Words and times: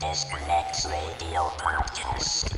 Disconnect 0.00 0.84
Radio 0.84 1.50
Podcast. 1.58 2.54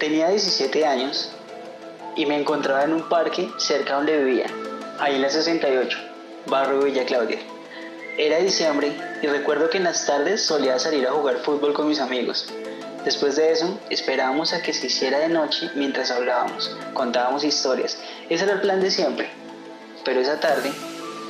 Tenía 0.00 0.30
17 0.30 0.84
años 0.84 1.37
y 2.18 2.26
me 2.26 2.36
encontraba 2.36 2.82
en 2.82 2.92
un 2.92 3.08
parque 3.08 3.48
cerca 3.58 3.94
donde 3.94 4.18
vivía, 4.18 4.46
ahí 4.98 5.14
en 5.14 5.22
la 5.22 5.30
68, 5.30 5.96
barrio 6.46 6.82
Villa 6.82 7.06
Claudia. 7.06 7.38
Era 8.18 8.38
diciembre 8.38 8.92
y 9.22 9.28
recuerdo 9.28 9.70
que 9.70 9.78
en 9.78 9.84
las 9.84 10.04
tardes 10.04 10.44
solía 10.44 10.80
salir 10.80 11.06
a 11.06 11.12
jugar 11.12 11.36
fútbol 11.38 11.72
con 11.72 11.88
mis 11.88 12.00
amigos. 12.00 12.52
Después 13.04 13.36
de 13.36 13.52
eso, 13.52 13.78
esperábamos 13.88 14.52
a 14.52 14.62
que 14.62 14.74
se 14.74 14.88
hiciera 14.88 15.20
de 15.20 15.28
noche 15.28 15.70
mientras 15.76 16.10
hablábamos, 16.10 16.76
contábamos 16.92 17.44
historias. 17.44 17.96
Ese 18.28 18.42
era 18.42 18.54
el 18.54 18.62
plan 18.62 18.80
de 18.80 18.90
siempre. 18.90 19.30
Pero 20.04 20.18
esa 20.18 20.40
tarde, 20.40 20.72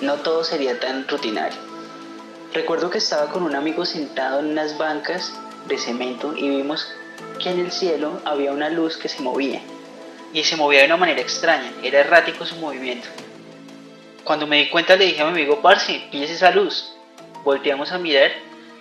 no 0.00 0.14
todo 0.14 0.42
sería 0.42 0.80
tan 0.80 1.06
rutinario. 1.06 1.58
Recuerdo 2.54 2.88
que 2.88 2.96
estaba 2.96 3.26
con 3.30 3.42
un 3.42 3.54
amigo 3.54 3.84
sentado 3.84 4.40
en 4.40 4.46
unas 4.46 4.78
bancas 4.78 5.34
de 5.66 5.76
cemento 5.76 6.34
y 6.34 6.48
vimos 6.48 6.88
que 7.42 7.50
en 7.50 7.60
el 7.60 7.72
cielo 7.72 8.22
había 8.24 8.52
una 8.52 8.70
luz 8.70 8.96
que 8.96 9.10
se 9.10 9.20
movía. 9.20 9.60
Y 10.32 10.44
se 10.44 10.56
movía 10.56 10.80
de 10.80 10.86
una 10.86 10.96
manera 10.96 11.20
extraña, 11.20 11.72
era 11.82 12.00
errático 12.00 12.44
su 12.44 12.56
movimiento. 12.56 13.08
Cuando 14.24 14.46
me 14.46 14.58
di 14.58 14.68
cuenta 14.68 14.96
le 14.96 15.06
dije 15.06 15.22
a 15.22 15.24
mi 15.24 15.30
amigo, 15.30 15.62
Parce, 15.62 16.06
píllese 16.10 16.34
esa 16.34 16.50
luz. 16.50 16.92
Volteamos 17.44 17.92
a 17.92 17.98
mirar 17.98 18.30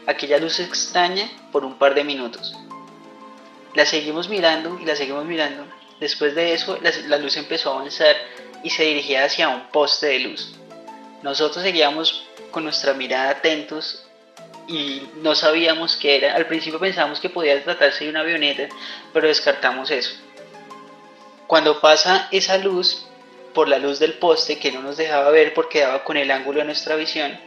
aquella 0.06 0.40
luz 0.40 0.60
extraña 0.60 1.30
por 1.52 1.64
un 1.64 1.78
par 1.78 1.96
de 1.96 2.04
minutos. 2.04 2.54
La 3.74 3.86
seguimos 3.86 4.28
mirando 4.28 4.78
y 4.82 4.86
la 4.86 4.96
seguimos 4.96 5.26
mirando. 5.26 5.66
Después 6.00 6.36
de 6.36 6.54
eso, 6.54 6.78
la, 6.82 6.92
la 7.08 7.18
luz 7.18 7.38
empezó 7.38 7.72
a 7.72 7.80
avanzar 7.80 8.16
y 8.64 8.70
se 8.70 8.84
dirigía 8.84 9.24
hacia 9.24 9.50
un 9.50 9.68
poste 9.68 10.08
de 10.08 10.20
luz. 10.20 10.54
Nosotros 11.24 11.64
seguíamos 11.64 12.26
con 12.52 12.64
nuestra 12.64 12.94
mirada 12.94 13.30
atentos 13.30 14.04
y 14.68 15.04
no 15.22 15.36
sabíamos 15.36 15.96
qué 15.96 16.18
era. 16.18 16.36
Al 16.36 16.46
principio 16.48 16.80
pensábamos 16.80 17.20
que 17.20 17.30
podía 17.30 17.64
tratarse 17.64 18.04
de 18.04 18.10
una 18.10 18.22
avioneta, 18.22 18.68
pero 19.14 19.28
descartamos 19.28 19.90
eso. 19.92 20.16
Cuando 21.48 21.80
pasa 21.80 22.28
esa 22.34 22.58
luz, 22.58 23.08
por 23.54 23.70
la 23.70 23.80
luz 23.80 24.00
del 24.00 24.16
poste 24.16 24.60
que 24.60 24.70
no 24.74 24.82
nos 24.82 24.98
dejaba 24.98 25.32
ver 25.32 25.54
porque 25.54 25.80
daba 25.80 26.04
con 26.04 26.18
el 26.18 26.30
ángulo 26.30 26.60
de 26.60 26.66
nuestra 26.66 26.98
visión, 26.98 27.40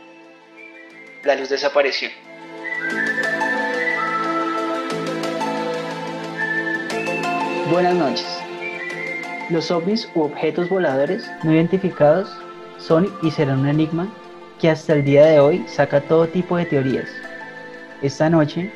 la 1.22 1.34
luz 1.34 1.50
desapareció. 1.50 2.08
Buenas 7.70 7.94
noches. 7.94 8.26
Los 9.50 9.70
ovnis 9.70 10.08
u 10.14 10.22
objetos 10.22 10.70
voladores 10.70 11.30
no 11.42 11.52
identificados 11.52 12.30
son 12.78 13.14
y 13.22 13.30
serán 13.30 13.60
un 13.60 13.68
enigma 13.68 14.08
que 14.58 14.70
hasta 14.70 14.94
el 14.94 15.04
día 15.04 15.26
de 15.26 15.40
hoy 15.40 15.62
saca 15.68 16.00
todo 16.00 16.26
tipo 16.26 16.56
de 16.56 16.64
teorías. 16.64 17.10
Esta 18.00 18.30
noche, 18.30 18.72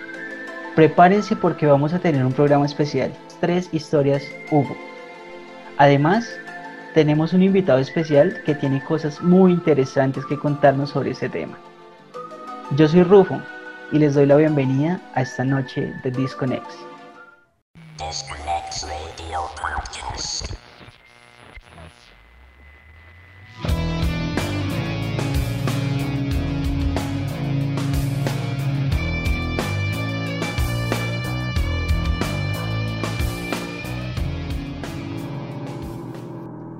prepárense 0.75 1.34
porque 1.34 1.64
vamos 1.64 1.94
a 1.94 1.98
tener 1.98 2.22
un 2.27 2.33
programa 2.34 2.66
especial, 2.66 3.11
tres 3.41 3.70
historias 3.72 4.22
Hugo. 4.50 4.77
Además, 5.77 6.39
tenemos 6.94 7.33
un 7.33 7.42
invitado 7.42 7.80
especial 7.80 8.41
que 8.44 8.55
tiene 8.55 8.83
cosas 8.84 9.20
muy 9.20 9.53
interesantes 9.53 10.25
que 10.27 10.39
contarnos 10.39 10.91
sobre 10.91 11.11
ese 11.11 11.28
tema. 11.28 11.58
Yo 12.77 12.86
soy 12.86 13.03
Rufo 13.03 13.41
y 13.91 13.99
les 13.99 14.15
doy 14.15 14.26
la 14.26 14.37
bienvenida 14.37 15.00
a 15.15 15.22
esta 15.22 15.44
noche 15.44 15.93
de 16.04 16.10
Disconnect. 16.12 16.94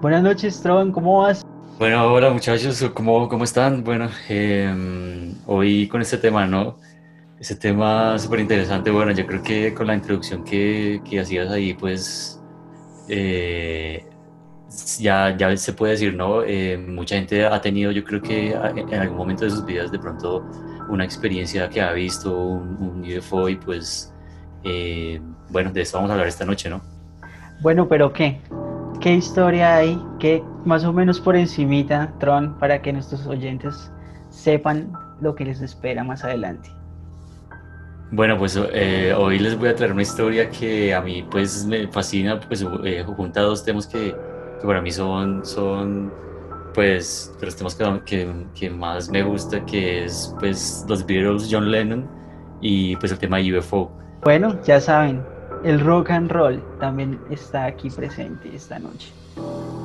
Buenas 0.05 0.23
noches, 0.23 0.61
Tron, 0.61 0.93
¿cómo 0.93 1.23
vas? 1.23 1.47
Bueno, 1.79 2.13
hola 2.13 2.29
muchachos, 2.29 2.85
¿cómo, 2.93 3.27
cómo 3.27 3.43
están? 3.43 3.83
Bueno, 3.83 4.11
eh, 4.29 5.33
hoy 5.47 5.89
con 5.89 6.03
este 6.03 6.19
tema, 6.19 6.47
¿no? 6.47 6.77
Ese 7.41 7.57
tema 7.57 8.19
súper 8.19 8.41
interesante. 8.41 8.91
Bueno, 8.91 9.13
yo 9.13 9.27
creo 9.27 9.43
que 9.43 9.73
con 9.73 9.87
la 9.87 9.95
introducción 9.95 10.45
que, 10.45 11.01
que 11.09 11.21
hacías 11.21 11.51
ahí, 11.51 11.73
pues 11.73 12.39
eh, 13.09 14.05
ya, 14.99 15.35
ya 15.39 15.57
se 15.57 15.73
puede 15.73 15.93
decir, 15.93 16.15
¿no? 16.15 16.43
Eh, 16.43 16.77
mucha 16.77 17.15
gente 17.15 17.47
ha 17.47 17.59
tenido, 17.63 17.91
yo 17.91 18.05
creo 18.05 18.21
que 18.21 18.51
en 18.51 18.95
algún 19.01 19.17
momento 19.17 19.47
de 19.47 19.53
sus 19.53 19.65
vidas, 19.65 19.91
de 19.91 19.99
pronto, 19.99 20.45
una 20.91 21.07
experiencia 21.07 21.71
que 21.71 21.81
ha 21.81 21.93
visto 21.93 22.39
un, 22.39 22.77
un 22.77 23.17
UFO 23.19 23.49
y 23.49 23.57
pues, 23.57 24.13
eh, 24.65 25.19
bueno, 25.49 25.73
de 25.73 25.81
eso 25.81 25.97
vamos 25.97 26.11
a 26.11 26.13
hablar 26.13 26.29
esta 26.29 26.45
noche, 26.45 26.69
¿no? 26.69 26.83
Bueno, 27.63 27.89
pero 27.89 28.13
¿qué? 28.13 28.43
¿Qué 29.05 29.13
historia 29.13 29.77
hay? 29.77 30.03
¿Qué 30.19 30.43
más 30.65 30.83
o 30.83 30.91
menos 30.91 31.21
por 31.21 31.37
encimita, 31.37 32.11
Tron, 32.21 32.59
para 32.59 32.81
que 32.81 32.91
nuestros 32.91 33.27
oyentes 33.27 33.93
sepan 34.31 34.95
lo 35.21 35.35
que 35.35 35.45
les 35.45 35.61
espera 35.61 36.03
más 36.03 36.25
adelante? 36.25 36.71
Bueno, 38.13 38.39
pues 38.39 38.59
eh, 38.73 39.13
hoy 39.15 39.39
les 39.41 39.59
voy 39.59 39.69
a 39.69 39.75
traer 39.75 39.93
una 39.93 40.01
historia 40.01 40.49
que 40.49 40.95
a 40.95 41.03
mí 41.03 41.23
pues 41.31 41.67
me 41.67 41.87
fascina, 41.89 42.41
pues 42.41 42.65
eh, 42.83 43.05
junta 43.07 43.43
dos 43.43 43.63
temas 43.63 43.87
que, 43.87 44.17
que 44.59 44.67
para 44.67 44.81
mí 44.81 44.91
son, 44.91 45.45
son 45.45 46.11
pues 46.73 47.31
de 47.39 47.45
los 47.45 47.57
temas 47.57 47.75
que, 47.75 48.01
que, 48.07 48.47
que 48.59 48.71
más 48.71 49.11
me 49.11 49.23
gusta, 49.23 49.63
que 49.67 50.07
es 50.07 50.35
pues 50.41 50.83
los 50.89 51.05
Beatles, 51.05 51.49
John 51.51 51.71
Lennon 51.71 52.09
y 52.63 52.97
pues 52.97 53.13
el 53.13 53.19
tema 53.19 53.37
UFO. 53.39 53.93
Bueno, 54.23 54.59
ya 54.63 54.81
saben, 54.81 55.23
el 55.65 55.81
rock 55.81 56.11
and 56.11 56.31
roll 56.31 56.63
también 56.79 57.19
está 57.31 57.65
aquí 57.65 57.89
presente 57.89 58.55
esta 58.55 58.79
noche. 58.79 59.11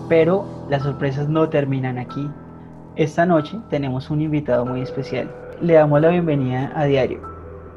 Pero 0.10 0.46
las 0.70 0.84
sorpresas 0.84 1.30
no 1.30 1.48
terminan 1.48 1.98
aquí. 1.98 2.30
Esta 2.98 3.26
noche 3.26 3.58
tenemos 3.70 4.10
un 4.10 4.22
invitado 4.22 4.66
muy 4.66 4.82
especial. 4.82 5.34
Le 5.62 5.74
damos 5.74 6.02
la 6.02 6.10
bienvenida 6.10 6.72
a 6.76 6.84
Diario. 6.84 7.22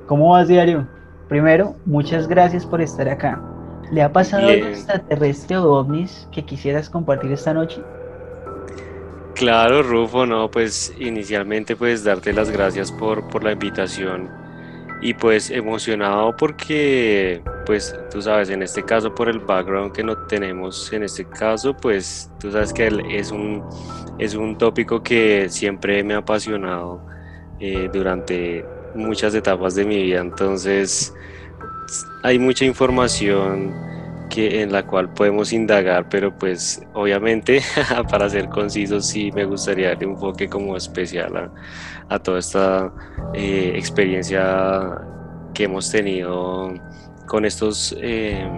¿Cómo 0.07 0.31
vas, 0.31 0.49
Diario? 0.49 0.87
Primero, 1.29 1.77
muchas 1.87 2.27
gracias 2.27 2.67
por 2.67 2.81
estar 2.81 3.09
acá. 3.09 3.41
¿Le 3.93 4.03
ha 4.03 4.13
pasado 4.13 4.49
algo 4.49 4.67
extraterrestre 4.67 5.59
o 5.59 5.73
ovnis 5.73 6.27
que 6.33 6.45
quisieras 6.45 6.91
compartir 6.91 7.31
esta 7.31 7.55
noche? 7.55 7.83
Claro, 9.35 9.83
Rufo, 9.83 10.27
no, 10.27 10.51
pues 10.51 10.93
inicialmente 10.99 11.77
pues 11.77 12.03
darte 12.03 12.33
las 12.33 12.51
gracias 12.51 12.91
por, 12.91 13.29
por 13.29 13.45
la 13.45 13.53
invitación 13.53 14.42
y 15.03 15.15
pues 15.15 15.51
emocionado 15.51 16.35
porque 16.37 17.43
pues 17.67 17.95
tú 18.11 18.23
sabes, 18.23 18.51
en 18.51 18.63
este 18.63 18.85
caso 18.85 19.15
por 19.15 19.29
el 19.29 19.41
background 19.41 19.93
que 19.93 20.03
no 20.03 20.17
tenemos 20.27 20.93
en 20.93 21.03
este 21.03 21.25
caso, 21.25 21.77
pues 21.77 22.31
tú 22.39 22.53
sabes 22.53 22.73
que 22.73 22.89
es 23.11 23.33
un, 23.33 23.63
es 24.19 24.35
un 24.35 24.57
tópico 24.57 25.03
que 25.03 25.49
siempre 25.49 26.03
me 26.05 26.15
ha 26.15 26.19
apasionado 26.19 27.05
eh, 27.59 27.91
durante 27.93 28.65
muchas 28.95 29.35
etapas 29.35 29.75
de 29.75 29.85
mi 29.85 30.03
vida, 30.03 30.21
entonces 30.21 31.13
hay 32.23 32.39
mucha 32.39 32.65
información 32.65 33.92
en 34.37 34.73
la 34.73 34.87
cual 34.87 35.13
podemos 35.13 35.53
indagar, 35.53 36.09
pero 36.09 36.37
pues 36.37 36.83
obviamente 36.95 37.61
para 38.11 38.29
ser 38.29 38.49
concisos 38.49 39.07
sí 39.07 39.31
me 39.33 39.45
gustaría 39.45 39.89
darle 39.89 40.07
un 40.07 40.13
enfoque 40.15 40.49
como 40.49 40.77
especial 40.77 41.37
a, 41.37 41.51
a 42.09 42.19
toda 42.19 42.39
esta 42.39 42.93
eh, 43.35 43.73
experiencia 43.77 45.01
que 45.55 45.65
hemos 45.65 45.91
tenido 45.91 46.73
con 47.27 47.45
estos 47.45 47.97
eh, 48.01 48.49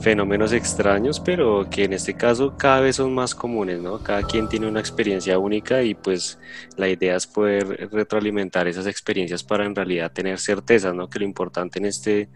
fenómenos 0.00 0.52
extraños, 0.52 1.20
pero 1.20 1.68
que 1.68 1.84
en 1.84 1.92
este 1.92 2.14
caso 2.14 2.56
cada 2.56 2.80
vez 2.80 2.96
son 2.96 3.14
más 3.14 3.34
comunes, 3.34 3.80
¿no? 3.80 4.02
Cada 4.02 4.22
quien 4.22 4.48
tiene 4.48 4.68
una 4.68 4.80
experiencia 4.80 5.38
única 5.38 5.82
y 5.82 5.94
pues 5.94 6.38
la 6.76 6.88
idea 6.88 7.16
es 7.16 7.26
poder 7.26 7.88
retroalimentar 7.90 8.68
esas 8.68 8.86
experiencias 8.86 9.42
para 9.42 9.64
en 9.64 9.74
realidad 9.74 10.12
tener 10.12 10.38
certeza, 10.38 10.92
¿no? 10.92 11.08
Que 11.08 11.18
lo 11.18 11.24
importante 11.24 11.78
en 11.78 11.86
este 11.86 12.28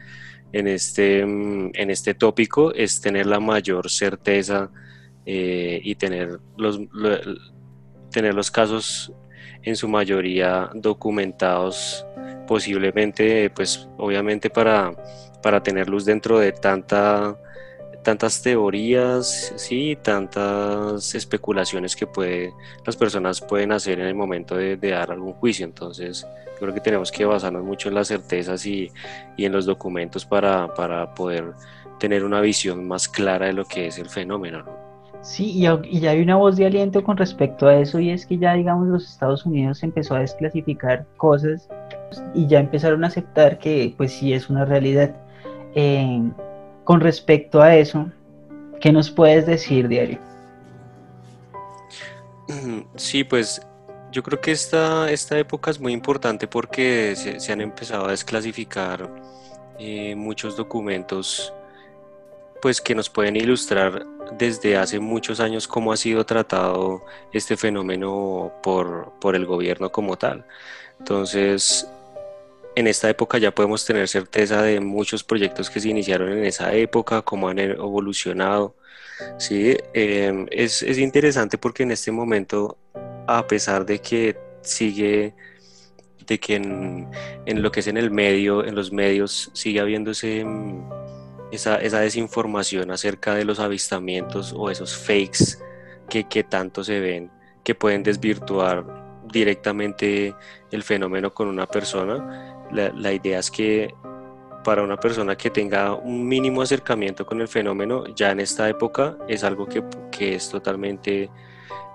en 0.53 0.69
este, 0.69 1.25
mm, 1.25 1.71
en 1.75 1.91
este 1.91 2.15
tópico 2.15 2.73
es 2.75 3.01
tener 3.01 3.27
la 3.27 3.41
mayor 3.41 3.91
certeza 3.91 4.71
eh, 5.25 5.81
y 5.83 5.95
tener 5.95 6.39
los, 6.57 6.81
lo- 6.93 7.19
tener 8.11 8.35
los 8.35 8.51
casos 8.51 9.13
en 9.63 9.77
su 9.77 9.89
mayoría 9.89 10.69
documentados, 10.75 12.05
posiblemente, 12.47 13.49
pues 13.51 13.89
obviamente 13.97 14.51
para, 14.51 14.93
para 15.43 15.63
tener 15.63 15.89
luz 15.89 16.05
dentro 16.05 16.39
de 16.39 16.53
tanta, 16.53 17.37
tantas 18.03 18.43
teorías, 18.43 19.53
sí, 19.57 19.97
tantas 20.03 21.15
especulaciones 21.15 21.95
que 21.95 22.07
puede, 22.07 22.53
las 22.85 22.97
personas 22.97 23.41
pueden 23.41 23.73
hacer 23.73 24.01
en 24.01 24.07
el 24.07 24.15
momento 24.15 24.57
de, 24.57 24.77
dar 24.77 25.11
algún 25.11 25.35
juicio. 25.35 25.65
Entonces, 25.65 26.27
creo 26.59 26.75
que 26.75 26.81
tenemos 26.81 27.13
que 27.13 27.25
basarnos 27.25 27.65
mucho 27.65 27.89
en 27.89 27.95
las 27.95 28.09
certezas 28.09 28.67
y, 28.67 28.91
y 29.37 29.45
en 29.45 29.53
los 29.53 29.67
documentos 29.67 30.25
para, 30.25 30.73
para, 30.75 31.15
poder 31.15 31.53
tener 31.99 32.25
una 32.25 32.41
visión 32.41 32.87
más 32.87 33.09
clara 33.09 33.47
de 33.47 33.53
lo 33.53 33.65
que 33.65 33.87
es 33.87 33.99
el 33.99 34.09
fenómeno. 34.09 34.65
Sí, 35.21 35.53
y, 35.53 35.67
y, 35.67 36.01
ya 36.01 36.11
hay 36.11 36.21
una 36.21 36.35
voz 36.35 36.57
de 36.57 36.67
aliento 36.67 37.05
con 37.05 37.17
respecto 37.17 37.69
a 37.69 37.77
eso 37.77 38.01
y 38.01 38.11
es 38.11 38.27
que 38.27 38.39
ya, 38.39 38.55
digamos, 38.55 38.89
los 38.89 39.09
Estados 39.09 39.47
Unidos 39.47 39.81
empezó 39.85 40.17
a 40.17 40.19
desclasificar 40.19 41.07
cosas 41.17 41.69
y 42.35 42.49
ya 42.49 42.59
empezaron 42.59 43.05
a 43.05 43.07
aceptar 43.07 43.61
que, 43.61 43.95
pues 43.97 44.13
sí, 44.13 44.33
es 44.33 44.51
una 44.51 44.65
realidad. 44.65 45.15
Eh, 45.77 46.23
con 46.85 47.01
respecto 47.01 47.61
a 47.61 47.77
eso, 47.77 48.11
¿qué 48.81 48.93
nos 48.93 49.11
puedes 49.11 49.47
decir, 49.47 49.89
Diario? 49.89 50.19
Sí, 52.97 53.25
pues 53.25 53.61
yo 54.11 54.23
creo 54.23 54.41
que 54.41 54.53
esta, 54.53 55.11
esta 55.11 55.39
época 55.39 55.71
es 55.71 55.81
muy 55.81 55.93
importante 55.93 56.47
porque 56.47 57.15
se, 57.17 57.53
han 57.53 57.61
empezado 57.61 58.07
a 58.07 58.11
desclasificar 58.11 59.09
eh, 59.79 60.15
muchos 60.15 60.57
documentos 60.57 61.53
pues 62.61 62.81
que 62.81 62.95
nos 62.95 63.09
pueden 63.09 63.37
ilustrar 63.37 64.07
desde 64.39 64.77
hace 64.77 65.01
muchos 65.01 65.41
años 65.41 65.67
cómo 65.67 65.93
ha 65.93 65.97
sido 65.97 66.25
tratado 66.25 67.03
este 67.33 67.57
fenómeno 67.57 68.53
por, 68.63 69.13
por 69.21 69.35
el 69.35 69.47
gobierno 69.47 69.91
como 69.91 70.17
tal. 70.17 70.45
Entonces, 70.99 71.91
en 72.75 72.87
esta 72.87 73.09
época 73.11 73.39
ya 73.39 73.55
podemos 73.55 73.85
tener 73.85 74.09
certeza 74.09 74.63
de 74.63 74.81
muchos 74.81 75.25
proyectos 75.25 75.71
que 75.71 75.81
se 75.81 75.89
iniciaron 75.89 76.33
en 76.33 76.45
esa 76.45 76.73
época, 76.75 77.23
cómo 77.23 77.49
han 77.49 77.59
evolucionado. 77.59 78.77
¿sí? 79.39 79.77
Em, 79.95 80.47
es, 80.51 80.83
es, 80.83 80.99
interesante 80.99 81.59
porque 81.59 81.83
en 81.83 81.93
este 81.93 82.13
momento, 82.13 82.79
a 83.27 83.47
pesar 83.47 83.85
de 83.85 84.01
que 84.01 84.37
sigue, 84.63 85.35
de 86.27 86.41
que 86.41 86.57
en, 86.57 87.09
en, 87.47 87.63
lo 87.63 87.71
que 87.71 87.81
es 87.81 87.87
en 87.89 87.97
el 87.97 88.11
medio, 88.11 88.65
en 88.65 88.75
los 88.75 88.93
medios, 88.93 89.51
sigue 89.53 89.81
habiendo 89.81 90.13
mm, 90.13 90.83
esa, 91.53 91.77
esa, 91.77 92.01
desinformación 92.01 92.91
acerca 92.91 93.35
de 93.35 93.45
los 93.45 93.61
avistamientos 93.61 94.55
o 94.57 94.71
esos 94.71 94.97
fakes 94.97 95.59
que, 96.09 96.25
que 96.25 96.43
tanto 96.43 96.85
se 96.85 97.01
ven, 97.01 97.31
que 97.65 97.75
pueden 97.75 98.03
desvirtuar 98.03 99.02
directamente 99.33 100.35
el 100.71 100.83
fenómeno 100.83 101.33
con 101.33 101.49
una 101.49 101.67
persona 101.67 102.53
la, 102.73 103.13
idea 103.13 103.39
es 103.39 103.51
que 103.51 103.95
para 104.65 104.83
una 104.83 104.97
persona 104.97 105.37
que 105.37 105.51
tenga 105.51 105.95
un 105.95 106.27
mínimo 106.27 106.63
acercamiento 106.63 107.27
con 107.27 107.41
el 107.41 107.49
fenómeno, 107.49 108.05
ya 108.15 108.31
en 108.31 108.41
esta 108.41 108.69
época 108.69 109.17
es 109.29 109.45
algo 109.45 109.67
que, 109.67 109.83
es 110.35 110.49
totalmente 110.49 111.31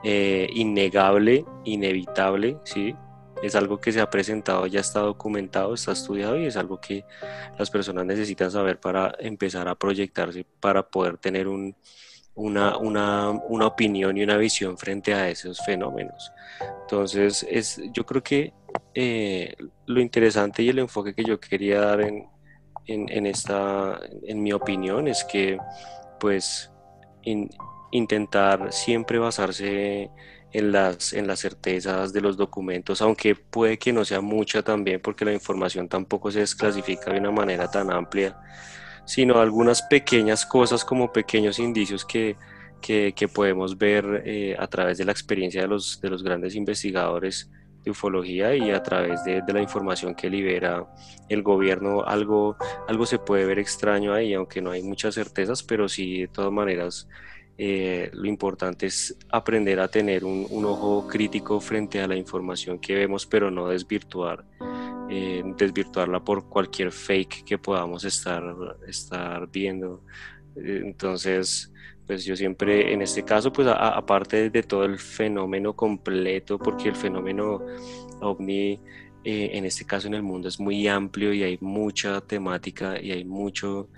eh, 0.03 0.47
innegable, 0.53 1.45
inevitable, 1.63 2.57
¿sí? 2.63 2.95
Es 3.41 3.55
algo 3.55 3.79
que 3.79 3.91
se 3.91 4.01
ha 4.01 4.09
presentado, 4.09 4.65
ya 4.65 4.79
está 4.79 4.99
documentado, 4.99 5.73
está 5.73 5.91
estudiado 5.91 6.37
y 6.37 6.45
es 6.45 6.57
algo 6.57 6.81
que 6.81 7.05
las 7.57 7.69
personas 7.69 8.05
necesitan 8.05 8.49
saber 8.49 8.79
para 8.79 9.15
empezar 9.19 9.67
a 9.67 9.75
proyectarse, 9.75 10.45
para 10.59 10.87
poder 10.87 11.17
tener 11.17 11.47
un, 11.47 11.75
una, 12.37 12.77
una, 12.77 13.31
una, 13.31 13.65
opinión 13.65 14.15
y 14.15 14.23
una 14.23 14.37
visión 14.37 14.77
frente 14.77 15.13
a 15.13 15.27
esos 15.29 15.59
fenómenos. 15.65 16.31
Entonces, 16.81 17.45
es, 17.49 17.81
yo 17.91 18.05
creo 18.05 18.23
que 18.23 18.53
eh, 18.93 19.55
lo 19.87 19.99
interesante 19.99 20.61
y 20.61 20.69
el 20.69 20.79
enfoque 20.79 21.13
que 21.13 21.23
yo 21.23 21.39
quería 21.39 21.81
dar 21.81 22.01
en, 22.01 22.27
en, 22.85 23.25
esta, 23.25 23.99
en 24.23 24.41
mi 24.41 24.53
opinión, 24.53 25.07
es 25.07 25.23
que 25.25 25.57
pues 26.19 26.71
intentar 27.91 28.71
siempre 28.71 29.19
basarse 29.19 30.09
en 30.53 30.71
las, 30.71 31.13
en 31.13 31.27
las 31.27 31.39
certezas 31.39 32.13
de 32.13 32.21
los 32.21 32.37
documentos, 32.37 33.01
aunque 33.01 33.35
puede 33.35 33.77
que 33.77 33.91
no 33.91 34.05
sea 34.05 34.21
mucha 34.21 34.61
también, 34.63 35.01
porque 35.01 35.25
la 35.25 35.33
información 35.33 35.89
tampoco 35.89 36.31
se 36.31 36.39
desclasifica 36.39 37.11
de 37.11 37.19
una 37.19 37.31
manera 37.31 37.69
tan 37.69 37.91
amplia 37.91 38.37
sino 39.07 39.39
algunas 39.39 39.81
pequeñas 39.81 40.45
cosas 40.45 40.83
como 40.83 41.12
pequeños 41.13 41.59
indicios 41.59 42.04
que, 42.06 42.36
que, 42.81 43.30
podemos 43.33 43.77
ver 43.77 44.24
eh, 44.25 44.56
a 44.59 44.68
través 44.68 44.98
de 44.98 45.06
la 45.06 45.13
experiencia 45.13 45.62
de 45.62 45.68
los, 45.68 46.00
de 46.01 46.09
los 46.09 46.21
grandes 46.24 46.56
investigadores 46.56 47.50
de 47.86 47.92
ufología 47.92 48.54
y 48.54 48.69
a 48.69 48.83
través 48.83 49.24
de, 49.24 49.42
de, 49.42 49.54
la 49.54 49.62
información 49.62 50.13
que 50.13 50.30
libera 50.30 50.86
el 51.30 51.42
gobierno. 51.42 52.04
Algo, 52.04 52.57
algo 52.89 53.06
se 53.06 53.18
puede 53.18 53.45
ver 53.45 53.59
extraño 53.59 54.13
ahí, 54.13 54.33
aunque 54.33 54.62
no 54.62 54.71
hay 54.71 54.83
muchas 54.83 55.15
certezas, 55.15 55.63
pero 55.63 55.88
sí, 55.88 56.21
de 56.21 56.27
todas 56.27 56.51
maneras, 56.51 57.07
eh, 57.57 58.12
lo 58.12 58.27
importante 58.27 58.88
es 58.88 59.18
aprender 59.30 59.80
a 59.80 59.88
tener 59.88 60.25
un, 60.25 60.45
un, 60.50 60.65
ojo 60.65 61.07
crítico 61.07 61.62
frente 61.62 62.01
a 62.01 62.07
la 62.07 62.18
información 62.18 62.77
que 62.77 62.94
vemos, 62.94 63.25
pero 63.25 63.50
no 63.50 63.69
desvirtuar 63.69 64.44
eh, 65.09 65.44
desvirtuarla 65.57 66.24
por 66.24 66.50
cualquier 66.50 66.92
fake 66.92 67.44
que 67.44 67.57
podamos 67.57 68.04
estar, 68.04 68.44
estar 68.88 69.50
viendo. 69.50 70.04
Eh, 70.56 70.81
entonces, 70.83 71.71
pues 72.06 72.25
yo 72.25 72.36
siempre, 72.36 72.94
en 72.94 73.01
este 73.01 73.24
caso, 73.24 73.51
pues 73.51 73.68
aparte 73.68 74.50
de 74.50 74.63
todo 74.63 74.86
el 74.86 74.98
fenómeno 74.98 75.75
completo, 75.75 76.57
porque 76.57 76.89
el 76.89 76.95
fenómeno 76.95 77.62
ovni, 78.21 78.80
eh, 79.24 79.51
en 79.54 79.65
este 79.65 79.86
caso 79.86 80.07
en 80.07 80.13
el 80.13 80.24
mundo 80.24 80.48
es 80.48 80.59
muy 80.59 80.88
amplio 80.88 81.33
y 81.33 81.44
hay 81.44 81.57
mucha 81.59 82.21
temática 82.21 83.01
y 83.01 83.12
hay 83.12 83.25
mucho, 83.25 83.89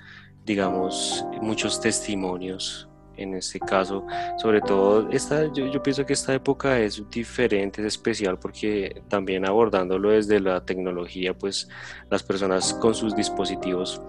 digamos, 0.44 1.24
muchos 1.42 1.80
testimonios 1.80 2.89
en 3.22 3.36
este 3.36 3.60
caso, 3.60 4.06
sobre 4.38 4.62
todo, 4.62 5.10
esta, 5.10 5.52
yo, 5.54 5.84
pienso 5.84 6.06
que 6.06 6.14
esta 6.14 6.34
época 6.34 6.80
es 6.80 7.04
diferente, 7.10 7.82
es 7.82 7.88
especial 7.88 8.40
porque 8.40 9.02
también 9.08 9.46
abordándolo 9.46 10.12
desde 10.12 10.40
la 10.40 10.64
tecnología, 10.64 11.34
pues 11.34 11.68
las 12.10 12.24
personas 12.24 12.74
con 12.74 12.96
sus 12.96 13.16
dispositivos 13.16 14.02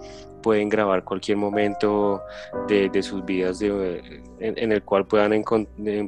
pueden 0.43 0.69
grabar 0.69 1.05
cualquier 1.05 1.37
momento 1.37 2.23
de, 2.67 2.89
de 2.89 3.03
sus 3.03 3.25
vidas 3.25 3.59
de, 3.59 4.23
en, 4.39 4.73
el 4.73 4.83
cual 4.83 5.07
puedan, 5.07 5.45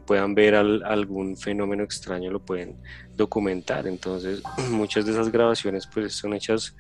puedan 0.07 0.35
ver 0.35 0.55
algún 0.55 1.37
fenómeno 1.37 1.85
extraño, 1.85 2.31
lo 2.31 2.41
pueden 2.41 2.77
documentar. 3.15 3.87
Entonces, 3.87 4.43
muchas 4.71 5.05
de 5.05 5.13
esas 5.13 5.31
grabaciones 5.31 5.87
pues 5.87 6.15
son 6.15 6.35
hechas 6.35 6.75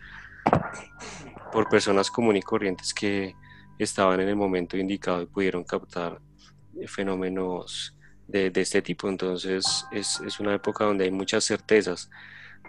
por 1.52 1.68
personas 1.68 2.10
comunes 2.10 2.40
y 2.40 2.42
corrientes 2.42 2.94
que, 2.94 3.34
estaban 3.84 4.20
en 4.20 4.28
el 4.28 4.36
momento 4.36 4.76
indicado 4.76 5.22
y 5.22 5.26
pudieron 5.26 5.64
captar 5.64 6.20
eh, 6.80 6.86
fenómenos 6.88 7.96
de, 8.26 8.50
este 8.54 8.82
tipo. 8.82 9.08
Entonces 9.08 9.84
es, 9.92 10.20
es, 10.20 10.40
una 10.40 10.54
época 10.54 10.84
donde 10.84 11.04
hay 11.04 11.10
muchas 11.10 11.44
certezas. 11.44 12.10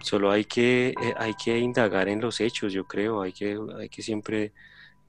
Solo 0.01 0.31
hay 0.31 0.45
que, 0.45 0.89
eh, 0.89 1.13
hay 1.17 1.33
que 1.35 1.57
indagar 1.57 2.09
en 2.09 2.21
los 2.21 2.41
hechos, 2.41 2.73
yo 2.73 2.85
creo. 2.85 3.21
Hay 3.21 3.33
que, 3.33 3.57
hay 3.79 3.89
que 3.89 4.01
siempre 4.01 4.53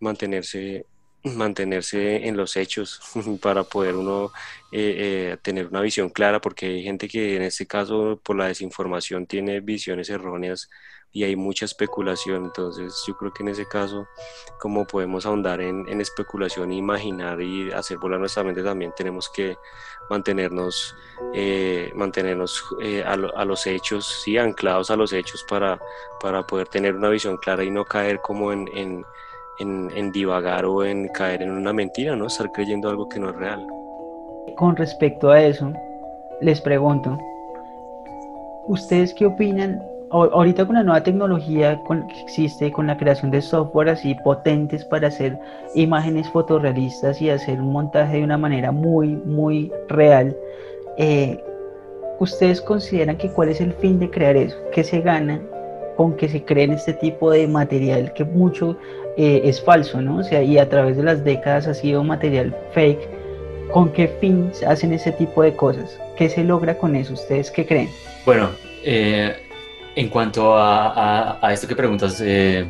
mantenerse 0.01 0.87
mantenerse 1.25 2.27
en 2.27 2.37
los 2.37 2.57
hechos 2.57 3.01
para 3.43 3.65
poder 3.65 3.97
uno 3.97 4.31
eh, 4.73 5.37
tener 5.43 5.69
una 5.69 5.81
visión 5.81 6.11
clara, 6.11 6.41
porque 6.41 6.67
hay 6.67 6.83
gente 6.83 7.09
que 7.09 7.37
en 7.37 7.43
este 7.43 7.67
caso 7.67 8.21
por 8.23 8.37
la 8.37 8.47
desinformación 8.49 9.27
tiene 9.27 9.61
visiones 9.61 10.11
erróneas 10.11 10.69
y 11.15 11.23
hay 11.23 11.37
mucha 11.37 11.65
especulación. 11.65 12.45
Entonces 12.45 13.03
yo 13.07 13.17
creo 13.17 13.33
que 13.33 13.45
en 13.45 13.49
ese 13.51 13.67
caso, 13.67 14.07
como 14.59 14.85
podemos 14.85 15.25
ahondar 15.25 15.61
en, 15.61 16.01
especulación, 16.01 16.73
imaginar 16.73 17.41
y 17.41 17.71
hacer 17.71 17.99
volar 17.99 18.19
nuestra 18.19 18.43
mente, 18.43 18.63
también 18.63 18.93
tenemos 18.95 19.31
que 19.31 19.57
mantenernos, 20.11 20.95
eh, 21.33 21.91
mantenernos 21.95 22.63
eh, 22.83 23.03
a, 23.07 23.17
los 23.17 23.67
hechos, 23.67 24.23
sí, 24.25 24.37
anclados 24.37 24.91
a 24.91 24.97
los 24.97 25.13
hechos 25.13 25.47
para, 25.49 25.79
para 26.21 26.45
poder 26.45 26.67
tener 26.67 26.97
una 26.97 27.09
visión 27.09 27.37
clara 27.39 27.63
y 27.63 27.71
no 27.71 27.85
caer 27.85 28.21
como 28.21 28.53
en, 28.53 28.69
en, 28.75 29.05
en 29.61 30.13
divagar 30.13 30.65
o 30.67 30.85
en 30.85 31.09
caer 31.09 31.43
en 31.43 31.53
una 31.53 31.73
mentira, 31.73 32.17
¿no? 32.17 32.27
Estar 32.27 32.51
creyendo 32.51 32.91
algo 32.91 33.09
que 33.09 33.21
no 33.21 33.31
es 33.31 33.37
real. 33.37 33.65
Con 34.57 34.75
respecto 34.75 35.31
a 35.31 35.41
eso, 35.41 35.73
les 36.41 36.61
pregunto, 36.61 37.17
¿ustedes 38.67 39.15
qué 39.15 39.27
opinan 39.27 39.81
ahorita 40.11 40.67
con 40.67 40.77
la 40.77 40.83
nueva 40.83 41.03
tecnología 41.03 41.81
que 41.89 42.23
existe, 42.23 42.71
con 42.71 42.87
la 42.87 42.97
creación 42.97 43.31
de 43.31 43.43
software 43.43 43.89
así 43.89 44.15
potentes 44.23 44.85
para 44.85 45.09
hacer 45.09 45.39
imágenes 45.75 46.29
fotorrealistas 46.31 47.21
y 47.21 47.31
hacer 47.31 47.61
un 47.61 47.73
montaje 47.73 48.19
de 48.19 48.25
una 48.25 48.39
manera 48.39 48.71
muy, 48.71 49.09
muy 49.25 49.73
real, 49.89 50.37
eh, 50.99 51.43
¿ustedes 52.21 52.61
consideran 52.61 53.17
que 53.17 53.31
cuál 53.31 53.49
es 53.49 53.61
el 53.61 53.73
fin 53.73 53.99
de 53.99 54.11
crear 54.11 54.37
eso? 54.37 54.57
¿Qué 54.73 54.85
se 54.85 55.01
gana 55.01 55.41
con 55.97 56.17
que 56.17 56.29
se 56.29 56.45
creen 56.45 56.73
este 56.73 56.93
tipo 56.93 57.31
de 57.31 57.47
material 57.47 58.13
que 58.15 58.25
mucho 58.25 58.77
eh, 59.17 59.43
es 59.45 59.63
falso, 59.63 60.01
¿no? 60.01 60.19
O 60.19 60.25
sea, 60.25 60.43
y 60.43 60.59
a 60.59 60.69
través 60.69 60.97
de 60.97 61.03
las 61.03 61.25
décadas 61.25 61.67
ha 61.67 61.75
sido 61.75 62.03
material 62.03 62.55
fake. 62.73 63.09
¿Con 63.73 63.91
qué 63.93 64.09
fin 64.21 64.51
hacen 64.67 64.93
ese 64.93 65.13
tipo 65.13 65.43
de 65.43 65.55
cosas? 65.55 65.99
¿Qué 66.17 66.29
se 66.29 66.45
logra 66.45 66.77
con 66.77 66.95
eso? 66.97 67.15
¿Ustedes 67.15 67.51
qué 67.51 67.65
creen? 67.65 67.89
Bueno, 68.27 68.51
eh, 68.85 69.35
en 69.97 70.09
cuanto 70.09 70.55
a, 70.57 71.39
esto 71.53 71.69
que 71.69 71.77
preguntas, 71.77 72.21
eh, 72.21 72.69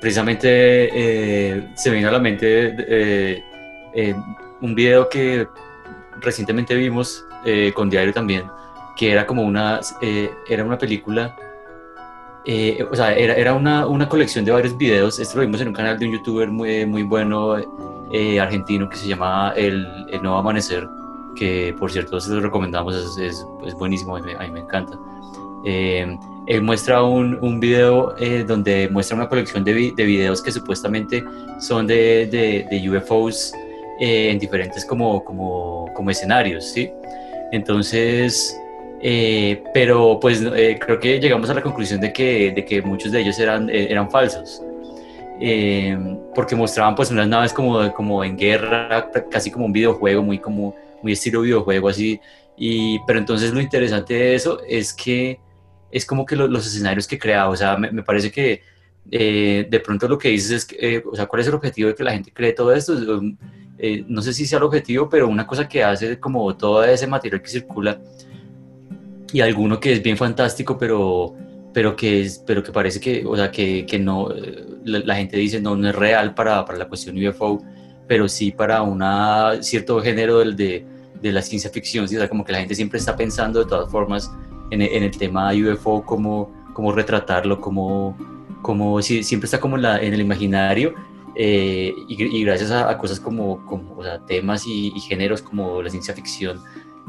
precisamente 0.00 0.48
eh, 0.48 1.68
se 1.74 1.90
me 1.90 1.96
vino 1.96 2.08
a 2.08 2.12
la 2.12 2.18
mente 2.18 2.74
eh, 2.78 4.14
un 4.60 4.74
video 4.74 5.08
que 5.08 5.46
recientemente 6.20 6.74
vimos 6.74 7.24
con 7.74 7.88
Diario 7.88 8.12
también, 8.12 8.44
que 8.96 9.12
era 9.12 9.26
como 9.26 9.42
una, 9.42 9.80
era 10.48 10.64
una 10.64 10.76
película, 10.76 11.34
o 12.90 12.94
sea, 12.94 13.14
era, 13.14 13.34
era 13.34 13.54
una, 13.54 13.86
una, 13.86 14.08
colección 14.08 14.44
de 14.44 14.52
varios 14.52 14.76
videos, 14.76 15.18
esto 15.18 15.36
lo 15.36 15.42
vimos 15.42 15.60
en 15.62 15.68
un 15.68 15.74
canal 15.74 15.98
de 15.98 16.06
un 16.06 16.12
youtuber 16.12 16.50
muy, 16.50 16.84
muy 16.84 17.04
bueno 17.04 17.56
argentino 18.40 18.88
que 18.88 18.96
se 18.96 19.08
llama 19.08 19.54
El, 19.56 19.86
Nuevo 20.20 20.36
Amanecer, 20.36 20.86
que 21.36 21.74
por 21.78 21.90
cierto 21.90 22.20
se 22.20 22.34
lo 22.34 22.40
recomendamos, 22.40 23.16
es, 23.18 23.46
buenísimo, 23.78 24.16
a 24.16 24.18
a 24.18 24.22
mí, 24.22 24.50
me 24.52 24.60
encanta. 24.60 24.98
Él 25.64 26.62
muestra 26.62 27.02
un, 27.02 27.38
un 27.42 27.60
video 27.60 28.14
donde 28.46 28.88
muestra 28.88 29.16
una 29.16 29.28
colección 29.28 29.64
de, 29.64 29.92
de, 29.96 30.04
videos 30.04 30.42
que 30.42 30.50
supuestamente 30.50 31.22
son 31.60 31.86
de, 31.86 32.26
de, 32.26 32.66
de 32.70 32.90
UFOs 32.90 33.52
en 34.00 34.38
diferentes 34.38 34.84
como, 34.84 35.24
como, 35.24 35.90
como 35.94 36.10
escenarios, 36.10 36.64
¿sí? 36.64 36.90
Entonces, 37.50 38.58
eh, 39.00 39.62
pero 39.72 40.18
pues 40.20 40.42
eh, 40.42 40.78
creo 40.80 40.98
que 40.98 41.20
llegamos 41.20 41.48
a 41.50 41.54
la 41.54 41.62
conclusión 41.62 42.00
de 42.00 42.12
que, 42.12 42.52
de 42.52 42.64
que 42.64 42.82
muchos 42.82 43.12
de 43.12 43.20
ellos 43.20 43.38
eran, 43.38 43.68
eh, 43.70 43.88
eran 43.90 44.10
falsos. 44.10 44.62
Eh, 45.40 45.96
porque 46.34 46.56
mostraban 46.56 46.96
pues 46.96 47.10
unas 47.12 47.28
naves 47.28 47.52
como, 47.52 47.92
como 47.92 48.24
en 48.24 48.36
guerra, 48.36 49.08
casi 49.30 49.50
como 49.50 49.66
un 49.66 49.72
videojuego, 49.72 50.22
muy 50.22 50.38
como 50.38 50.74
muy 51.02 51.12
estilo 51.12 51.42
videojuego 51.42 51.88
así. 51.88 52.20
Y, 52.56 52.98
pero 53.06 53.20
entonces 53.20 53.52
lo 53.52 53.60
interesante 53.60 54.14
de 54.14 54.34
eso 54.34 54.60
es 54.68 54.92
que 54.92 55.38
es 55.90 56.04
como 56.04 56.24
que 56.26 56.36
lo, 56.36 56.48
los 56.48 56.66
escenarios 56.66 57.06
que 57.06 57.18
crea, 57.18 57.48
o 57.48 57.56
sea, 57.56 57.76
me, 57.76 58.02
parece 58.02 58.30
que 58.30 58.62
de 59.10 59.82
pronto 59.84 60.06
lo 60.06 60.18
que 60.18 60.28
dices 60.28 60.50
es, 60.50 60.64
que, 60.66 61.02
o 61.10 61.16
sea, 61.16 61.26
¿cuál 61.26 61.40
es 61.40 61.48
el 61.48 61.54
objetivo 61.54 61.88
de 61.88 61.94
que 61.94 62.04
la 62.04 62.12
gente 62.12 62.32
cree 62.32 62.52
todo 62.52 62.72
esto? 62.72 62.94
Eh, 63.78 64.04
no 64.08 64.20
sé 64.22 64.32
si 64.32 64.44
sea 64.44 64.58
el 64.58 64.64
objetivo, 64.64 65.08
pero 65.08 65.28
una 65.28 65.46
cosa 65.46 65.68
que 65.68 65.84
hace 65.84 66.18
como 66.18 66.56
todo 66.56 66.84
ese 66.84 67.06
material 67.06 67.40
que 67.40 67.48
circula 67.48 68.00
y 69.32 69.40
alguno 69.40 69.78
que 69.78 69.92
es 69.92 70.02
bien 70.02 70.16
fantástico, 70.16 70.76
pero, 70.76 71.34
pero, 71.72 71.94
que, 71.94 72.22
es, 72.22 72.42
pero 72.44 72.62
que 72.62 72.72
parece 72.72 72.98
que, 72.98 73.24
o 73.24 73.36
sea, 73.36 73.52
que, 73.52 73.86
que 73.86 73.98
no, 73.98 74.32
eh, 74.32 74.66
la, 74.84 75.14
gente 75.14 75.36
dice 75.36 75.60
no, 75.60 75.76
no 75.76 75.88
es 75.88 75.94
real 75.94 76.34
para, 76.34 76.64
para, 76.64 76.78
la 76.78 76.88
cuestión 76.88 77.24
UFO, 77.24 77.62
pero 78.08 78.28
sí 78.28 78.50
para 78.50 78.82
un 78.82 79.00
cierto 79.62 80.00
género 80.00 80.38
del, 80.40 80.56
de, 80.56 80.84
de 81.22 81.32
la 81.32 81.42
ciencia 81.42 81.70
ficción, 81.70 82.04
o 82.04 82.08
sea, 82.08 82.28
como 82.28 82.44
que 82.44 82.52
la 82.52 82.58
gente 82.58 82.74
siempre 82.74 82.98
está 82.98 83.14
pensando 83.14 83.60
de 83.60 83.66
todas 83.66 83.88
formas 83.90 84.30
en, 84.70 84.82
en 84.82 85.02
el 85.02 85.16
tema 85.16 85.50
UFO, 85.52 86.04
cómo, 86.04 86.50
cómo 86.72 86.92
retratarlo, 86.92 87.60
cómo, 87.60 88.16
cómo 88.62 89.00
si, 89.02 89.22
siempre 89.22 89.46
está 89.46 89.60
como 89.60 89.76
en, 89.76 89.82
la, 89.82 90.00
en 90.00 90.14
el 90.14 90.20
imaginario 90.20 90.94
eh, 91.34 91.94
y, 92.08 92.36
y, 92.36 92.44
gracias 92.44 92.70
a, 92.70 92.90
a, 92.90 92.98
cosas 92.98 93.20
como, 93.20 93.64
como 93.64 93.96
o 93.96 94.02
sea, 94.02 94.18
temas 94.26 94.66
y, 94.66 94.92
y, 94.94 95.00
géneros 95.00 95.40
como 95.40 95.80
la 95.82 95.88
ciencia 95.88 96.12
ficción, 96.12 96.60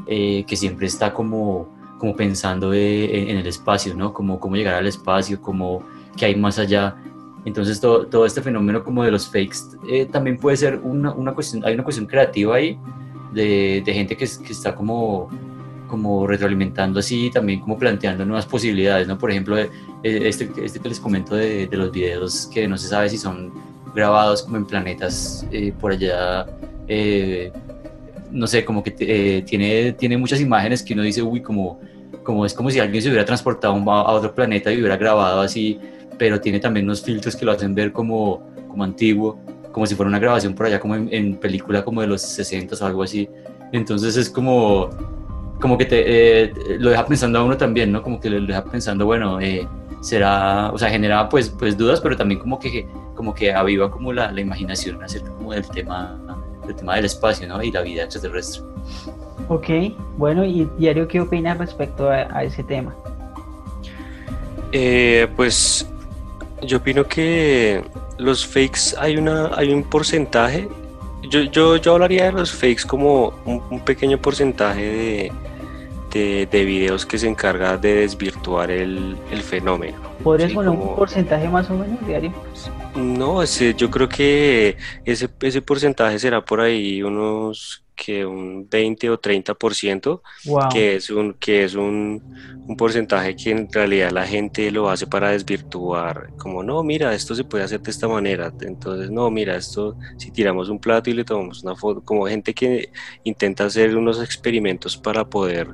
eh, 0.06 0.44
que 0.46 0.56
siempre 0.56 0.86
está 0.86 1.12
como, 1.12 1.68
como 1.98 2.14
pensando 2.14 2.70
de, 2.70 3.30
en, 3.30 3.38
el 3.38 3.46
espacio, 3.46 3.94
¿no? 3.96 4.12
Como 4.12 4.38
cómo 4.38 4.54
llegar 4.54 4.74
al 4.74 4.86
espacio, 4.86 5.40
como 5.40 5.82
qué 6.16 6.26
hay 6.26 6.36
más 6.36 6.58
allá. 6.60 6.96
Entonces 7.44 7.80
todo, 7.80 8.06
todo 8.06 8.24
este 8.24 8.40
fenómeno 8.40 8.84
como 8.84 9.02
de 9.02 9.10
los 9.10 9.26
fakes 9.26 9.76
eh, 9.88 10.06
también 10.06 10.36
puede 10.36 10.56
ser 10.56 10.78
una, 10.78 11.12
una, 11.12 11.32
cuestión, 11.32 11.64
hay 11.64 11.74
una 11.74 11.82
cuestión 11.82 12.06
creativa 12.06 12.54
ahí 12.54 12.78
de, 13.32 13.82
de 13.84 13.94
gente 13.94 14.16
que, 14.16 14.26
que 14.26 14.52
está 14.52 14.74
como 14.74 15.28
como 15.90 16.26
retroalimentando 16.26 17.00
así 17.00 17.30
también 17.30 17.60
como 17.60 17.76
planteando 17.76 18.24
nuevas 18.24 18.46
posibilidades, 18.46 19.08
¿no? 19.08 19.18
Por 19.18 19.30
ejemplo, 19.30 19.58
este, 20.02 20.50
este 20.64 20.80
que 20.80 20.88
les 20.88 21.00
comento 21.00 21.34
de, 21.34 21.66
de 21.66 21.76
los 21.76 21.90
videos 21.90 22.46
que 22.46 22.68
no 22.68 22.78
se 22.78 22.88
sabe 22.88 23.10
si 23.10 23.18
son 23.18 23.52
grabados 23.94 24.42
como 24.42 24.56
en 24.56 24.66
planetas 24.66 25.46
eh, 25.50 25.72
por 25.78 25.92
allá, 25.92 26.46
eh, 26.88 27.52
no 28.30 28.46
sé, 28.46 28.64
como 28.64 28.82
que 28.82 28.94
eh, 29.00 29.42
tiene, 29.42 29.92
tiene 29.92 30.16
muchas 30.16 30.40
imágenes 30.40 30.82
que 30.82 30.94
uno 30.94 31.02
dice, 31.02 31.22
uy, 31.22 31.42
como, 31.42 31.80
como 32.22 32.46
es 32.46 32.54
como 32.54 32.70
si 32.70 32.78
alguien 32.78 33.02
se 33.02 33.08
hubiera 33.08 33.24
transportado 33.24 33.74
a 33.90 34.12
otro 34.12 34.34
planeta 34.34 34.72
y 34.72 34.78
hubiera 34.78 34.96
grabado 34.96 35.40
así, 35.40 35.78
pero 36.18 36.40
tiene 36.40 36.60
también 36.60 36.86
unos 36.86 37.02
filtros 37.02 37.34
que 37.34 37.44
lo 37.44 37.52
hacen 37.52 37.74
ver 37.74 37.92
como, 37.92 38.42
como 38.68 38.84
antiguo, 38.84 39.38
como 39.72 39.86
si 39.86 39.94
fuera 39.94 40.08
una 40.08 40.18
grabación 40.18 40.54
por 40.54 40.66
allá, 40.66 40.78
como 40.78 40.94
en, 40.94 41.08
en 41.12 41.36
película 41.36 41.84
como 41.84 42.00
de 42.00 42.06
los 42.06 42.22
60 42.22 42.76
o 42.80 42.86
algo 42.86 43.02
así. 43.02 43.28
Entonces 43.72 44.16
es 44.16 44.28
como, 44.30 44.90
como 45.60 45.78
que 45.78 45.84
te, 45.84 46.02
eh, 46.44 46.52
lo 46.78 46.90
deja 46.90 47.06
pensando 47.06 47.38
a 47.38 47.44
uno 47.44 47.56
también, 47.56 47.92
¿no? 47.92 48.02
Como 48.02 48.20
que 48.20 48.30
lo 48.30 48.44
deja 48.46 48.64
pensando, 48.64 49.06
bueno, 49.06 49.40
eh, 49.40 49.66
será, 50.00 50.70
o 50.72 50.78
sea, 50.78 50.90
genera 50.90 51.28
pues, 51.28 51.50
pues 51.50 51.76
dudas, 51.76 52.00
pero 52.00 52.16
también 52.16 52.40
como 52.40 52.58
que, 52.58 52.88
como 53.14 53.34
que 53.34 53.52
aviva 53.52 53.90
como 53.90 54.12
la, 54.12 54.32
la 54.32 54.40
imaginación 54.40 55.02
acerca 55.02 55.30
como 55.30 55.52
del 55.52 55.68
tema, 55.68 56.18
del 56.66 56.74
tema 56.74 56.96
del 56.96 57.04
espacio, 57.04 57.46
¿no? 57.46 57.62
Y 57.62 57.70
la 57.70 57.82
vida 57.82 58.04
extraterrestre. 58.04 58.62
Ok, 59.48 59.68
bueno, 60.16 60.44
¿y 60.44 60.68
Diario 60.78 61.06
qué 61.06 61.20
opinas 61.20 61.58
respecto 61.58 62.08
a, 62.08 62.28
a 62.32 62.44
ese 62.44 62.62
tema? 62.62 62.94
Eh, 64.72 65.28
pues 65.36 65.86
yo 66.62 66.78
opino 66.78 67.04
que 67.04 67.82
los 68.18 68.46
fakes 68.46 68.94
hay, 68.98 69.16
una, 69.16 69.50
hay 69.54 69.72
un 69.72 69.82
porcentaje, 69.82 70.68
yo, 71.28 71.40
yo, 71.42 71.76
yo 71.76 71.94
hablaría 71.94 72.26
de 72.26 72.32
los 72.32 72.52
fakes 72.52 72.84
como 72.86 73.32
un, 73.44 73.62
un 73.70 73.80
pequeño 73.80 74.18
porcentaje 74.18 74.82
de, 74.82 75.32
de, 76.10 76.46
de, 76.50 76.64
videos 76.64 77.06
que 77.06 77.18
se 77.18 77.28
encarga 77.28 77.76
de 77.76 77.96
desvirtuar 77.96 78.70
el, 78.70 79.16
el 79.30 79.42
fenómeno. 79.42 79.98
¿Podrías 80.22 80.52
poner 80.52 80.70
como... 80.70 80.90
un 80.90 80.96
porcentaje 80.96 81.48
más 81.48 81.70
o 81.70 81.74
menos 81.74 82.06
diario? 82.06 82.32
No, 82.94 83.42
ese, 83.42 83.74
yo 83.74 83.90
creo 83.90 84.08
que 84.08 84.76
ese, 85.04 85.28
ese 85.40 85.62
porcentaje 85.62 86.18
será 86.18 86.44
por 86.44 86.60
ahí 86.60 87.02
unos 87.02 87.84
que 88.00 88.24
un 88.24 88.66
20 88.68 89.10
o 89.10 89.20
30%, 89.20 90.22
wow. 90.46 90.68
que 90.72 90.96
es, 90.96 91.10
un, 91.10 91.34
que 91.34 91.64
es 91.64 91.74
un, 91.74 92.22
un, 92.66 92.76
porcentaje 92.76 93.36
que 93.36 93.50
en 93.50 93.70
realidad 93.70 94.10
la 94.10 94.26
gente 94.26 94.70
lo 94.70 94.88
hace 94.88 95.06
para 95.06 95.32
desvirtuar, 95.32 96.30
como 96.38 96.62
no, 96.62 96.82
mira, 96.82 97.14
esto 97.14 97.34
se 97.34 97.44
puede 97.44 97.64
hacer 97.64 97.82
de 97.82 97.90
esta 97.90 98.08
manera, 98.08 98.50
entonces 98.62 99.10
no, 99.10 99.30
mira, 99.30 99.54
esto 99.54 99.98
si 100.16 100.30
tiramos 100.30 100.70
un 100.70 100.80
plato 100.80 101.10
y 101.10 101.12
le 101.12 101.24
tomamos 101.24 101.62
una 101.62 101.76
foto, 101.76 102.00
como 102.02 102.26
gente 102.26 102.54
que 102.54 102.90
intenta 103.24 103.66
hacer 103.66 103.94
unos 103.94 104.22
experimentos 104.22 104.96
para 104.96 105.26
poder 105.26 105.68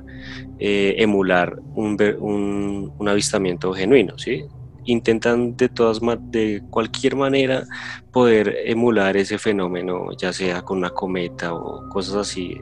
eh, 0.59 0.95
emular 0.97 1.57
un, 1.75 1.97
un, 2.19 2.93
un 2.97 3.07
avistamiento 3.07 3.71
genuino, 3.73 4.17
¿sí? 4.17 4.43
Intentan 4.87 5.55
de 5.55 5.69
todas 5.69 6.01
de 6.31 6.63
cualquier 6.69 7.15
manera 7.15 7.65
poder 8.11 8.57
emular 8.65 9.15
ese 9.15 9.37
fenómeno, 9.37 10.07
ya 10.17 10.33
sea 10.33 10.63
con 10.63 10.79
una 10.79 10.89
cometa 10.89 11.53
o 11.53 11.87
cosas 11.89 12.15
así. 12.15 12.57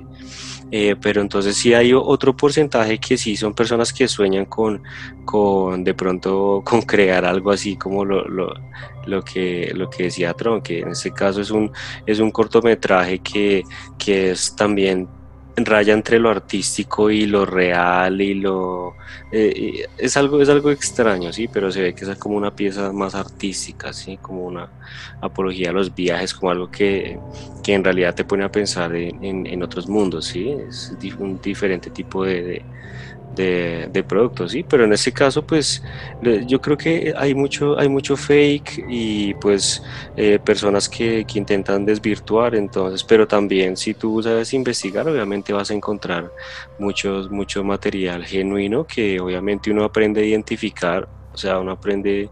Eh, 0.72 0.96
pero 1.00 1.22
entonces 1.22 1.56
sí 1.56 1.74
hay 1.74 1.94
otro 1.94 2.36
porcentaje 2.36 2.98
que 2.98 3.18
sí 3.18 3.38
son 3.38 3.54
personas 3.54 3.94
que 3.94 4.08
sueñan 4.08 4.46
con, 4.46 4.82
con 5.24 5.84
de 5.84 5.94
pronto 5.94 6.62
con 6.66 6.82
crear 6.82 7.24
algo 7.24 7.52
así 7.52 7.78
como 7.78 8.04
lo, 8.04 8.28
lo, 8.28 8.54
lo, 9.06 9.22
que, 9.22 9.72
lo 9.74 9.90
que 9.90 10.04
decía 10.04 10.34
Tron, 10.34 10.62
que 10.62 10.80
en 10.80 10.90
este 10.90 11.12
caso 11.12 11.42
es 11.42 11.52
un, 11.52 11.72
es 12.06 12.20
un 12.20 12.32
cortometraje 12.32 13.20
que, 13.20 13.64
que 13.98 14.32
es 14.32 14.56
también 14.56 15.08
raya 15.58 15.94
entre 15.94 16.20
lo 16.20 16.30
artístico 16.30 17.10
y 17.10 17.26
lo 17.26 17.46
real 17.46 18.20
y 18.20 18.34
lo 18.34 18.96
eh, 19.32 19.86
es 19.98 20.18
algo 20.18 20.42
es 20.42 20.50
algo 20.50 20.70
extraño 20.70 21.32
sí 21.32 21.48
pero 21.48 21.72
se 21.72 21.82
ve 21.82 21.96
que 21.96 22.04
es 22.04 22.18
como 22.18 22.36
una 22.36 22.54
pieza 22.54 22.92
más 22.92 23.16
artística 23.16 23.94
sí 23.94 24.18
como 24.22 24.46
una 24.46 24.70
apología 25.22 25.70
a 25.70 25.74
los 25.74 25.96
viajes 25.96 26.34
como 26.34 26.52
algo 26.52 26.70
que, 26.70 27.18
que 27.64 27.74
en 27.74 27.84
realidad 27.84 28.16
te 28.16 28.26
pone 28.26 28.44
a 28.44 28.52
pensar 28.52 28.94
en, 28.96 29.24
en, 29.24 29.48
en 29.48 29.64
otros 29.64 29.88
mundos 29.88 30.26
sí 30.26 30.50
es 30.50 30.94
un 31.20 31.40
diferente 31.42 31.90
tipo 31.90 32.26
de, 32.26 32.62
de, 33.36 34.06
productos, 34.08 34.52
¿sí? 34.52 34.64
Pero 34.68 34.86
en 34.86 34.94
este 34.94 35.12
caso, 35.12 35.46
pues 35.46 35.84
yo 36.48 36.62
creo 36.62 36.78
que 36.78 37.14
hay 37.16 37.34
mucho, 37.34 37.78
hay 37.78 37.90
mucho 37.90 38.16
fake 38.16 38.86
y 38.90 39.34
pues 39.36 39.82
eh, 40.16 40.40
personas 40.44 40.88
que, 40.90 41.26
que, 41.26 41.40
intentan 41.40 41.86
desvirtuar, 41.86 42.56
entonces, 42.56 43.04
pero 43.04 43.28
también 43.28 43.76
si 43.78 43.94
tú 43.94 44.22
sabes 44.24 44.54
investigar, 44.54 45.08
obviamente 45.08 45.54
vas 45.54 45.72
a 45.72 45.74
encontrar 45.74 46.32
muchos, 46.80 47.30
mucho 47.30 47.64
material 47.64 48.26
genuino 48.26 48.86
que 48.86 49.20
obviamente 49.20 49.72
uno 49.72 49.84
aprende 49.84 50.22
a 50.22 50.26
identificar 50.26 51.08
o 51.36 51.38
sea, 51.38 51.60
uno 51.60 51.74
aprende 51.74 52.30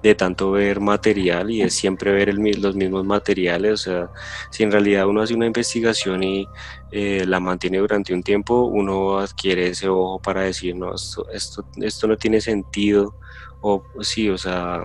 de 0.00 0.14
tanto 0.14 0.52
ver 0.52 0.78
material 0.78 1.50
y 1.50 1.62
es 1.62 1.74
siempre 1.74 2.12
ver 2.12 2.28
el, 2.28 2.38
los 2.60 2.76
mismos 2.76 3.04
materiales. 3.04 3.72
O 3.72 3.76
sea, 3.76 4.10
si 4.50 4.62
en 4.62 4.70
realidad 4.70 5.08
uno 5.08 5.22
hace 5.22 5.34
una 5.34 5.46
investigación 5.46 6.22
y 6.22 6.46
eh, 6.92 7.24
la 7.26 7.40
mantiene 7.40 7.78
durante 7.78 8.14
un 8.14 8.22
tiempo, 8.22 8.66
uno 8.66 9.18
adquiere 9.18 9.68
ese 9.70 9.88
ojo 9.88 10.20
para 10.20 10.42
decir, 10.42 10.76
no, 10.76 10.94
esto, 10.94 11.28
esto, 11.30 11.64
esto 11.82 12.06
no 12.06 12.16
tiene 12.16 12.40
sentido. 12.40 13.16
O 13.60 13.82
sí, 14.00 14.30
o 14.30 14.38
sea... 14.38 14.82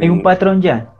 Hay 0.00 0.08
un 0.08 0.22
patrón 0.22 0.62
ya. 0.62 0.90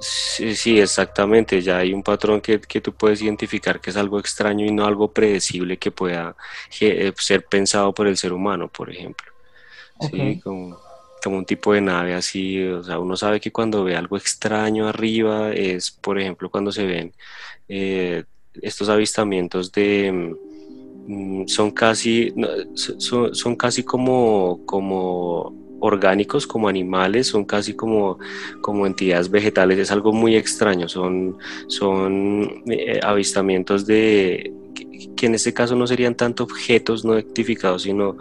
Sí, 0.00 0.54
sí, 0.54 0.78
exactamente. 0.78 1.62
Ya 1.62 1.78
hay 1.78 1.94
un 1.94 2.02
patrón 2.02 2.42
que, 2.42 2.60
que, 2.60 2.82
tú 2.82 2.92
puedes 2.92 3.22
identificar 3.22 3.80
que 3.80 3.88
es 3.88 3.96
algo 3.96 4.20
extraño 4.20 4.66
y 4.66 4.72
no 4.72 4.84
algo 4.84 5.10
predecible 5.10 5.78
que 5.78 5.90
pueda 5.90 6.36
ser 6.68 7.46
pensado 7.46 7.94
por 7.94 8.08
el 8.08 8.18
ser 8.18 8.34
humano, 8.34 8.68
por 8.68 8.90
ejemplo. 8.90 9.32
Okay. 9.96 10.34
Sí, 10.34 10.40
como 10.40 10.83
como 11.24 11.38
un 11.38 11.46
tipo 11.46 11.72
de 11.72 11.80
nave 11.80 12.14
así, 12.14 12.62
o 12.62 12.82
sea, 12.84 12.98
uno 12.98 13.16
sabe 13.16 13.40
que 13.40 13.50
cuando 13.50 13.82
ve 13.84 13.96
algo 13.96 14.16
extraño 14.16 14.86
arriba 14.88 15.52
es, 15.52 15.90
por 15.90 16.20
ejemplo, 16.20 16.50
cuando 16.50 16.70
se 16.70 16.84
ven 16.86 17.12
eh, 17.68 18.24
estos 18.60 18.88
avistamientos 18.90 19.72
de 19.72 20.36
mm, 21.06 21.46
son 21.48 21.70
casi 21.70 22.34
son, 22.74 23.56
casi 23.56 23.82
como 23.84 24.60
como 24.66 25.54
orgánicos 25.80 26.46
como 26.46 26.68
animales, 26.68 27.26
son 27.26 27.44
casi 27.44 27.74
como, 27.74 28.18
como 28.62 28.86
entidades 28.86 29.30
vegetales, 29.30 29.78
es 29.78 29.90
algo 29.90 30.14
muy 30.14 30.34
extraño, 30.34 30.88
son, 30.88 31.36
son 31.66 32.62
eh, 32.70 33.00
avistamientos 33.02 33.84
de 33.84 34.50
en 35.26 35.34
este 35.34 35.52
caso 35.52 35.74
no 35.74 35.86
serían 35.86 36.14
tanto 36.14 36.44
objetos 36.44 37.04
no 37.04 37.14
identificados, 37.14 37.82
sino 37.82 38.16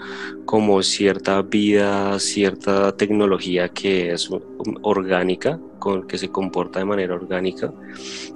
como 0.46 0.82
cierta 0.84 1.42
vida, 1.42 2.18
cierta 2.20 2.96
tecnología 2.96 3.70
que 3.70 4.12
es 4.12 4.30
orgánica, 4.82 5.60
con, 5.80 6.08
que 6.08 6.18
se 6.18 6.30
comporta 6.30 6.80
de 6.80 6.86
manera 6.86 7.16
orgánica. 7.16 7.74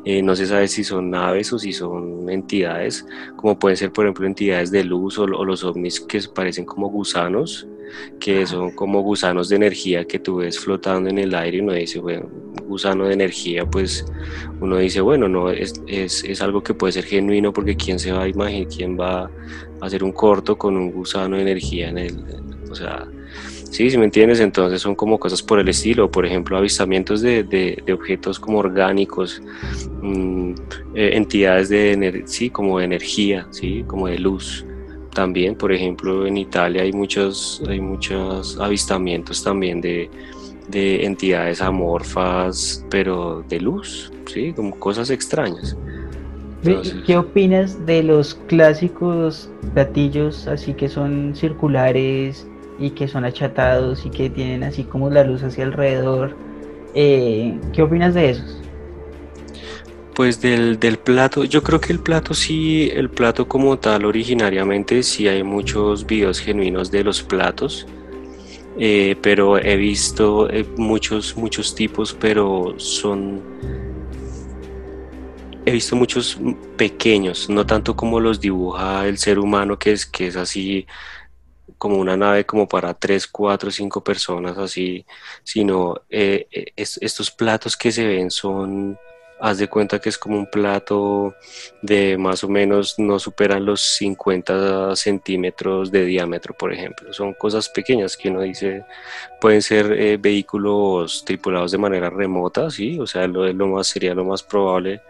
Eh, 0.05 0.21
no 0.21 0.35
se 0.35 0.45
sabe 0.45 0.67
si 0.67 0.83
son 0.83 1.09
naves 1.09 1.51
o 1.53 1.59
si 1.59 1.73
son 1.73 2.29
entidades, 2.29 3.05
como 3.35 3.57
pueden 3.57 3.77
ser, 3.77 3.91
por 3.91 4.05
ejemplo, 4.05 4.27
entidades 4.27 4.71
de 4.71 4.83
luz 4.83 5.17
o, 5.17 5.23
o 5.23 5.45
los 5.45 5.63
ovnis 5.63 5.99
que 6.01 6.19
parecen 6.33 6.65
como 6.65 6.89
gusanos 6.89 7.67
que 8.19 8.45
son 8.45 8.71
como 8.71 9.01
gusanos 9.01 9.49
de 9.49 9.55
energía 9.55 10.05
que 10.05 10.19
tú 10.19 10.37
ves 10.37 10.59
flotando 10.59 11.09
en 11.09 11.17
el 11.19 11.33
aire 11.33 11.57
y 11.57 11.61
uno 11.61 11.73
dice, 11.73 11.99
bueno, 11.99 12.29
gusano 12.67 13.05
de 13.05 13.13
energía, 13.13 13.65
pues 13.65 14.05
uno 14.59 14.77
dice, 14.77 15.01
bueno, 15.01 15.27
no, 15.27 15.49
es, 15.49 15.81
es, 15.87 16.23
es 16.23 16.41
algo 16.41 16.61
que 16.63 16.73
puede 16.73 16.93
ser 16.93 17.05
genuino 17.05 17.53
porque 17.53 17.75
quién 17.75 17.99
se 17.99 18.11
va 18.11 18.23
a 18.23 18.26
imaginar, 18.27 18.67
quién 18.67 18.99
va 18.99 19.23
a 19.23 19.29
hacer 19.85 20.03
un 20.03 20.11
corto 20.11 20.57
con 20.57 20.75
un 20.75 20.91
gusano 20.91 21.35
de 21.35 21.41
energía 21.43 21.89
en 21.89 21.97
el, 21.97 22.17
o 22.69 22.75
sea, 22.75 23.07
Sí, 23.69 23.91
si 23.91 23.97
me 23.97 24.05
entiendes, 24.05 24.39
entonces 24.39 24.81
son 24.81 24.95
como 24.95 25.19
cosas 25.19 25.43
por 25.43 25.59
el 25.59 25.67
estilo, 25.67 26.09
por 26.09 26.25
ejemplo, 26.25 26.57
avistamientos 26.57 27.21
de, 27.21 27.43
de, 27.43 27.93
objetos 27.93 28.39
como 28.39 28.59
orgánicos, 28.59 29.41
mm, 30.01 30.51
eh, 30.95 31.11
entidades 31.13 31.69
de, 31.69 32.23
sí, 32.25 32.49
como 32.49 32.79
de 32.79 32.85
energía, 32.85 33.45
sí, 33.51 33.83
como 33.85 34.07
de 34.07 34.19
luz 34.19 34.65
también, 35.13 35.55
por 35.55 35.73
ejemplo, 35.73 36.27
en 36.27 36.37
Italia 36.37 36.83
hay 36.83 36.93
muchos, 36.93 37.61
hay 37.67 37.81
muchos 37.81 38.57
avistamientos 38.59 39.43
también 39.43 39.81
de, 39.81 40.09
de 40.67 41.05
entidades 41.05 41.59
amorfas, 41.59 42.85
pero 42.89 43.43
de 43.49 43.59
luz, 43.59 44.11
¿sí? 44.27 44.53
Como 44.53 44.79
cosas 44.79 45.09
extrañas. 45.09 45.75
¿Qué 46.63 47.17
opinas 47.17 47.85
de 47.85 48.03
los 48.03 48.35
clásicos 48.47 49.49
platillos 49.73 50.47
así 50.47 50.73
que 50.73 50.89
son 50.89 51.35
circulares 51.35 52.47
y 52.79 52.91
que 52.91 53.07
son 53.07 53.25
achatados 53.25 54.05
y 54.05 54.09
que 54.09 54.29
tienen 54.29 54.63
así 54.63 54.83
como 54.83 55.09
la 55.09 55.23
luz 55.23 55.43
hacia 55.43 55.65
alrededor? 55.65 56.35
Eh, 56.93 57.59
¿Qué 57.73 57.81
opinas 57.83 58.13
de 58.15 58.31
esos? 58.31 58.61
Pues 60.15 60.41
del, 60.41 60.79
del, 60.79 60.97
plato, 60.97 61.43
yo 61.43 61.61
creo 61.61 61.79
que 61.79 61.93
el 61.93 61.99
plato 61.99 62.33
sí, 62.33 62.89
el 62.91 63.07
plato 63.07 63.47
como 63.47 63.77
tal 63.77 64.03
originariamente 64.03 65.03
sí 65.03 65.27
hay 65.27 65.43
muchos 65.43 66.07
videos 66.07 66.39
genuinos 66.39 66.89
de 66.89 67.03
los 67.03 67.21
platos, 67.21 67.85
eh, 68.79 69.15
pero 69.21 69.59
he 69.59 69.75
visto 69.75 70.49
eh, 70.49 70.65
muchos, 70.75 71.37
muchos 71.37 71.75
tipos, 71.75 72.17
pero 72.19 72.73
son, 72.77 73.41
he 75.67 75.71
visto 75.71 75.97
muchos 75.97 76.37
pequeños, 76.77 77.49
no 77.49 77.65
tanto 77.65 77.93
como 77.93 78.21
los 78.21 78.39
dibuja 78.39 79.05
el 79.05 79.17
ser 79.17 79.37
humano, 79.37 79.77
que 79.77 79.91
es, 79.91 80.05
que 80.05 80.27
es 80.27 80.37
así 80.37 80.87
como 81.77 81.97
una 81.97 82.15
nave 82.15 82.45
como 82.45 82.69
para 82.69 82.93
tres, 82.93 83.27
cuatro, 83.27 83.69
cinco 83.69 84.01
personas 84.01 84.57
así, 84.57 85.05
sino 85.43 86.03
eh, 86.09 86.47
estos 86.77 87.31
platos 87.31 87.75
que 87.75 87.91
se 87.91 88.07
ven 88.07 88.31
son 88.31 88.97
haz 89.39 89.57
de 89.57 89.67
cuenta 89.67 89.99
que 89.99 90.09
es 90.09 90.17
como 90.17 90.37
un 90.37 90.47
plato 90.47 91.35
de 91.81 92.17
más 92.17 92.43
o 92.43 92.47
menos 92.47 92.95
no 92.97 93.19
superan 93.19 93.65
los 93.65 93.81
50 93.81 94.95
centímetros 94.95 95.91
de 95.91 96.05
diámetro, 96.05 96.55
por 96.55 96.73
ejemplo. 96.73 97.13
Son 97.13 97.33
cosas 97.33 97.69
pequeñas 97.69 98.17
que 98.17 98.29
uno 98.29 98.41
dice, 98.41 98.85
pueden 99.39 99.61
ser 99.61 99.91
eh, 99.91 100.17
vehículos 100.17 101.23
tripulados 101.25 101.71
de 101.71 101.77
manera 101.77 102.09
remota, 102.09 102.69
¿sí? 102.71 102.99
O 102.99 103.05
sea, 103.05 103.27
lo, 103.27 103.51
lo 103.53 103.67
más, 103.67 103.87
sería 103.87 104.15
lo 104.15 104.25
más 104.25 104.43
probable. 104.43 105.01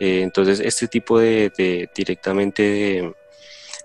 Eh, 0.00 0.22
entonces, 0.22 0.60
este 0.60 0.88
tipo 0.88 1.18
de, 1.18 1.88
directamente 1.94 2.62
de, 2.62 3.14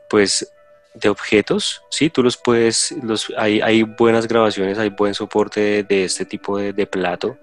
pues 0.09 0.51
de 0.93 1.09
objetos, 1.09 1.83
sí, 1.89 2.09
tú 2.09 2.23
los 2.23 2.37
puedes, 2.37 2.93
los, 3.03 3.31
hay, 3.37 3.61
hay 3.61 3.83
buenas 3.83 4.27
grabaciones, 4.27 4.77
hay 4.77 4.89
buen 4.89 5.13
soporte 5.13 5.83
de, 5.83 6.03
este 6.03 6.25
tipo 6.25 6.57
de, 6.57 6.87
plato 6.87 7.37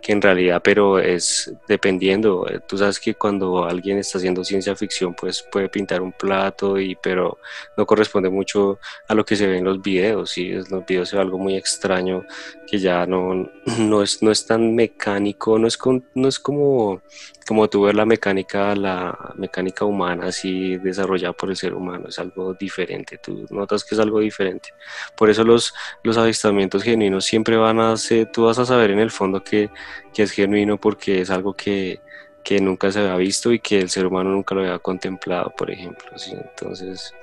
que 0.00 0.12
en 0.12 0.20
realidad, 0.20 0.60
pero 0.62 0.98
es 0.98 1.52
dependiendo, 1.66 2.46
eh, 2.46 2.60
tú 2.68 2.76
sabes 2.76 3.00
que 3.00 3.14
cuando 3.14 3.64
alguien 3.64 3.98
está 3.98 4.18
haciendo 4.18 4.44
ciencia 4.44 4.76
ficción, 4.76 5.14
pues 5.14 5.42
puede 5.50 5.70
pintar 5.70 6.02
un 6.02 6.12
plato, 6.12 6.78
y, 6.78 6.94
pero 6.94 7.38
no 7.76 7.86
corresponde 7.86 8.28
mucho 8.28 8.78
a 9.08 9.14
lo 9.14 9.24
que 9.24 9.34
se 9.34 9.46
ve 9.46 9.58
en 9.58 9.64
los 9.64 9.80
videos, 9.80 10.36
en 10.36 10.64
los 10.70 10.84
videos 10.84 11.08
se 11.08 11.16
ve 11.16 11.22
algo 11.22 11.38
muy 11.38 11.56
extraño 11.56 12.24
que 12.66 12.78
ya 12.78 13.06
no, 13.06 13.50
no, 13.78 14.02
es, 14.02 14.22
no 14.22 14.30
es 14.30 14.46
tan 14.46 14.74
mecánico, 14.74 15.58
no 15.58 15.66
es, 15.66 15.78
no 16.14 16.28
es 16.28 16.38
como 16.38 17.00
como 17.46 17.68
tú 17.68 17.82
ves 17.82 17.94
la 17.94 18.06
mecánica, 18.06 18.74
la 18.74 19.32
mecánica 19.36 19.84
humana 19.84 20.26
así 20.26 20.76
desarrollada 20.78 21.32
por 21.32 21.50
el 21.50 21.56
ser 21.56 21.74
humano, 21.74 22.08
es 22.08 22.18
algo 22.18 22.54
diferente, 22.54 23.18
tú 23.18 23.46
notas 23.50 23.84
que 23.84 23.94
es 23.94 24.00
algo 24.00 24.20
diferente. 24.20 24.70
Por 25.16 25.30
eso 25.30 25.44
los, 25.44 25.74
los 26.02 26.16
avistamientos 26.16 26.82
genuinos 26.82 27.24
siempre 27.24 27.56
van 27.56 27.80
a 27.80 27.96
ser, 27.96 28.30
tú 28.32 28.44
vas 28.44 28.58
a 28.58 28.64
saber 28.64 28.90
en 28.90 28.98
el 28.98 29.10
fondo 29.10 29.42
que, 29.42 29.70
que 30.12 30.22
es 30.22 30.30
genuino 30.30 30.78
porque 30.78 31.20
es 31.20 31.30
algo 31.30 31.54
que, 31.54 32.00
que, 32.42 32.60
nunca 32.60 32.90
se 32.90 33.00
había 33.00 33.16
visto 33.16 33.52
y 33.52 33.58
que 33.58 33.78
el 33.80 33.90
ser 33.90 34.06
humano 34.06 34.30
nunca 34.30 34.54
lo 34.54 34.62
había 34.62 34.78
contemplado, 34.78 35.52
por 35.56 35.70
ejemplo. 35.70 36.16
¿sí? 36.16 36.32
Entonces, 36.32 37.14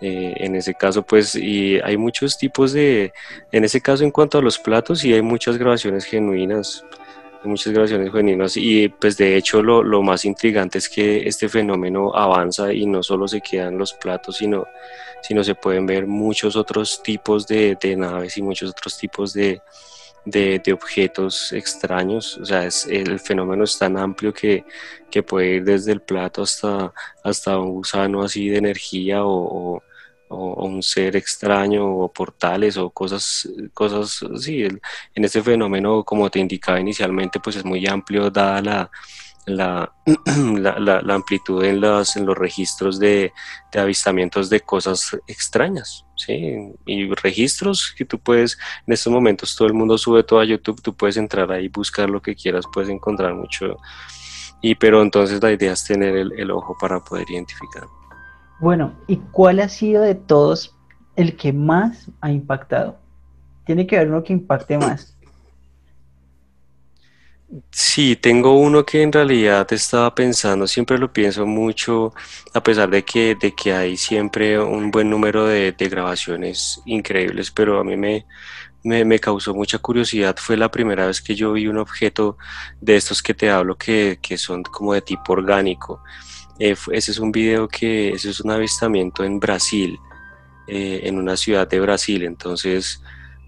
eh, 0.00 0.34
en 0.36 0.56
ese 0.56 0.74
caso, 0.74 1.02
pues, 1.02 1.34
y 1.34 1.80
hay 1.80 1.96
muchos 1.96 2.36
tipos 2.36 2.72
de, 2.72 3.12
en 3.52 3.64
ese 3.64 3.80
caso 3.80 4.04
en 4.04 4.10
cuanto 4.10 4.38
a 4.38 4.42
los 4.42 4.58
platos, 4.58 5.04
y 5.04 5.14
hay 5.14 5.22
muchas 5.22 5.56
grabaciones 5.56 6.04
genuinas 6.04 6.84
muchas 7.48 7.72
grabaciones 7.72 8.12
genuinas 8.12 8.56
y 8.56 8.88
pues 8.88 9.16
de 9.16 9.36
hecho 9.36 9.62
lo, 9.62 9.82
lo, 9.82 10.02
más 10.02 10.24
intrigante 10.24 10.78
es 10.78 10.88
que 10.88 11.28
este 11.28 11.48
fenómeno 11.48 12.14
avanza 12.14 12.72
y 12.72 12.86
no 12.86 13.02
solo 13.02 13.28
se 13.28 13.40
quedan 13.40 13.78
los 13.78 13.92
platos, 13.94 14.36
sino, 14.36 14.66
sino 15.22 15.44
se 15.44 15.54
pueden 15.54 15.86
ver 15.86 16.06
muchos 16.06 16.56
otros 16.56 17.02
tipos 17.02 17.46
de, 17.46 17.76
de 17.80 17.96
naves 17.96 18.36
y 18.36 18.42
muchos 18.42 18.70
otros 18.70 18.96
tipos 18.98 19.32
de, 19.32 19.60
de, 20.24 20.72
objetos 20.72 21.52
extraños. 21.52 22.38
O 22.38 22.44
sea, 22.44 22.64
es, 22.64 22.86
el 22.86 23.20
fenómeno 23.20 23.64
es 23.64 23.78
tan 23.78 23.96
amplio 23.96 24.32
que, 24.32 24.64
que, 25.10 25.22
puede 25.22 25.56
ir 25.56 25.64
desde 25.64 25.92
el 25.92 26.00
plato 26.00 26.42
hasta, 26.42 26.92
hasta 27.22 27.58
un 27.58 27.72
gusano 27.72 28.22
así 28.22 28.48
de 28.48 28.58
energía 28.58 29.24
o, 29.24 29.82
un 30.36 30.82
ser 30.82 31.16
extraño 31.16 31.86
o 31.86 32.12
portales 32.12 32.76
o 32.76 32.90
cosas, 32.90 33.48
cosas 33.72 34.24
sí, 34.40 34.62
en 34.62 35.24
este 35.24 35.42
fenómeno, 35.42 36.04
como 36.04 36.30
te 36.30 36.38
indicaba 36.38 36.80
inicialmente, 36.80 37.40
pues 37.40 37.56
es 37.56 37.64
muy 37.64 37.86
amplio 37.86 38.30
dada 38.30 38.60
la, 38.60 38.90
la, 39.46 39.92
la, 40.36 41.00
la, 41.02 41.14
amplitud 41.14 41.62
en 41.64 41.80
los, 41.80 42.16
en 42.16 42.26
los 42.26 42.36
registros 42.36 42.98
de, 42.98 43.32
de, 43.72 43.80
avistamientos 43.80 44.48
de 44.50 44.60
cosas 44.60 45.16
extrañas, 45.26 46.04
¿sí? 46.16 46.72
Y 46.86 47.14
registros 47.14 47.94
que 47.96 48.04
tú 48.04 48.18
puedes, 48.18 48.58
en 48.86 48.94
estos 48.94 49.12
momentos 49.12 49.54
todo 49.56 49.68
el 49.68 49.74
mundo 49.74 49.98
sube 49.98 50.22
todo 50.22 50.40
a 50.40 50.44
YouTube, 50.44 50.82
tú 50.82 50.94
puedes 50.96 51.16
entrar 51.16 51.50
ahí, 51.52 51.68
buscar 51.68 52.08
lo 52.08 52.22
que 52.22 52.34
quieras, 52.34 52.64
puedes 52.72 52.90
encontrar 52.90 53.34
mucho. 53.34 53.76
Y 54.62 54.74
pero 54.76 55.02
entonces 55.02 55.42
la 55.42 55.52
idea 55.52 55.72
es 55.72 55.84
tener 55.84 56.16
el, 56.16 56.32
el 56.38 56.50
ojo 56.50 56.76
para 56.80 57.00
poder 57.00 57.30
identificar. 57.30 57.84
Bueno, 58.64 58.94
¿y 59.06 59.18
cuál 59.18 59.60
ha 59.60 59.68
sido 59.68 60.02
de 60.02 60.14
todos 60.14 60.74
el 61.16 61.36
que 61.36 61.52
más 61.52 62.10
ha 62.22 62.32
impactado? 62.32 62.98
Tiene 63.66 63.86
que 63.86 63.94
haber 63.94 64.08
uno 64.08 64.24
que 64.24 64.32
impacte 64.32 64.78
más. 64.78 65.18
Sí, 67.70 68.16
tengo 68.16 68.58
uno 68.58 68.82
que 68.82 69.02
en 69.02 69.12
realidad 69.12 69.70
estaba 69.70 70.14
pensando, 70.14 70.66
siempre 70.66 70.96
lo 70.96 71.12
pienso 71.12 71.44
mucho, 71.44 72.14
a 72.54 72.62
pesar 72.62 72.88
de 72.88 73.04
que, 73.04 73.36
de 73.38 73.54
que 73.54 73.74
hay 73.74 73.98
siempre 73.98 74.58
un 74.58 74.90
buen 74.90 75.10
número 75.10 75.44
de, 75.44 75.74
grabaciones 75.78 76.80
increíbles, 76.86 77.50
pero 77.50 77.80
a 77.80 77.84
mí 77.84 77.98
me, 77.98 78.24
me, 78.82 79.18
causó 79.18 79.52
mucha 79.52 79.76
curiosidad. 79.76 80.36
Fue 80.38 80.56
la 80.56 80.70
primera 80.70 81.06
vez 81.06 81.20
que 81.20 81.34
yo 81.34 81.52
vi 81.52 81.66
un 81.66 81.76
objeto 81.76 82.38
de 82.80 82.96
estos 82.96 83.22
que 83.22 83.34
te 83.34 83.50
hablo 83.50 83.76
que, 83.76 84.18
que 84.22 84.38
son 84.38 84.62
como 84.62 84.94
de 84.94 85.02
tipo 85.02 85.34
orgánico. 85.34 86.00
Eh, 86.58 86.76
ese 86.92 87.10
es 87.10 87.18
un 87.18 87.32
video 87.32 87.68
que, 87.68 88.10
ese 88.10 88.30
es 88.30 88.40
un 88.40 88.50
avistamiento 88.50 89.24
en 89.24 89.40
Brasil, 89.40 89.98
eh, 90.66 91.00
en 91.04 91.18
una 91.18 91.36
ciudad 91.36 91.68
de 91.68 91.80
Brasil. 91.80 92.22
Entonces, 92.22 93.02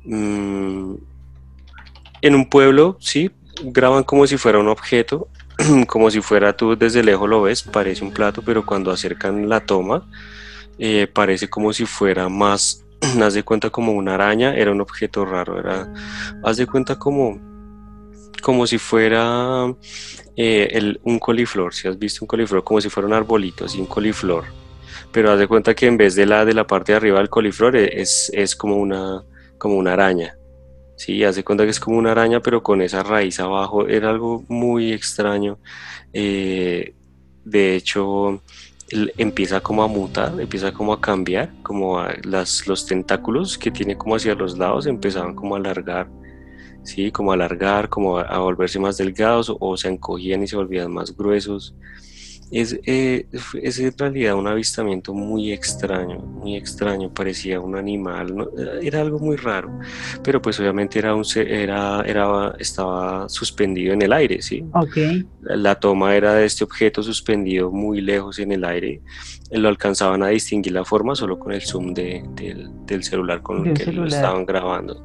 mm, 0.04 0.94
en 2.22 2.34
un 2.34 2.48
pueblo, 2.48 2.96
sí, 3.00 3.30
graban 3.62 4.04
como 4.04 4.26
si 4.26 4.36
fuera 4.36 4.58
un 4.58 4.68
objeto, 4.68 5.28
como 5.86 6.10
si 6.10 6.20
fuera 6.20 6.56
tú 6.56 6.76
desde 6.76 7.02
lejos 7.02 7.28
lo 7.28 7.42
ves, 7.42 7.62
parece 7.62 8.04
un 8.04 8.12
plato, 8.12 8.42
pero 8.42 8.66
cuando 8.66 8.90
acercan 8.90 9.48
la 9.48 9.60
toma, 9.60 10.08
eh, 10.78 11.06
parece 11.06 11.48
como 11.48 11.72
si 11.72 11.86
fuera 11.86 12.28
más, 12.28 12.84
haz 13.22 13.34
de 13.34 13.42
cuenta 13.42 13.70
como 13.70 13.92
una 13.92 14.14
araña, 14.14 14.54
era 14.54 14.72
un 14.72 14.80
objeto 14.80 15.24
raro, 15.24 15.58
era, 15.58 15.92
haz 16.42 16.56
de 16.56 16.66
cuenta 16.66 16.98
como, 16.98 17.55
como 18.46 18.64
si 18.64 18.78
fuera 18.78 19.74
eh, 20.36 20.68
el, 20.70 21.00
un 21.02 21.18
coliflor, 21.18 21.74
si 21.74 21.88
has 21.88 21.98
visto 21.98 22.24
un 22.24 22.28
coliflor, 22.28 22.62
como 22.62 22.80
si 22.80 22.88
fuera 22.88 23.08
un 23.08 23.12
arbolito, 23.12 23.64
así 23.64 23.80
un 23.80 23.86
coliflor, 23.86 24.44
pero 25.10 25.32
haz 25.32 25.40
de 25.40 25.48
cuenta 25.48 25.74
que 25.74 25.86
en 25.88 25.96
vez 25.96 26.14
de 26.14 26.26
la 26.26 26.44
de 26.44 26.54
la 26.54 26.64
parte 26.64 26.92
de 26.92 26.96
arriba 26.98 27.18
del 27.18 27.28
coliflor 27.28 27.74
e, 27.74 28.00
es, 28.00 28.30
es 28.32 28.54
como, 28.54 28.76
una, 28.76 29.24
como 29.58 29.74
una 29.74 29.94
araña. 29.94 30.38
Sí, 30.96 31.24
haz 31.24 31.34
de 31.34 31.42
cuenta 31.42 31.64
que 31.64 31.70
es 31.70 31.80
como 31.80 31.98
una 31.98 32.12
araña, 32.12 32.38
pero 32.38 32.62
con 32.62 32.82
esa 32.82 33.02
raíz 33.02 33.40
abajo. 33.40 33.88
Era 33.88 34.10
algo 34.10 34.44
muy 34.46 34.92
extraño. 34.92 35.58
Eh, 36.12 36.94
de 37.44 37.74
hecho, 37.74 38.42
empieza 39.18 39.60
como 39.60 39.82
a 39.82 39.88
mutar, 39.88 40.40
empieza 40.40 40.70
como 40.72 40.92
a 40.92 41.00
cambiar, 41.00 41.50
como 41.64 42.00
las, 42.22 42.68
los 42.68 42.86
tentáculos 42.86 43.58
que 43.58 43.72
tiene 43.72 43.98
como 43.98 44.14
hacia 44.14 44.36
los 44.36 44.56
lados 44.56 44.86
empezaban 44.86 45.34
como 45.34 45.56
a 45.56 45.58
alargar, 45.58 46.06
¿sí? 46.86 47.10
Como 47.10 47.32
a 47.32 47.34
alargar, 47.34 47.88
como 47.88 48.18
a, 48.18 48.38
volverse 48.38 48.78
más 48.78 48.96
delgados 48.96 49.54
o, 49.58 49.76
se 49.76 49.88
encogían 49.88 50.42
y 50.42 50.46
se 50.46 50.56
volvían 50.56 50.92
más 50.92 51.16
gruesos. 51.16 51.74
Es, 52.52 52.78
eh, 52.86 53.26
es 53.60 53.80
en 53.80 53.92
realidad 53.98 54.36
un 54.36 54.46
avistamiento 54.46 55.12
muy 55.12 55.50
extraño, 55.50 56.20
muy 56.20 56.54
extraño, 56.54 57.12
parecía 57.12 57.58
un 57.58 57.74
animal, 57.74 58.48
era 58.82 59.00
algo 59.00 59.18
muy 59.18 59.34
raro, 59.34 59.80
pero 60.22 60.40
pues 60.40 60.60
obviamente 60.60 61.00
era 61.00 61.12
un, 61.16 61.24
era, 61.34 62.02
era, 62.06 62.54
estaba 62.60 63.28
suspendido 63.28 63.94
en 63.94 64.02
el 64.02 64.12
aire, 64.12 64.42
¿sí? 64.42 64.64
Okay. 64.72 65.26
La 65.42 65.74
toma 65.74 66.14
era 66.14 66.34
de 66.34 66.46
este 66.46 66.62
objeto 66.62 67.02
suspendido 67.02 67.72
muy 67.72 68.00
lejos 68.00 68.38
en 68.38 68.52
el 68.52 68.64
aire, 68.64 69.00
lo 69.50 69.68
alcanzaban 69.68 70.22
a 70.22 70.28
distinguir 70.28 70.72
la 70.72 70.84
forma 70.84 71.16
solo 71.16 71.40
con 71.40 71.52
el 71.52 71.62
zoom 71.62 71.94
de, 71.94 72.22
del, 72.86 73.02
celular 73.02 73.42
con 73.42 73.66
el 73.66 73.74
que 73.74 73.90
lo 73.90 74.06
estaban 74.06 74.46
grabando. 74.46 75.02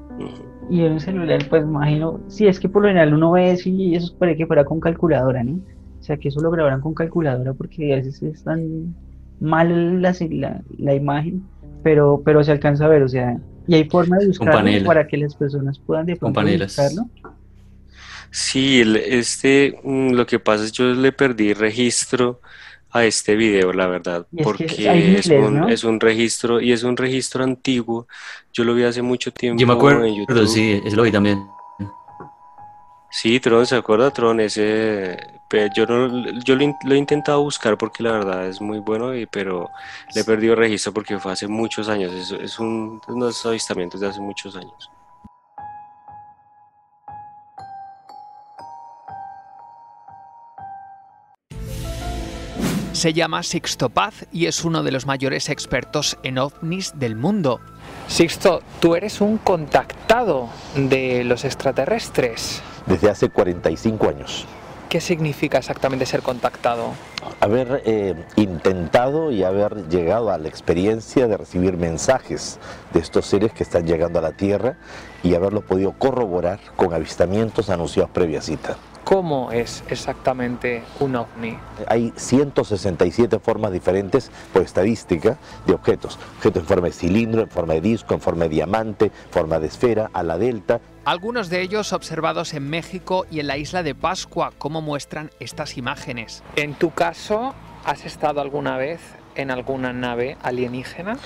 Y 0.71 0.85
en 0.85 0.93
un 0.93 0.99
celular, 1.01 1.45
pues 1.49 1.63
imagino, 1.63 2.21
si 2.29 2.47
es 2.47 2.57
que 2.57 2.69
por 2.69 2.81
lo 2.81 2.87
general 2.87 3.13
uno 3.13 3.33
ve 3.33 3.51
eso 3.51 3.67
y 3.67 3.93
eso 3.93 4.15
parece 4.17 4.37
que 4.37 4.47
fuera 4.47 4.63
con 4.63 4.79
calculadora, 4.79 5.43
¿no? 5.43 5.59
O 5.99 6.03
sea, 6.03 6.15
que 6.15 6.29
eso 6.29 6.39
lo 6.39 6.49
grabaran 6.49 6.79
con 6.79 6.93
calculadora 6.93 7.53
porque 7.53 7.91
a 7.91 7.97
veces 7.97 8.23
es 8.23 8.41
tan 8.45 8.95
mal 9.41 10.01
la, 10.01 10.15
la, 10.77 10.95
imagen, 10.95 11.43
pero, 11.83 12.21
pero 12.23 12.41
se 12.41 12.53
alcanza 12.53 12.85
a 12.85 12.87
ver, 12.87 13.03
o 13.03 13.09
sea, 13.09 13.37
y 13.67 13.75
hay 13.75 13.89
forma 13.89 14.17
de 14.17 14.27
buscarlo 14.27 14.85
para 14.85 15.05
que 15.07 15.17
las 15.17 15.35
personas 15.35 15.77
puedan 15.77 16.05
de 16.05 16.15
pronto 16.15 16.41
buscarlo. 16.41 17.09
Sí, 18.29 18.81
este, 19.07 19.77
mm, 19.83 20.11
lo 20.11 20.25
que 20.25 20.39
pasa 20.39 20.63
es 20.63 20.71
que 20.71 20.77
yo 20.77 20.93
le 20.93 21.11
perdí 21.11 21.51
registro 21.51 22.39
a 22.91 23.05
este 23.05 23.35
video, 23.35 23.71
la 23.73 23.87
verdad, 23.87 24.27
porque 24.43 24.65
es, 24.65 25.27
un, 25.27 25.69
es, 25.69 25.83
un, 25.83 25.99
registro 25.99 26.59
y 26.59 26.71
es 26.71 26.83
un 26.83 26.97
registro 26.97 27.43
antiguo. 27.43 28.07
Yo 28.51 28.63
lo 28.63 28.73
vi 28.73 28.83
hace 28.83 29.01
mucho 29.01 29.31
tiempo. 29.31 29.59
Yo 29.59 29.67
me 29.67 29.73
acuerdo, 29.73 30.03
en 30.05 30.15
YouTube. 30.15 30.47
sí, 30.47 30.81
eso 30.83 30.95
lo 30.95 31.03
vi 31.03 31.11
también. 31.11 31.45
Sí, 33.09 33.39
Tron, 33.39 33.65
¿se 33.65 33.75
acuerda 33.75 34.11
Tron? 34.11 34.39
Ese 34.39 35.17
yo 35.75 35.85
no, 35.85 36.39
yo 36.43 36.55
lo, 36.55 36.93
he 36.93 36.97
intentado 36.97 37.41
buscar 37.43 37.77
porque 37.77 38.03
la 38.03 38.13
verdad 38.13 38.47
es 38.47 38.61
muy 38.61 38.79
bueno, 38.79 39.15
y, 39.15 39.25
pero 39.25 39.69
le 40.15 40.21
he 40.21 40.23
perdido 40.23 40.55
registro 40.55 40.93
porque 40.93 41.19
fue 41.19 41.33
hace 41.33 41.47
muchos 41.47 41.89
años. 41.89 42.13
Es, 42.13 42.31
es 42.31 42.59
un, 42.59 43.01
unos 43.07 43.45
avistamientos 43.45 43.99
de 43.99 44.07
hace 44.07 44.21
muchos 44.21 44.55
años. 44.55 44.89
Se 53.01 53.13
llama 53.13 53.41
Sixto 53.41 53.89
Paz 53.89 54.27
y 54.31 54.45
es 54.45 54.63
uno 54.63 54.83
de 54.83 54.91
los 54.91 55.07
mayores 55.07 55.49
expertos 55.49 56.19
en 56.21 56.37
ovnis 56.37 56.93
del 56.99 57.15
mundo. 57.15 57.59
Sixto, 58.07 58.61
tú 58.79 58.93
eres 58.93 59.21
un 59.21 59.39
contactado 59.39 60.49
de 60.75 61.23
los 61.23 61.43
extraterrestres. 61.43 62.61
Desde 62.85 63.09
hace 63.09 63.29
45 63.29 64.07
años. 64.07 64.45
¿Qué 64.87 65.01
significa 65.01 65.57
exactamente 65.57 66.05
ser 66.05 66.21
contactado? 66.21 66.91
Haber 67.39 67.81
eh, 67.85 68.13
intentado 68.35 69.31
y 69.31 69.43
haber 69.43 69.87
llegado 69.89 70.29
a 70.29 70.37
la 70.37 70.47
experiencia 70.47 71.27
de 71.27 71.37
recibir 71.37 71.77
mensajes 71.77 72.59
de 72.93 72.99
estos 72.99 73.25
seres 73.25 73.51
que 73.51 73.63
están 73.63 73.87
llegando 73.87 74.19
a 74.19 74.21
la 74.21 74.33
Tierra 74.33 74.77
y 75.23 75.33
haberlo 75.33 75.61
podido 75.61 75.93
corroborar 75.93 76.59
con 76.75 76.93
avistamientos 76.93 77.71
anunciados 77.71 78.11
previa 78.11 78.43
cita. 78.43 78.77
¿Cómo 79.11 79.51
es 79.51 79.83
exactamente 79.89 80.83
un 81.01 81.17
ovni? 81.17 81.57
Hay 81.87 82.13
167 82.15 83.39
formas 83.39 83.73
diferentes 83.73 84.31
por 84.53 84.61
estadística 84.61 85.37
de 85.65 85.73
objetos. 85.73 86.17
Objetos 86.37 86.61
en 86.61 86.67
forma 86.69 86.87
de 86.87 86.93
cilindro, 86.93 87.41
en 87.41 87.49
forma 87.49 87.73
de 87.73 87.81
disco, 87.81 88.13
en 88.13 88.21
forma 88.21 88.43
de 88.45 88.51
diamante, 88.51 89.11
forma 89.29 89.59
de 89.59 89.67
esfera, 89.67 90.09
a 90.13 90.23
la 90.23 90.37
delta. 90.37 90.79
Algunos 91.03 91.49
de 91.49 91.61
ellos 91.61 91.91
observados 91.91 92.53
en 92.53 92.69
México 92.69 93.25
y 93.29 93.41
en 93.41 93.47
la 93.47 93.57
isla 93.57 93.83
de 93.83 93.95
Pascua, 93.95 94.53
como 94.57 94.81
muestran 94.81 95.29
estas 95.41 95.75
imágenes. 95.75 96.41
En 96.55 96.73
tu 96.73 96.91
caso, 96.91 97.53
¿has 97.83 98.05
estado 98.05 98.39
alguna 98.39 98.77
vez 98.77 99.01
en 99.35 99.51
alguna 99.51 99.91
nave 99.91 100.37
alienígena? 100.41 101.17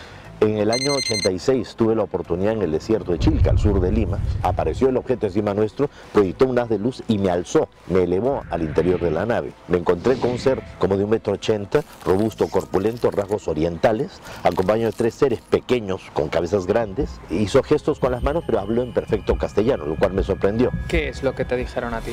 En 0.42 0.58
el 0.58 0.70
año 0.70 0.94
86 0.94 1.76
tuve 1.76 1.96
la 1.96 2.04
oportunidad 2.04 2.54
en 2.54 2.62
el 2.62 2.72
desierto 2.72 3.14
de 3.14 3.20
Chilca, 3.20 3.52
al 3.52 3.58
sur 3.58 3.80
de 3.80 3.92
Lima. 3.92 4.20
Apareció 4.44 4.90
el 4.90 4.98
objeto 4.98 5.28
encima 5.28 5.54
nuestro, 5.54 5.90
proyectó 6.12 6.46
un 6.46 6.60
haz 6.60 6.68
de 6.68 6.78
luz 6.78 7.04
y 7.08 7.18
me 7.18 7.30
alzó, 7.30 7.70
me 7.88 8.04
elevó 8.04 8.44
al 8.50 8.62
interior 8.62 9.00
de 9.00 9.12
la 9.12 9.26
nave. 9.26 9.54
Me 9.70 9.78
encontré 9.78 10.16
con 10.18 10.32
un 10.32 10.40
ser 10.40 10.62
como 10.78 10.98
de 10.98 11.06
un 11.06 11.12
metro 11.12 11.34
ochenta, 11.34 11.84
robusto, 12.04 12.48
corpulento, 12.48 13.12
rasgos 13.12 13.48
orientales, 13.48 14.20
acompañado 14.44 14.92
de 14.92 14.98
tres 14.98 15.16
seres 15.16 15.40
pequeños 15.42 16.02
con 16.14 16.28
cabezas 16.28 16.68
grandes. 16.68 17.10
Hizo 17.30 17.64
gestos 17.64 18.00
con 18.00 18.12
las 18.12 18.22
manos, 18.22 18.44
pero 18.46 18.60
habló 18.60 18.84
en 18.84 18.94
perfecto 18.94 19.38
castellano, 19.38 19.86
lo 19.86 19.96
cual 19.96 20.14
me 20.14 20.24
sorprendió. 20.24 20.70
¿Qué 20.90 21.08
es 21.08 21.24
lo 21.24 21.34
que 21.34 21.46
te 21.46 21.56
dijeron 21.56 21.94
a 21.94 22.02
ti? 22.02 22.12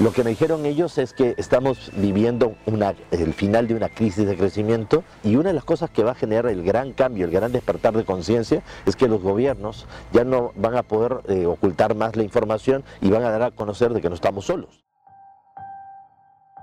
Lo 0.00 0.12
que 0.12 0.24
me 0.24 0.30
dijeron 0.30 0.66
ellos 0.66 0.98
es 0.98 1.12
que 1.12 1.34
estamos 1.38 1.92
viviendo 1.96 2.56
una, 2.66 2.94
el 3.12 3.32
final 3.32 3.68
de 3.68 3.74
una 3.74 3.88
crisis 3.88 4.26
de 4.26 4.36
crecimiento 4.36 5.04
y 5.22 5.36
una 5.36 5.50
de 5.50 5.54
las 5.54 5.64
cosas 5.64 5.88
que 5.90 6.02
va 6.02 6.12
a 6.12 6.14
generar 6.14 6.46
el 6.46 6.64
gran 6.64 6.92
cambio, 6.92 7.26
el 7.26 7.30
gran 7.30 7.52
despertar 7.60 7.94
de 7.94 8.04
conciencia 8.04 8.62
es 8.86 8.96
que 8.96 9.08
los 9.08 9.22
gobiernos 9.22 9.86
ya 10.12 10.24
no 10.24 10.52
van 10.56 10.76
a 10.76 10.82
poder 10.82 11.20
eh, 11.28 11.46
ocultar 11.46 11.94
más 11.94 12.16
la 12.16 12.22
información 12.22 12.84
y 13.00 13.10
van 13.10 13.24
a 13.24 13.30
dar 13.30 13.42
a 13.42 13.50
conocer 13.50 13.92
de 13.92 14.00
que 14.00 14.08
no 14.08 14.14
estamos 14.14 14.46
solos. 14.46 14.84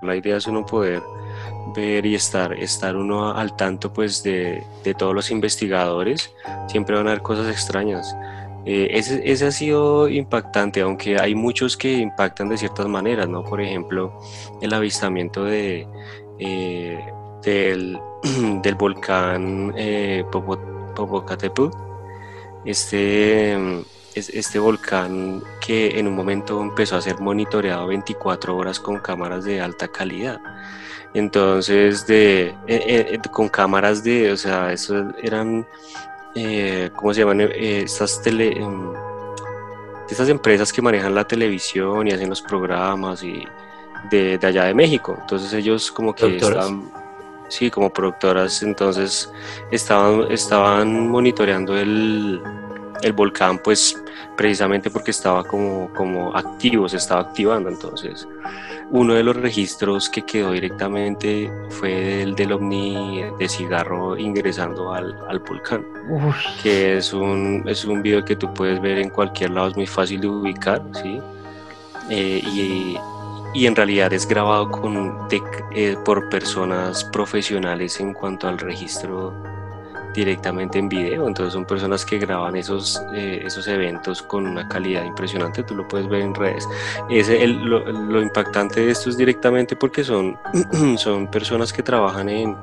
La 0.02 0.14
idea 0.14 0.36
es 0.36 0.46
uno 0.46 0.64
poder 0.64 1.02
ver 1.74 2.06
y 2.06 2.14
estar, 2.14 2.52
estar 2.52 2.94
uno 2.94 3.32
al 3.34 3.56
tanto 3.56 3.92
pues 3.92 4.22
de, 4.22 4.62
de 4.84 4.94
todos 4.94 5.12
los 5.14 5.30
investigadores, 5.30 6.32
siempre 6.68 6.94
van 6.94 7.08
a 7.08 7.10
haber 7.10 7.22
cosas 7.22 7.48
extrañas. 7.48 8.14
Eh, 8.70 8.98
ese, 8.98 9.22
ese, 9.24 9.46
ha 9.46 9.50
sido 9.50 10.08
impactante, 10.08 10.82
aunque 10.82 11.18
hay 11.18 11.34
muchos 11.34 11.76
que 11.76 11.94
impactan 11.94 12.50
de 12.50 12.58
ciertas 12.58 12.86
maneras, 12.86 13.26
¿no? 13.26 13.42
Por 13.42 13.62
ejemplo, 13.62 14.12
el 14.60 14.74
avistamiento 14.74 15.44
de, 15.44 15.88
eh, 16.38 17.00
del, 17.42 17.98
del, 18.62 18.74
volcán 18.74 19.72
eh, 19.76 20.22
Popocatépetl, 20.98 21.70
este, 22.64 23.56
este 24.14 24.58
volcán 24.58 25.42
que 25.64 25.98
en 25.98 26.08
un 26.08 26.16
momento 26.16 26.60
empezó 26.60 26.96
a 26.96 27.00
ser 27.00 27.20
monitoreado 27.20 27.86
24 27.86 28.56
horas 28.56 28.80
con 28.80 28.98
cámaras 28.98 29.44
de 29.44 29.60
alta 29.60 29.88
calidad. 29.88 30.40
Entonces, 31.14 32.06
de, 32.06 32.48
eh, 32.48 32.56
eh, 32.66 33.18
con 33.30 33.48
cámaras 33.48 34.02
de, 34.02 34.32
o 34.32 34.36
sea, 34.36 34.72
eso 34.72 35.12
eran, 35.22 35.66
eh, 36.34 36.90
¿cómo 36.96 37.14
se 37.14 37.20
llaman? 37.20 37.40
estas 37.40 38.20
tele, 38.20 38.60
em, 38.60 38.92
estas 40.10 40.28
empresas 40.28 40.72
que 40.72 40.82
manejan 40.82 41.14
la 41.14 41.24
televisión 41.24 42.08
y 42.08 42.10
hacen 42.10 42.28
los 42.28 42.42
programas 42.42 43.22
y 43.22 43.44
de, 44.10 44.36
de 44.36 44.46
allá 44.46 44.64
de 44.64 44.74
México. 44.74 45.16
Entonces 45.20 45.52
ellos 45.52 45.92
como 45.92 46.14
que 46.14 46.36
están 46.36 46.90
sí, 47.48 47.70
como 47.70 47.90
productoras, 47.90 48.62
entonces 48.62 49.30
estaban, 49.70 50.30
estaban 50.30 51.08
monitoreando 51.08 51.76
el, 51.76 52.42
volcán, 53.14 53.58
pues 53.58 53.96
precisamente 54.36 54.90
porque 54.90 55.10
estaba 55.12 55.44
como, 55.44 55.92
como 55.94 56.36
activo, 56.36 56.88
se 56.88 56.96
estaba 56.96 57.22
activando. 57.22 57.68
Entonces, 57.68 58.26
uno 58.90 59.14
de 59.14 59.22
los 59.22 59.36
registros 59.36 60.08
que 60.08 60.22
quedó 60.22 60.52
directamente 60.52 61.50
fue 61.70 62.22
el 62.22 62.34
del 62.34 62.52
ovni 62.52 63.22
de 63.38 63.48
cigarro 63.48 64.16
ingresando 64.16 64.92
al, 64.92 65.38
volcán, 65.40 65.84
que 66.62 66.96
es 66.96 67.12
un, 67.12 67.64
es 67.66 67.84
un 67.84 68.02
video 68.02 68.24
que 68.24 68.36
tú 68.36 68.52
puedes 68.54 68.80
ver 68.80 68.98
en 68.98 69.10
cualquier 69.10 69.50
lado, 69.50 69.68
es 69.68 69.76
muy 69.76 69.86
fácil 69.86 70.20
de 70.20 70.28
ubicar, 70.28 70.82
¿sí? 71.02 71.20
Eh, 72.10 72.40
y 72.42 72.96
y 73.58 73.66
en 73.66 73.74
realidad 73.74 74.12
es 74.12 74.28
grabado 74.28 74.70
con, 74.70 75.26
eh, 75.74 75.96
por 76.04 76.28
personas 76.28 77.02
profesionales 77.02 77.98
en 77.98 78.14
cuanto 78.14 78.46
al 78.46 78.56
registro 78.56 79.34
directamente 80.14 80.78
en 80.78 80.88
video. 80.88 81.26
Entonces 81.26 81.54
son 81.54 81.64
personas 81.64 82.04
que 82.04 82.18
graban 82.18 82.54
esos, 82.54 83.02
eh, 83.16 83.42
esos 83.44 83.66
eventos 83.66 84.22
con 84.22 84.46
una 84.46 84.68
calidad 84.68 85.04
impresionante. 85.04 85.64
Tú 85.64 85.74
lo 85.74 85.88
puedes 85.88 86.08
ver 86.08 86.20
en 86.20 86.36
redes. 86.36 86.68
Es 87.10 87.28
lo, 87.28 88.22
impactante 88.22 88.80
de 88.80 88.92
esto 88.92 89.10
es 89.10 89.16
directamente 89.16 89.74
porque 89.74 90.04
son, 90.04 90.38
son 90.96 91.28
personas 91.28 91.72
que 91.72 91.82
trabajan 91.82 92.28
en, 92.28 92.56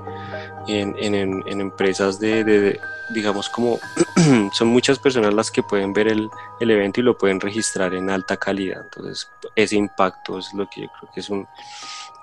en, 0.68 0.96
en, 0.98 1.62
empresas 1.62 2.20
de, 2.20 2.80
digamos 3.10 3.50
como, 3.50 3.80
son 4.54 4.68
muchas 4.68 5.00
personas 5.00 5.34
las 5.34 5.52
que 5.52 5.64
pueden 5.64 5.94
ver 5.94 6.08
el, 6.08 6.30
el, 6.60 6.72
evento 6.72 7.00
y 7.00 7.04
lo 7.04 7.18
pueden 7.18 7.40
registrar 7.40 7.94
en 7.94 8.10
alta 8.10 8.38
calidad. 8.38 8.82
Entonces, 8.84 9.30
ese 9.56 9.76
impacto 9.76 10.40
es 10.40 10.54
lo 10.54 10.68
que 10.70 10.82
yo 10.82 10.88
creo 11.00 11.12
que 11.14 11.20
es 11.20 11.30
un, 11.30 11.48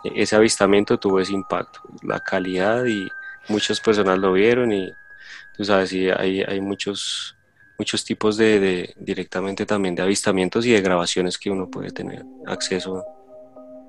ese 0.05 0.37
avistamiento 0.37 0.99
tuvo 0.99 1.21
ese 1.21 1.33
impacto, 1.33 1.81
la 2.03 2.21
calidad 2.21 2.85
y 2.87 3.09
muchas 3.49 3.81
personas 3.81 4.19
lo 4.19 4.33
vieron 4.33 4.73
y 4.73 4.93
tú 5.57 5.65
sabes, 5.65 5.91
sí, 5.91 6.09
hay, 6.11 6.43
hay 6.43 6.61
muchos, 6.61 7.37
muchos 7.79 8.05
tipos 8.05 8.37
de, 8.37 8.59
de, 8.61 8.95
directamente 8.97 9.67
también 9.67 9.95
de 9.95 10.03
avistamientos 10.03 10.67
y 10.67 10.73
de 10.73 10.81
grabaciones 10.81 11.39
que 11.39 11.51
uno 11.51 11.71
puede 11.71 11.91
tener 11.91 12.25
acceso 12.47 13.05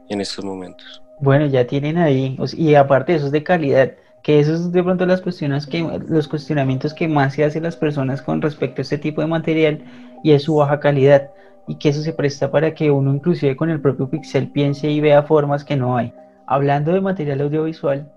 en 0.10 0.22
estos 0.22 0.46
momentos. 0.46 1.02
Bueno, 1.20 1.46
ya 1.46 1.66
tienen 1.66 1.98
ahí, 1.98 2.38
y 2.54 2.76
aparte 2.76 3.14
de 3.14 3.18
eso 3.20 3.28
es 3.28 3.32
de 3.32 3.44
calidad, 3.44 3.94
que 4.24 4.40
eso 4.40 4.54
es 4.54 4.72
de 4.72 4.82
pronto 4.82 5.06
las 5.06 5.22
cuestiones 5.22 5.68
que, 5.68 5.86
los 6.08 6.28
cuestionamientos 6.28 6.94
que 6.94 7.08
más 7.08 7.34
se 7.34 7.44
hacen 7.44 7.64
las 7.64 7.76
personas 7.76 8.22
con 8.22 8.42
respecto 8.42 8.82
a 8.82 8.84
este 8.84 8.98
tipo 8.98 9.22
de 9.22 9.28
material 9.28 9.84
y 10.24 10.32
es 10.32 10.44
su 10.44 10.56
baja 10.56 10.80
calidad 10.80 11.30
y 11.68 11.76
que 11.76 11.90
eso 11.90 12.02
se 12.02 12.14
presta 12.14 12.50
para 12.50 12.74
que 12.74 12.90
uno 12.90 13.14
inclusive 13.14 13.56
con 13.56 13.70
el 13.70 13.82
propio 13.82 14.10
pixel 14.10 14.50
piense 14.50 14.90
y 14.90 15.02
vea 15.02 15.24
formas 15.24 15.64
que 15.66 15.76
no 15.76 15.98
hay. 15.98 16.14
Hablando 16.48 16.94
de 16.94 17.02
material 17.02 17.42
audiovisual, 17.42 18.12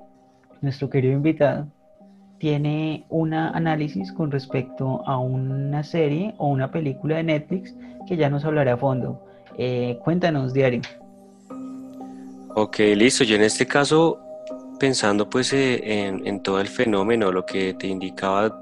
nuestro 0.62 0.88
querido 0.88 1.12
invitado 1.12 1.66
tiene 2.38 3.05
un 3.09 3.35
análisis 3.35 4.12
con 4.12 4.31
respecto 4.31 5.03
a 5.07 5.19
una 5.19 5.83
serie 5.83 6.35
o 6.38 6.49
una 6.49 6.71
película 6.71 7.16
de 7.16 7.25
Netflix 7.25 7.75
que 8.07 8.16
ya 8.16 8.31
nos 8.31 8.45
hablará 8.45 8.75
a 8.75 8.77
fondo. 8.77 9.21
Eh, 9.59 9.99
cuéntanos, 10.05 10.53
Diario. 10.53 10.83
Ok, 12.55 12.79
listo. 12.95 13.25
Yo 13.25 13.37
en 13.37 13.42
este 13.42 13.66
caso, 13.66 14.19
pensando 14.78 15.28
pues 15.28 15.52
eh, 15.52 15.80
en, 16.24 16.42
todo 16.42 16.60
el 16.60 16.68
fenómeno, 16.68 17.32
lo 17.32 17.44
que 17.44 17.74
te 17.74 17.86
indicaba, 17.86 18.58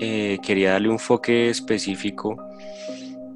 eh, 0.00 0.38
quería 0.42 0.72
darle 0.72 0.88
un 0.88 0.94
enfoque 0.94 1.50
específico. 1.50 2.36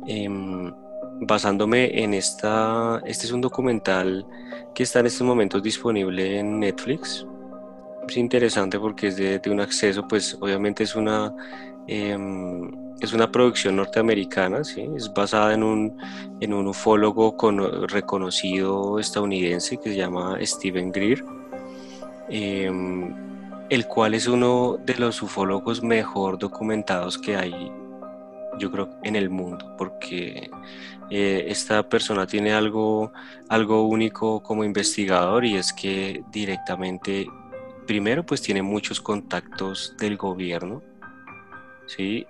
Em, 0.06 0.72
basándome 1.20 2.02
en 2.02 2.14
esta, 2.14 3.02
este 3.04 3.26
es 3.26 3.32
un 3.32 3.40
documental 3.40 4.24
que 4.74 4.84
está 4.84 5.00
en 5.00 5.06
estos 5.06 5.26
momentos 5.26 5.62
disponible 5.62 6.38
en 6.38 6.60
Netflix. 6.60 7.26
Es 8.08 8.16
interesante 8.16 8.78
porque 8.78 9.08
es 9.08 9.16
de, 9.16 9.40
un 9.50 9.60
acceso, 9.60 10.06
pues 10.08 10.38
obviamente 10.40 10.84
es 10.84 10.94
una, 10.94 11.34
em, 11.86 12.70
es 13.00 13.12
una 13.12 13.30
producción 13.30 13.76
norteamericana, 13.76 14.64
¿sí? 14.64 14.88
es 14.96 15.12
basada 15.12 15.54
en 15.54 15.62
un, 15.62 15.98
en 16.40 16.54
un 16.54 16.68
ufólogo 16.68 17.36
con, 17.36 17.88
reconocido 17.88 18.98
estadounidense 18.98 19.76
que 19.76 19.90
se 19.90 19.96
llama 19.96 20.38
Steven 20.42 20.90
Greer, 20.90 21.22
em, 22.30 23.14
el 23.70 23.86
cual 23.86 24.14
es 24.14 24.26
uno 24.26 24.78
de 24.84 24.94
los 24.96 25.22
ufólogos 25.22 25.82
mejor 25.82 26.38
documentados 26.38 27.18
que 27.18 27.36
hay 27.36 27.70
yo 28.58 28.70
creo, 28.70 28.90
en 29.02 29.16
el 29.16 29.30
mundo, 29.30 29.74
porque 29.78 30.50
eh, 31.10 31.44
esta 31.48 31.88
persona 31.88 32.26
tiene 32.26 32.52
algo, 32.52 33.12
algo 33.48 33.86
único 33.86 34.42
como 34.42 34.64
investigador 34.64 35.44
y 35.44 35.56
es 35.56 35.72
que 35.72 36.22
directamente, 36.30 37.26
primero, 37.86 38.24
pues 38.24 38.42
tiene 38.42 38.62
muchos 38.62 39.00
contactos 39.00 39.94
del 39.98 40.16
gobierno, 40.16 40.82
¿sí? 41.86 42.26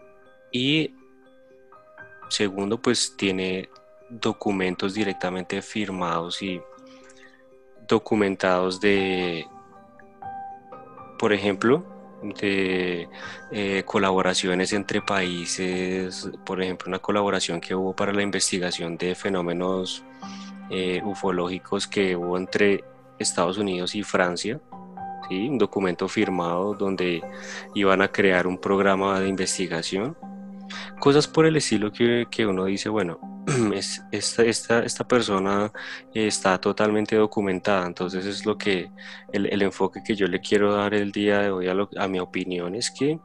Y 0.52 0.94
segundo, 2.28 2.80
pues 2.80 3.16
tiene 3.16 3.68
documentos 4.08 4.94
directamente 4.94 5.60
firmados 5.62 6.42
y 6.42 6.60
documentados 7.86 8.80
de, 8.80 9.46
por 11.18 11.32
ejemplo, 11.32 11.84
de 12.22 13.08
eh, 13.52 13.82
colaboraciones 13.84 14.72
entre 14.72 15.00
países, 15.00 16.30
por 16.44 16.62
ejemplo, 16.62 16.88
una 16.88 16.98
colaboración 16.98 17.60
que 17.60 17.74
hubo 17.74 17.94
para 17.94 18.12
la 18.12 18.22
investigación 18.22 18.96
de 18.96 19.14
fenómenos 19.14 20.04
eh, 20.70 21.00
ufológicos 21.04 21.86
que 21.86 22.16
hubo 22.16 22.36
entre 22.36 22.84
Estados 23.18 23.58
Unidos 23.58 23.94
y 23.94 24.02
Francia, 24.02 24.60
¿sí? 25.28 25.48
un 25.48 25.58
documento 25.58 26.08
firmado 26.08 26.74
donde 26.74 27.22
iban 27.74 28.02
a 28.02 28.08
crear 28.08 28.46
un 28.46 28.58
programa 28.58 29.20
de 29.20 29.28
investigación, 29.28 30.16
cosas 31.00 31.26
por 31.26 31.46
el 31.46 31.56
estilo 31.56 31.92
que, 31.92 32.26
que 32.30 32.46
uno 32.46 32.64
dice, 32.64 32.88
bueno, 32.88 33.18
es, 33.74 34.02
esta, 34.12 34.44
esta, 34.44 34.82
esta, 34.84 35.06
persona 35.06 35.72
está 36.12 36.60
totalmente 36.60 37.16
documentada, 37.16 37.86
entonces 37.86 38.26
es 38.26 38.44
lo 38.44 38.58
que 38.58 38.90
el, 39.32 39.46
el, 39.46 39.62
enfoque 39.62 40.02
que 40.04 40.14
yo 40.14 40.26
le 40.26 40.40
quiero 40.40 40.74
dar 40.74 40.94
el 40.94 41.12
día 41.12 41.40
de 41.40 41.50
hoy 41.50 41.68
a, 41.68 41.74
a, 41.96 42.08
mi 42.08 42.20
opinión 42.20 42.74
es 42.74 42.90
que 42.90 43.18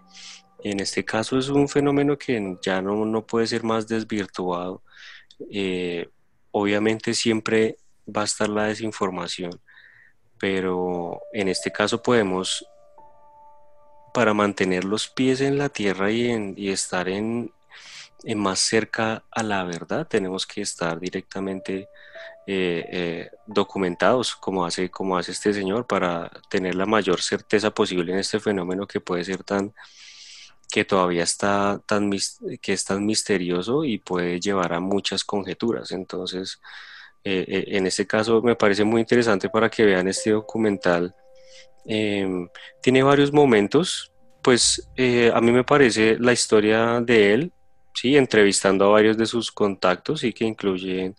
en 0.63 0.79
este 0.79 1.03
caso 1.03 1.37
es 1.37 1.49
un 1.49 1.67
fenómeno 1.67 2.17
que 2.17 2.57
ya 2.61 2.81
no, 2.81 3.05
no 3.05 3.25
puede 3.25 3.47
ser 3.47 3.63
más 3.63 3.87
desvirtuado. 3.87 4.81
Eh, 5.51 6.09
obviamente 6.51 7.13
siempre 7.13 7.77
va 8.07 8.21
a 8.21 8.25
estar 8.25 8.47
la 8.47 8.65
desinformación, 8.65 9.59
pero 10.39 11.19
en 11.33 11.49
este 11.49 11.71
caso 11.71 12.01
podemos, 12.01 12.65
para 14.13 14.33
mantener 14.33 14.85
los 14.85 15.09
pies 15.09 15.41
en 15.41 15.57
la 15.57 15.69
tierra 15.69 16.11
y, 16.11 16.29
en, 16.29 16.53
y 16.55 16.69
estar 16.69 17.09
en, 17.09 17.51
más 18.35 18.59
cerca 18.59 19.23
a 19.31 19.43
la 19.43 19.63
verdad, 19.63 20.07
tenemos 20.07 20.47
que 20.47 20.61
estar 20.61 20.99
directamente 20.99 21.89
eh, 22.45 22.85
eh, 22.91 23.31
documentados 23.47 24.35
como 24.35 24.65
hace, 24.65 24.89
como 24.91 25.17
hace 25.17 25.31
este 25.31 25.53
señor 25.53 25.87
para 25.87 26.29
tener 26.49 26.75
la 26.75 26.85
mayor 26.85 27.21
certeza 27.21 27.71
posible 27.71 28.11
en 28.11 28.19
este 28.19 28.37
fenómeno 28.37 28.85
que 28.85 28.99
puede 28.99 29.23
ser 29.23 29.43
tan 29.45 29.73
que 30.69 30.83
todavía 30.83 31.23
está 31.23 31.81
tan 31.85 32.11
que 32.61 32.73
es 32.73 32.83
tan 32.83 33.05
misterioso 33.05 33.85
y 33.85 33.99
puede 33.99 34.41
llevar 34.41 34.73
a 34.73 34.81
muchas 34.81 35.23
conjeturas. 35.23 35.91
Entonces 35.91 36.59
eh, 37.23 37.65
en 37.67 37.87
este 37.87 38.05
caso 38.05 38.41
me 38.41 38.55
parece 38.55 38.83
muy 38.83 39.01
interesante 39.01 39.49
para 39.49 39.69
que 39.69 39.85
vean 39.85 40.09
este 40.09 40.31
documental. 40.31 41.15
Em, 41.85 42.49
tiene 42.81 43.03
varios 43.03 43.31
momentos 43.31 44.11
pues 44.41 44.89
a 45.33 45.39
mí 45.41 45.51
me 45.53 45.63
parece 45.63 46.17
la 46.19 46.33
historia 46.33 46.99
de 47.01 47.33
él 47.33 47.53
sí, 47.93 48.17
entrevistando 48.17 48.85
a 48.85 48.89
varios 48.89 49.17
de 49.17 49.25
sus 49.25 49.51
contactos 49.51 50.23
y 50.23 50.33
que 50.33 50.45
incluyen, 50.45 51.15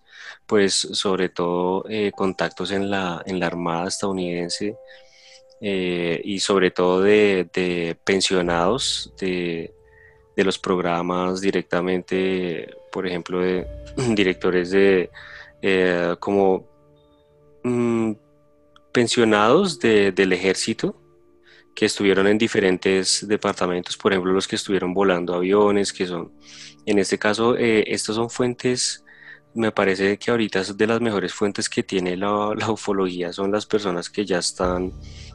pues, 0.46 0.74
sobre 0.74 1.28
todo 1.28 1.84
eh, 1.88 2.12
contactos 2.14 2.70
en 2.70 2.90
la, 2.90 3.22
en 3.26 3.40
la 3.40 3.46
Armada 3.46 3.88
estadounidense 3.88 4.76
eh, 5.60 6.20
y 6.24 6.40
sobre 6.40 6.70
todo 6.70 7.02
de, 7.02 7.96
pensionados 8.04 9.12
de, 9.18 9.72
los 10.36 10.58
programas 10.58 11.40
directamente, 11.40 12.68
por 12.92 13.06
ejemplo, 13.06 13.40
de 13.40 13.66
directores 14.14 14.70
de 14.70 15.10
eh, 15.62 16.16
como 16.18 16.66
mm, 17.62 18.12
pensionados 18.92 19.78
del 19.78 20.32
ejército 20.32 20.96
que 21.74 21.86
estuvieron 21.86 22.26
en 22.26 22.38
diferentes 22.38 23.26
departamentos, 23.26 23.96
por 23.96 24.12
ejemplo, 24.12 24.32
los 24.32 24.46
que 24.46 24.56
estuvieron 24.56 24.94
volando 24.94 25.34
aviones, 25.34 25.92
que 25.92 26.06
son, 26.06 26.32
en 26.86 26.98
este 26.98 27.18
caso, 27.18 27.56
eh, 27.56 27.84
estas 27.88 28.16
son 28.16 28.30
fuentes, 28.30 29.04
me 29.54 29.72
parece 29.72 30.18
que 30.18 30.30
ahorita 30.30 30.60
es 30.60 30.76
de 30.76 30.86
las 30.86 31.00
mejores 31.00 31.32
fuentes 31.32 31.68
que 31.68 31.82
tiene 31.82 32.16
la, 32.16 32.52
la, 32.56 32.70
ufología, 32.70 33.32
son 33.32 33.52
las 33.52 33.66
personas 33.66 34.10
que 34.10 34.24
ya 34.24 34.38
están, 34.38 34.92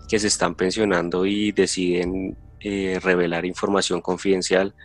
que 0.07 0.19
se 0.19 0.27
están 0.27 0.55
pensionando 0.55 1.25
y 1.25 1.51
deciden 1.51 2.37
eh, 2.59 2.99
revelar 3.01 3.45
información 3.45 4.01
confidencial 4.01 4.75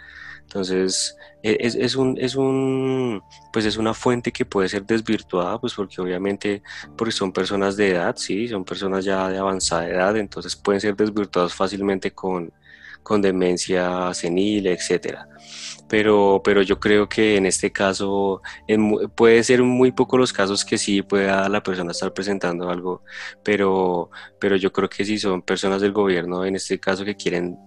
entonces, 0.45 1.17
e, 1.43 1.57
es, 1.61 1.75
es, 1.75 1.97
un, 1.97 2.17
es, 2.19 2.37
un, 2.37 3.23
pues 3.53 3.65
es 3.65 3.77
una 3.77 3.93
fuente 3.95 4.31
que 4.31 4.45
puede 4.45 4.69
ser 4.69 4.85
desvirtuada, 4.85 5.59
pues 5.61 5.75
porque 5.75 6.01
obviamente 6.01 6.63
porque 6.97 7.13
son 7.13 7.33
personas 7.33 7.77
de 7.77 7.91
edad, 7.91 8.15
sí, 8.17 8.47
son 8.49 8.65
personas 8.65 9.05
ya 9.05 9.29
de 9.29 9.39
avanzada 9.39 9.89
edad, 9.89 10.17
entonces 10.17 10.55
pueden 10.55 10.81
ser 10.81 10.95
desvirtuados 10.97 11.55
fácilmente 11.55 12.13
con, 12.13 12.53
con 13.03 13.21
demencia 13.21 14.13
senil, 14.15 14.67
etcétera. 14.67 15.29
Pero, 15.89 16.41
pero 16.45 16.63
yo 16.63 16.81
creo 16.81 17.09
que 17.09 17.37
en 17.37 17.47
este 17.47 17.73
caso 17.73 18.41
puede 19.17 19.43
ser 19.45 19.63
muy 19.63 19.93
poco 19.93 20.19
los 20.19 20.33
casos 20.33 20.65
que 20.65 20.79
sí 20.79 21.03
pueda 21.03 21.49
la 21.49 21.63
persona 21.63 21.93
estar 21.93 22.13
presentando 22.15 22.71
algo, 22.71 23.03
pero, 23.43 24.11
pero 24.41 24.57
yo 24.57 24.73
creo 24.73 24.89
que 24.89 25.05
si 25.05 25.19
son 25.19 25.43
personas 25.43 25.83
del 25.83 25.93
gobierno, 25.93 26.45
en 26.45 26.57
este 26.57 26.81
caso 26.81 27.05
que 27.05 27.17
quieren 27.17 27.59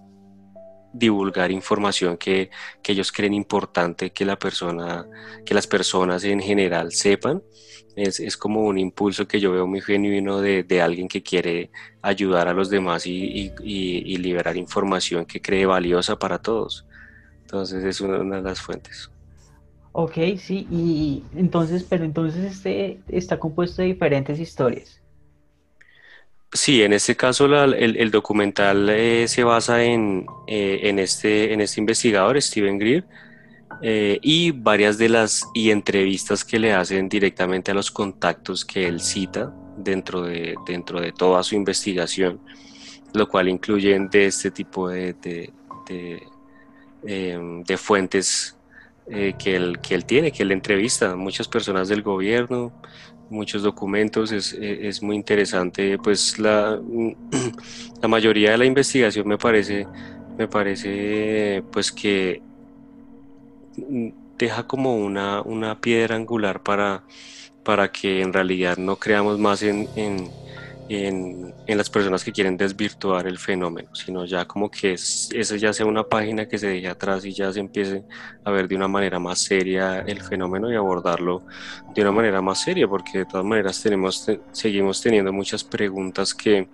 divulgar 0.92 1.50
información 1.50 2.16
que, 2.16 2.50
ellos 2.84 3.12
creen 3.12 3.34
importante 3.34 4.10
que 4.10 4.24
la 4.24 4.38
persona, 4.38 5.06
que 5.44 5.54
las 5.54 5.66
personas 5.66 6.24
en 6.24 6.40
general 6.40 6.92
sepan. 6.92 7.42
Es, 7.96 8.36
como 8.36 8.62
un 8.62 8.78
impulso 8.78 9.26
que 9.26 9.40
yo 9.40 9.50
veo 9.50 9.66
muy 9.66 9.80
genuino 9.80 10.40
de, 10.40 10.80
alguien 10.80 11.08
que 11.08 11.22
quiere 11.22 11.70
ayudar 12.00 12.46
a 12.48 12.54
los 12.54 12.70
demás 12.70 13.06
y, 13.06 13.52
liberar 14.18 14.56
información 14.56 15.26
que 15.26 15.42
cree 15.42 15.66
valiosa 15.66 16.18
para 16.18 16.38
todos. 16.38 16.86
Entonces 17.42 17.84
es 17.84 18.00
una, 18.00 18.36
de 18.36 18.42
las 18.42 18.60
fuentes. 18.60 19.10
Ok, 19.92 20.14
sí, 20.38 20.68
y 20.70 21.24
entonces, 21.34 21.82
pero 21.82 22.04
entonces 22.04 22.44
este 22.44 23.00
está 23.08 23.38
compuesto 23.38 23.82
de 23.82 23.88
diferentes 23.88 24.38
historias. 24.38 25.02
Sí, 26.52 26.82
en 26.82 26.94
este 26.94 27.14
caso 27.14 27.44
el, 27.44 28.10
documental 28.10 28.88
eh, 28.88 29.28
se 29.28 29.44
basa 29.44 29.84
en, 29.84 30.26
eh, 30.46 30.80
en, 30.84 30.98
este, 30.98 31.52
en 31.52 31.60
este 31.60 31.78
investigador, 31.78 32.40
Steven 32.40 32.78
Greer, 32.78 33.04
eh, 33.82 34.18
y 34.22 34.52
varias 34.52 34.96
de 34.96 35.10
las 35.10 35.44
y 35.52 35.70
entrevistas 35.70 36.44
que 36.44 36.58
le 36.58 36.72
hacen 36.72 37.06
directamente 37.08 37.70
a 37.70 37.74
los 37.74 37.90
contactos 37.90 38.64
que 38.64 38.88
él 38.88 39.00
cita 39.00 39.54
dentro 39.76 40.22
de, 40.22 40.54
dentro 40.66 41.02
de 41.02 41.12
toda 41.12 41.42
su 41.42 41.54
investigación, 41.54 42.40
lo 43.12 43.28
cual 43.28 43.50
incluyen 43.50 44.08
de 44.08 44.26
este 44.26 44.50
tipo 44.50 44.88
de, 44.88 45.12
de, 45.12 45.52
de, 45.86 46.22
em, 47.04 47.64
fuentes 47.76 48.56
que, 49.06 49.56
él, 49.56 49.78
que 49.80 49.94
él 49.94 50.04
tiene, 50.04 50.32
que 50.32 50.42
él 50.42 50.52
entrevista, 50.52 51.14
muchas 51.16 51.48
personas 51.48 51.88
del 51.88 52.02
gobierno, 52.02 52.72
muchos 53.30 53.62
documentos, 53.62 54.32
es, 54.32 54.52
es, 54.52 55.02
muy 55.02 55.16
interesante, 55.16 55.98
pues 55.98 56.38
la, 56.38 56.80
la 58.02 58.08
mayoría 58.08 58.52
de 58.52 58.58
la 58.58 58.64
investigación 58.64 59.28
me 59.28 59.38
parece, 59.38 59.86
me 60.36 60.48
parece 60.48 61.62
pues 61.70 61.92
que 61.92 62.42
deja 64.38 64.66
como 64.66 64.96
una, 64.96 65.42
una 65.42 65.80
piedra 65.80 66.16
angular 66.16 66.62
para, 66.62 67.02
para 67.64 67.90
que 67.90 68.22
en 68.22 68.32
realidad 68.32 68.76
no 68.78 68.96
creamos 68.96 69.38
más 69.38 69.62
en, 69.62 69.88
en 69.96 70.30
en, 70.88 71.54
las 71.66 71.90
personas 71.90 72.24
que 72.24 72.32
quieren 72.32 72.56
desvirtuar 72.56 73.26
el 73.26 73.38
fenómeno, 73.38 73.94
sino 73.94 74.24
ya 74.24 74.46
como 74.46 74.70
que 74.70 74.94
es, 74.94 75.28
esa 75.34 75.56
ya 75.56 75.72
sea 75.72 75.86
una 75.86 76.04
página 76.04 76.48
que 76.48 76.58
se 76.58 76.68
deje 76.68 76.88
atrás 76.88 77.24
y 77.24 77.32
ya 77.32 77.52
se 77.52 77.60
empiece 77.60 78.04
a 78.44 78.50
ver 78.50 78.66
de 78.68 78.76
una 78.76 78.88
manera 78.88 79.18
más 79.18 79.38
seria 79.40 80.00
el 80.00 80.22
fenómeno 80.22 80.72
y 80.72 80.76
abordarlo 80.76 81.42
de 81.94 82.02
una 82.02 82.12
manera 82.12 82.40
más 82.40 82.62
seria, 82.62 82.88
porque 82.88 83.18
de 83.18 83.26
todas 83.26 83.44
maneras 83.44 83.84
seguimos 84.52 85.02
teniendo 85.02 85.32
muchas 85.32 85.62
preguntas 85.62 86.34
que, 86.34 86.68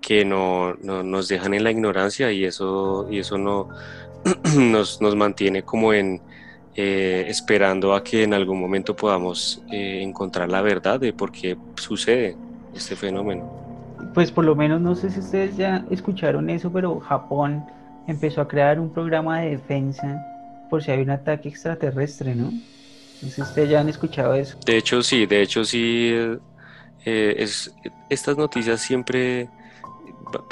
que 0.00 0.24
no, 0.24 0.74
nos 0.74 1.28
dejan 1.28 1.54
en 1.54 1.64
la 1.64 1.70
ignorancia 1.70 2.32
y 2.32 2.44
eso, 2.44 3.06
y 3.10 3.18
eso 3.18 3.36
no, 3.36 3.68
nos, 4.56 5.00
nos 5.00 5.14
mantiene 5.16 5.62
como 5.62 5.92
en... 5.92 6.20
Eh, 6.76 7.26
esperando 7.28 7.94
a 7.94 8.02
que 8.02 8.24
en 8.24 8.34
algún 8.34 8.58
momento 8.58 8.96
podamos 8.96 9.62
eh, 9.70 10.02
encontrar 10.02 10.48
la 10.50 10.60
verdad 10.60 10.98
de 10.98 11.12
por 11.12 11.30
qué 11.30 11.56
sucede 11.76 12.36
este 12.74 12.96
fenómeno. 12.96 13.44
Pues 14.12 14.30
por 14.30 14.44
lo 14.44 14.54
menos 14.54 14.80
no 14.80 14.94
sé 14.94 15.10
si 15.10 15.20
ustedes 15.20 15.56
ya 15.56 15.84
escucharon 15.90 16.50
eso, 16.50 16.70
pero 16.72 17.00
Japón 17.00 17.64
empezó 18.06 18.40
a 18.40 18.48
crear 18.48 18.78
un 18.78 18.90
programa 18.90 19.40
de 19.40 19.50
defensa 19.50 20.22
por 20.70 20.82
si 20.82 20.90
hay 20.90 21.02
un 21.02 21.10
ataque 21.10 21.48
extraterrestre, 21.48 22.34
¿no? 22.34 22.50
No 22.50 23.28
sé 23.28 23.30
si 23.30 23.42
ustedes 23.42 23.70
ya 23.70 23.80
han 23.80 23.88
escuchado 23.88 24.34
eso. 24.34 24.56
De 24.66 24.76
hecho 24.76 25.02
sí, 25.02 25.26
de 25.26 25.42
hecho 25.42 25.64
sí, 25.64 26.12
eh, 27.04 27.34
es, 27.38 27.74
estas 28.08 28.36
noticias 28.36 28.80
siempre 28.80 29.48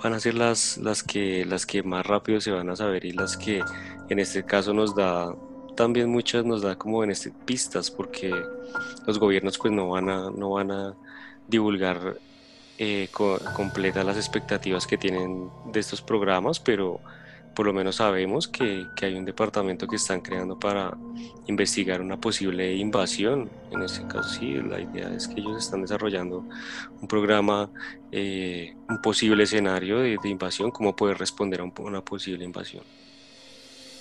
van 0.02 0.14
a 0.14 0.20
ser 0.20 0.35
las, 0.35 0.78
las, 0.78 1.02
que, 1.02 1.44
las 1.44 1.66
que 1.66 1.82
más 1.82 2.06
rápido 2.06 2.40
se 2.40 2.50
van 2.50 2.70
a 2.70 2.76
saber 2.76 3.04
y 3.04 3.12
las 3.12 3.37
que 3.37 3.62
en 4.08 4.18
este 4.18 4.44
caso 4.44 4.72
nos 4.72 4.94
da 4.94 5.35
también 5.76 6.08
muchas 6.11 6.44
nos 6.44 6.62
da 6.62 6.76
como 6.76 7.02
en 7.02 7.11
este 7.11 7.30
pistas 7.30 7.90
porque 7.90 8.30
los 9.06 9.18
gobiernos 9.18 9.58
pues 9.58 9.72
no 9.72 9.88
van 9.88 10.08
a 10.08 10.30
no 10.30 10.50
van 10.50 10.70
a 10.70 10.94
divulgar 11.53 12.17
eh, 12.79 13.09
completa 13.55 14.03
las 14.03 14.17
expectativas 14.17 14.87
que 14.87 14.99
tienen 14.99 15.51
de 15.71 15.79
estos 15.79 16.03
programas, 16.03 16.59
pero 16.59 17.01
por 17.55 17.67
lo 17.67 17.75
menos 17.75 17.97
sabemos 17.97 18.49
que, 18.49 18.87
que, 18.97 19.07
hay 19.07 19.15
un 19.15 19.27
departamento 19.27 19.87
que 19.87 19.97
están 19.97 20.23
creando 20.23 20.59
para 20.59 20.97
investigar 21.47 22.01
una 22.01 22.19
posible 22.19 22.75
invasión. 22.75 23.51
En 23.71 23.83
este 23.83 24.07
caso, 24.07 24.29
sí, 24.31 24.55
la 24.55 24.81
idea 24.81 25.15
es 25.15 25.29
que 25.29 25.41
ellos 25.41 25.62
están 25.62 25.83
desarrollando 25.83 26.47
un 27.01 27.07
programa, 27.07 27.71
eh, 28.11 28.75
un 28.88 29.03
posible 29.03 29.45
escenario 29.45 29.99
de, 29.99 30.19
invasión, 30.25 30.71
cómo 30.71 30.97
poder 30.97 31.19
responder 31.19 31.61
a 31.61 31.65
una 31.65 32.03
posible 32.03 32.45
invasión. 32.45 32.85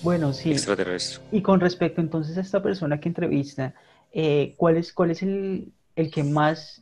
Bueno, 0.02 0.32
sí. 0.34 0.52
Extraterrestre. 0.52 1.22
Y 1.34 1.42
con 1.42 1.60
respecto 1.60 2.00
entonces 2.00 2.38
a 2.38 2.42
esta 2.42 2.64
persona 2.64 3.02
que 3.02 3.10
entrevista, 3.10 3.76
eh, 4.14 4.54
¿cuál 4.56 4.78
es, 4.78 4.94
cuál 4.94 5.12
es 5.12 5.22
el, 5.22 5.74
el 5.96 6.10
que 6.10 6.24
más 6.24 6.82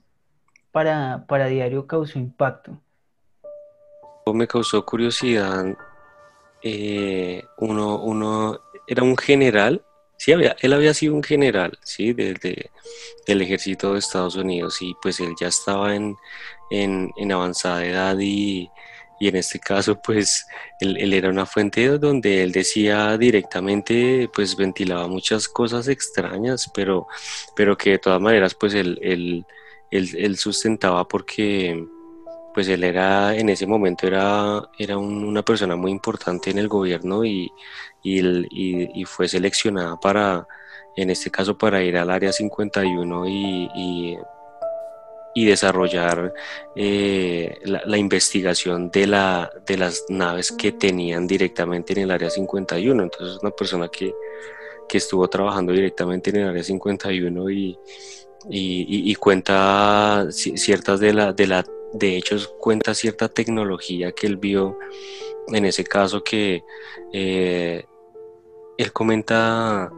para, 0.72 1.26
para 1.28 1.48
Diario 1.48 1.88
causó 1.88 2.20
impacto? 2.20 2.80
Me 4.34 4.48
causó 4.48 4.86
curiosidad. 4.86 5.76
Eh, 6.62 7.44
uno, 7.58 8.02
uno 8.02 8.60
era 8.88 9.04
un 9.04 9.18
general, 9.18 9.84
sí, 10.18 10.34
había, 10.34 10.56
él 10.60 10.74
había 10.74 10.94
sido 10.94 11.16
un 11.16 11.24
general, 11.24 11.78
sí, 11.84 12.14
del 12.14 13.42
ejército 13.42 13.94
de 13.94 14.00
Estados 14.00 14.36
Unidos 14.36 14.82
y 14.82 14.94
pues 15.02 15.20
él 15.20 15.34
ya 15.40 15.48
estaba 15.48 15.96
en, 15.96 16.18
en, 16.70 17.32
avanzada 17.32 17.86
edad 17.86 18.18
y, 18.20 18.70
y, 19.22 19.28
en 19.30 19.38
este 19.38 19.60
caso 19.60 20.02
pues 20.02 20.46
él, 20.82 20.98
él, 20.98 21.14
era 21.14 21.30
una 21.30 21.46
fuente 21.46 21.88
donde 21.98 22.44
él 22.44 22.52
decía 22.52 23.18
directamente, 23.18 24.30
pues 24.34 24.58
ventilaba 24.58 25.08
muchas 25.08 25.48
cosas 25.48 25.88
extrañas, 25.88 26.70
pero, 26.74 27.08
pero 27.56 27.78
que 27.78 27.92
de 27.92 28.00
todas 28.00 28.22
maneras 28.22 28.54
pues 28.54 28.74
él, 28.74 29.00
él 29.02 29.46
él, 29.92 30.38
sustentaba 30.38 31.08
porque 31.08 31.86
pues 32.54 32.68
él 32.68 32.84
era 32.84 33.36
en 33.36 33.50
ese 33.50 33.68
momento 33.68 34.08
era, 34.08 34.62
era 34.78 34.98
una 34.98 35.44
persona 35.44 35.76
muy 35.76 35.92
importante 35.92 36.50
en 36.50 36.58
el 36.58 36.68
gobierno 36.68 37.24
y, 37.24 37.52
y, 38.04 39.06
fue 39.06 39.28
seleccionada 39.28 40.00
para, 40.00 40.48
en 40.96 41.10
este 41.10 41.30
caso, 41.30 41.58
para 41.58 41.82
ir 41.84 41.98
al 41.98 42.10
Área 42.10 42.32
51 42.32 43.28
y, 43.28 44.18
y 45.34 45.46
desarrollar 45.46 46.34
eh, 46.76 47.60
la, 47.64 47.98
investigación 47.98 48.90
de, 48.90 49.08
la, 49.08 49.50
de 49.66 49.78
las 49.78 50.06
naves 50.10 50.52
que 50.52 50.72
tenían 50.72 51.28
directamente 51.28 51.94
en 51.94 52.00
el 52.00 52.12
Área 52.12 52.30
51. 52.30 53.04
Entonces, 53.04 53.38
una 53.42 53.52
persona 53.52 53.88
que, 53.90 54.14
que 54.88 54.98
estuvo 54.98 55.28
trabajando 55.28 55.72
directamente 55.72 56.32
en 56.32 56.38
el 56.38 56.50
Área 56.50 56.64
51 56.64 57.50
y, 57.52 57.80
y, 58.50 59.16
cuenta 59.16 60.28
ciertas 60.32 61.00
de 61.00 61.14
la, 61.14 61.34
de 61.34 61.48
la, 61.48 61.66
de 61.94 62.18
hecho 62.18 62.38
cuenta 62.58 62.94
cierta 62.94 63.28
tecnología 63.30 64.12
que 64.12 64.28
él 64.28 64.38
vio. 64.38 64.78
En 65.48 65.66
ese 65.66 65.84
caso 65.84 66.24
que 66.24 66.64
eh, 67.12 67.84
él 68.78 68.94
comenta 68.94 69.92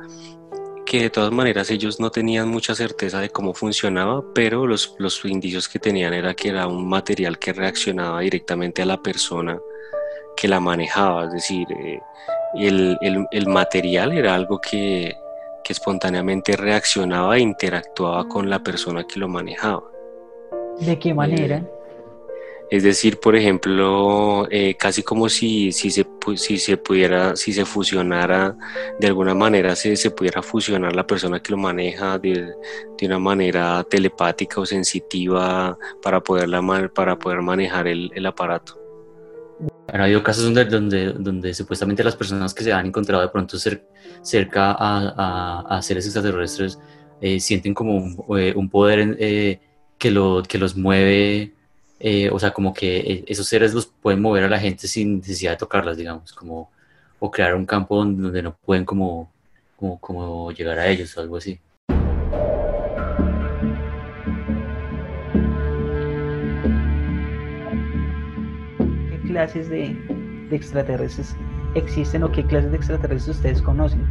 que 0.86 1.04
de 1.04 1.10
todas 1.10 1.32
maneras 1.32 1.69
ellos 1.69 1.99
no 1.99 2.10
tenían 2.10 2.49
mucha 2.49 2.73
certeza 2.73 3.19
de 3.19 3.30
cómo 3.30 3.54
funcionaba, 3.54 4.23
pero 4.34 4.65
los, 4.65 4.95
los 4.97 5.23
indicios 5.25 5.69
que 5.69 5.80
tenían 5.80 6.13
era 6.13 6.34
que 6.34 6.49
era 6.49 6.67
un 6.67 6.88
material 6.88 7.38
que 7.38 7.54
reaccionaba 7.54 8.21
directamente 8.21 8.82
a 8.82 8.86
la 8.86 9.01
persona 9.01 9.60
que 10.36 10.47
la 10.47 10.60
manejaba, 10.60 11.25
es 11.25 11.34
decir, 11.34 11.67
eh, 11.71 11.99
el, 12.56 12.97
el, 13.01 13.25
el 13.32 13.47
material 13.47 14.12
era 14.13 14.34
algo 14.34 14.60
que 14.60 15.15
que 15.63 15.74
espontáneamente 15.74 16.56
reaccionaba 16.56 17.38
e 17.38 17.41
interactuaba 17.41 18.28
con 18.28 18.50
la 18.50 18.63
persona 18.63 19.06
que 19.06 19.19
lo 19.19 19.28
manejaba. 19.28 19.84
¿De 20.80 20.97
qué 20.97 21.13
manera? 21.13 21.58
Eh, 21.58 21.82
es 22.71 22.84
decir, 22.84 23.19
por 23.19 23.36
ejemplo, 23.36 24.47
eh, 24.50 24.76
casi 24.76 25.04
como 25.04 25.28
si, 25.28 25.74
si, 25.74 25.91
se, 25.91 26.08
si 26.36 26.58
se 26.58 26.78
pudiera, 26.78 27.36
si 27.36 27.52
se 27.52 27.65
fusionara, 27.65 28.56
de 28.97 29.08
alguna 29.08 29.36
manera 29.36 29.76
se, 29.76 29.97
se 29.97 30.12
pudiera 30.12 30.41
fusionar 30.41 30.95
la 30.95 31.06
persona 31.06 31.41
que 31.41 31.52
lo 31.52 31.58
maneja 31.58 32.17
de, 32.17 32.54
de 32.97 33.06
una 33.06 33.19
manera 33.19 33.84
telepática 33.84 34.62
o 34.62 34.65
sensitiva 34.65 35.78
para, 36.02 36.21
poderla, 36.21 36.89
para 36.95 37.19
poder 37.19 37.41
manejar 37.41 37.89
el, 37.89 38.10
el 38.15 38.26
aparato. 38.26 38.81
Ha 39.93 40.04
habido 40.04 40.23
casos 40.23 40.45
donde, 40.45 40.65
donde, 40.65 41.13
donde 41.13 41.54
supuestamente 41.54 42.04
las 42.04 42.15
personas 42.15 42.54
que 42.54 42.63
se 42.63 42.71
han 42.71 42.86
encontrado 42.86 43.21
de 43.21 43.30
pronto 43.30 43.58
cerca 43.60 44.71
a, 44.71 45.65
a, 45.67 45.82
seres 45.82 46.06
extraterrestres 46.06 46.80
eh, 47.19 47.41
sienten 47.41 47.73
como 47.73 47.97
un, 47.97 48.39
eh, 48.39 48.56
poder 48.71 49.17
eh, 49.19 49.60
que, 49.97 50.10
lo, 50.12 50.43
que 50.47 50.58
los 50.58 50.77
mueve, 50.77 51.51
o 52.32 52.39
sea, 52.39 52.51
como 52.51 52.73
que 52.73 53.25
esos 53.27 53.47
seres 53.47 53.73
los 53.73 53.86
pueden 53.86 54.21
mover 54.21 54.45
a 54.45 54.49
la 54.49 54.60
gente 54.60 54.88
sin 54.88 55.17
necesidad 55.17 55.51
de 55.51 55.58
tocarlas, 55.58 55.97
digamos, 55.97 56.32
como, 56.34 56.71
o 57.19 57.30
crear 57.30 57.54
un 57.54 57.65
campo 57.65 57.97
donde 57.97 58.41
no 58.41 58.56
pueden 58.56 58.86
como, 58.86 59.30
como, 59.75 59.99
como 59.99 60.51
llegar 60.51 60.80
a 60.80 60.88
ellos 60.88 61.15
o 61.17 61.21
algo 61.21 61.38
así. 61.38 61.60
Clases 69.42 69.69
de, 69.69 69.96
extraterrestres 70.52 71.35
existen 71.73 72.21
o 72.23 72.31
qué 72.31 72.46
clases 72.46 72.69
de 72.71 72.77
extraterrestres 72.77 73.37
ustedes 73.37 73.62
conocen? 73.62 74.06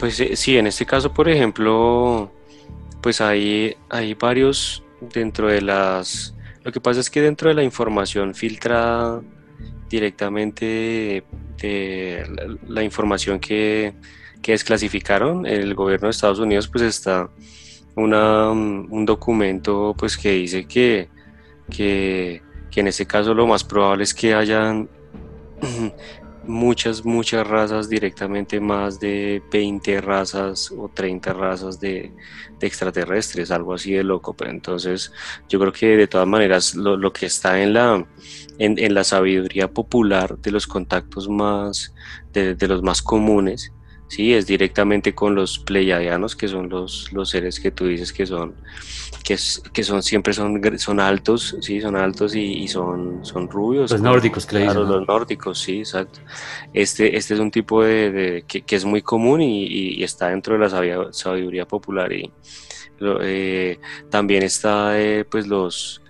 Pues 0.00 0.18
eh, 0.18 0.34
sí, 0.34 0.58
en 0.58 0.66
este 0.66 0.84
caso, 0.84 1.12
por 1.12 1.28
ejemplo, 1.28 2.32
pues 3.00 3.20
hay, 3.20 3.76
hay 3.88 4.14
varios 4.14 4.82
dentro 5.00 5.46
de 5.46 5.62
las... 5.62 6.34
Lo 6.64 6.72
que 6.72 6.80
pasa 6.80 6.98
es 6.98 7.08
que 7.08 7.20
dentro 7.20 7.48
de 7.48 7.54
la 7.54 7.62
información 7.62 8.34
filtrada 8.34 9.20
directamente 9.88 11.22
de 11.60 12.26
la, 12.66 12.82
información 12.82 13.38
que, 13.38 13.92
que 14.40 14.52
desclasificaron, 14.52 15.46
el 15.46 15.74
gobierno 15.74 16.06
de 16.06 16.12
Estados 16.12 16.40
Unidos 16.40 16.66
pues 16.66 16.82
está 16.82 17.28
una, 17.94 18.50
un 18.50 19.04
documento 19.04 19.94
pues 19.98 20.16
que 20.16 20.32
dice 20.32 20.66
que, 20.66 21.08
que, 21.70 22.42
que 22.70 22.80
en 22.80 22.88
este 22.88 23.06
caso 23.06 23.34
lo 23.34 23.46
más 23.46 23.64
probable 23.64 24.04
es 24.04 24.14
que 24.14 24.34
hayan 24.34 24.88
muchas, 26.46 27.04
muchas 27.04 27.46
razas, 27.46 27.88
directamente 27.88 28.60
más 28.60 28.98
de 29.00 29.42
20 29.50 30.00
razas 30.00 30.72
o 30.76 30.88
30 30.88 31.32
razas 31.32 31.80
de, 31.80 32.12
extraterrestres, 32.60 33.50
algo 33.50 33.74
así 33.74 33.92
de 33.92 34.04
loco. 34.04 34.34
Pero 34.34 34.50
entonces 34.50 35.12
yo 35.48 35.58
creo 35.58 35.72
que 35.72 35.96
de 35.96 36.06
todas 36.06 36.26
maneras 36.26 36.74
lo, 36.74 37.12
que 37.12 37.26
está 37.26 37.60
en 37.60 37.74
la, 37.74 38.06
en, 38.58 38.94
la 38.94 39.04
sabiduría 39.04 39.68
popular 39.68 40.38
de 40.38 40.50
los 40.50 40.66
contactos 40.66 41.28
más, 41.28 41.94
de, 42.32 42.54
de 42.54 42.68
los 42.68 42.82
más 42.82 43.02
comunes, 43.02 43.72
sí, 44.12 44.34
es 44.34 44.46
directamente 44.46 45.14
con 45.14 45.34
los 45.34 45.58
pleiadianos, 45.58 46.36
que 46.36 46.46
son 46.46 46.68
los, 46.68 47.10
los 47.14 47.30
seres 47.30 47.58
que 47.58 47.70
tú 47.70 47.86
dices 47.86 48.12
que 48.12 48.26
son, 48.26 48.54
que, 49.24 49.38
que 49.72 49.82
son 49.82 50.02
siempre 50.02 50.34
son, 50.34 50.60
son 50.78 51.00
altos, 51.00 51.56
sí, 51.62 51.80
son 51.80 51.96
altos 51.96 52.34
y, 52.34 52.68
son, 52.68 53.24
son 53.24 53.48
rubios. 53.48 53.90
Los 53.90 54.02
nórdicos, 54.02 54.44
claro. 54.44 54.84
los 54.84 55.08
nórdicos, 55.08 55.58
sí, 55.60 55.78
exacto. 55.78 56.20
Este, 56.74 57.16
este 57.16 57.32
es 57.32 57.40
un 57.40 57.50
tipo 57.50 57.82
de, 57.82 58.44
que, 58.46 58.60
que, 58.60 58.76
es 58.76 58.84
muy 58.84 59.00
común 59.00 59.40
y, 59.40 59.64
y, 59.64 60.04
está 60.04 60.28
dentro 60.28 60.58
de 60.58 60.60
la 60.60 61.12
sabiduría 61.12 61.66
popular 61.66 62.12
y 62.12 62.30
eh, 63.22 63.78
también 64.10 64.42
está 64.42 65.00
eh, 65.00 65.24
pues 65.24 65.46
los 65.46 66.02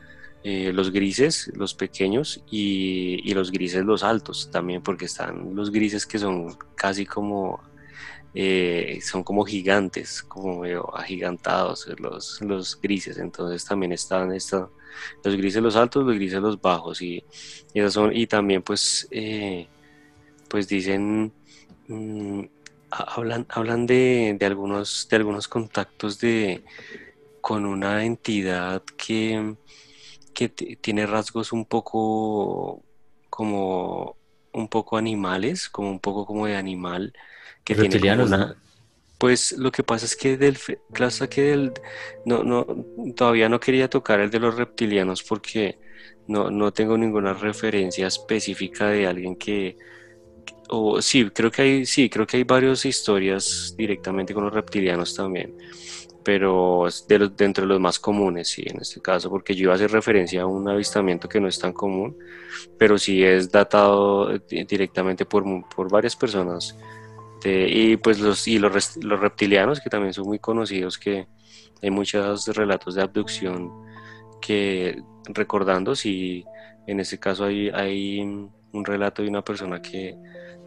eh, 0.44 0.72
los 0.72 0.90
grises, 0.90 1.53
los 1.55 1.72
pequeños, 1.72 2.42
y, 2.50 3.20
y, 3.22 3.32
los 3.32 3.53
grises, 3.53 3.84
los 3.84 4.03
altos 4.03 4.50
también, 4.50 4.82
porque 4.82 5.05
están 5.05 5.55
los 5.55 5.70
grises 5.70 6.05
que 6.05 6.18
son 6.18 6.57
casi 6.74 7.07
como 7.07 7.61
eh, 8.35 8.99
son 9.03 9.24
como 9.24 9.45
gigantes, 9.45 10.22
como 10.22 10.64
agigantados 10.95 11.87
los, 11.99 12.41
los 12.41 12.80
grises, 12.80 13.18
entonces 13.18 13.64
también 13.64 13.93
están 13.93 14.33
esta, 14.33 14.68
los 15.22 15.37
grises 15.37 15.62
los 15.62 15.76
altos, 15.76 16.05
los 16.05 16.14
grises 16.14 16.41
los 16.41 16.61
bajos 16.61 17.03
y, 17.03 17.22
y 17.74 17.91
son, 17.91 18.14
y 18.14 18.26
también 18.26 18.62
pues, 18.62 19.07
eh, 19.11 19.68
pues 20.49 20.68
dicen, 20.68 21.33
mm, 21.89 22.43
hablan, 22.91 23.47
hablan 23.51 23.87
de, 23.87 24.37
de, 24.39 24.47
algunos, 24.47 25.07
de 25.11 25.16
algunos 25.16 25.49
contactos 25.49 26.18
de, 26.18 26.64
con 27.41 27.66
una 27.66 28.05
entidad 28.05 28.83
que, 28.97 29.57
que 30.35 30.49
tiene 30.49 31.07
rasgos 31.07 31.53
un 31.53 31.66
poco 31.66 32.83
como 33.28 34.16
un 34.53 34.68
poco 34.68 34.97
animales, 34.97 35.68
como 35.68 35.91
un 35.91 36.01
poco 36.01 36.26
como 36.26 36.47
de 36.47 36.57
animal, 36.57 37.12
que 37.64 37.74
reptilianos, 37.74 38.30
Pues 39.18 39.52
lo 39.52 39.70
que 39.70 39.82
pasa 39.84 40.06
es 40.06 40.16
que 40.16 40.36
del 40.36 40.58
clase 40.92 41.28
que 41.28 41.42
del 41.42 41.72
no, 42.24 42.42
no, 42.42 42.66
todavía 43.16 43.48
no 43.48 43.60
quería 43.60 43.88
tocar 43.88 44.20
el 44.20 44.30
de 44.30 44.40
los 44.40 44.56
reptilianos 44.56 45.22
porque 45.22 45.78
no, 46.26 46.50
no 46.50 46.72
tengo 46.72 46.96
ninguna 46.98 47.34
referencia 47.34 48.06
específica 48.06 48.88
de 48.88 49.06
alguien 49.06 49.36
que 49.36 49.76
o 50.74 51.02
sí, 51.02 51.28
creo 51.30 51.50
que 51.50 51.62
hay, 51.62 51.86
sí, 51.86 52.08
creo 52.08 52.26
que 52.26 52.38
hay 52.38 52.44
varias 52.44 52.86
historias 52.86 53.74
directamente 53.76 54.32
con 54.32 54.44
los 54.44 54.54
reptilianos 54.54 55.14
también, 55.14 55.54
pero 56.24 56.86
de 57.08 57.18
los, 57.18 57.36
dentro 57.36 57.64
de 57.64 57.68
los 57.68 57.80
más 57.80 57.98
comunes, 57.98 58.48
sí, 58.48 58.64
en 58.66 58.80
este 58.80 59.00
caso, 59.02 59.28
porque 59.28 59.54
yo 59.54 59.64
iba 59.64 59.72
a 59.72 59.76
hacer 59.76 59.90
referencia 59.90 60.42
a 60.42 60.46
un 60.46 60.66
avistamiento 60.68 61.28
que 61.28 61.40
no 61.40 61.48
es 61.48 61.58
tan 61.58 61.74
común, 61.74 62.16
pero 62.78 62.96
sí 62.96 63.22
es 63.22 63.50
datado 63.50 64.38
directamente 64.38 65.26
por, 65.26 65.44
por 65.68 65.90
varias 65.90 66.16
personas 66.16 66.74
este, 67.43 67.68
y 67.68 67.97
pues 67.97 68.20
los, 68.20 68.47
y 68.47 68.61
los, 68.61 68.97
los, 68.99 69.20
reptilianos, 69.20 69.80
que 69.80 69.90
también 69.90 70.14
son 70.14 70.26
muy 70.26 70.38
conocidos, 70.38 70.97
que 70.97 71.26
hay 71.82 71.90
muchos 71.90 72.47
relatos 72.55 72.95
de 72.95 73.03
abducción 73.03 73.68
que 74.40 75.03
recordando, 75.24 75.97
si 75.97 76.45
en 76.86 77.01
ese 77.01 77.18
caso 77.18 77.47
hay, 77.47 77.68
hay 77.70 78.20
un 78.20 78.84
relato 78.84 79.22
de 79.22 79.28
una 79.28 79.43
persona 79.43 79.82
que, 79.82 80.16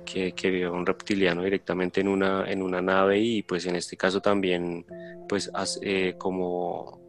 que, 0.05 0.33
que, 0.33 0.49
vio 0.49 0.67
a 0.67 0.71
un 0.73 0.85
reptiliano 0.85 1.43
directamente 1.43 2.01
en 2.01 2.09
una, 2.09 2.43
en 2.51 2.61
una 2.61 2.81
nave 2.81 3.19
y 3.19 3.41
pues 3.43 3.65
en 3.67 3.77
este 3.77 3.95
caso 3.95 4.19
también 4.19 4.85
pues 5.29 5.49
eh, 5.81 6.15
como 6.17 6.99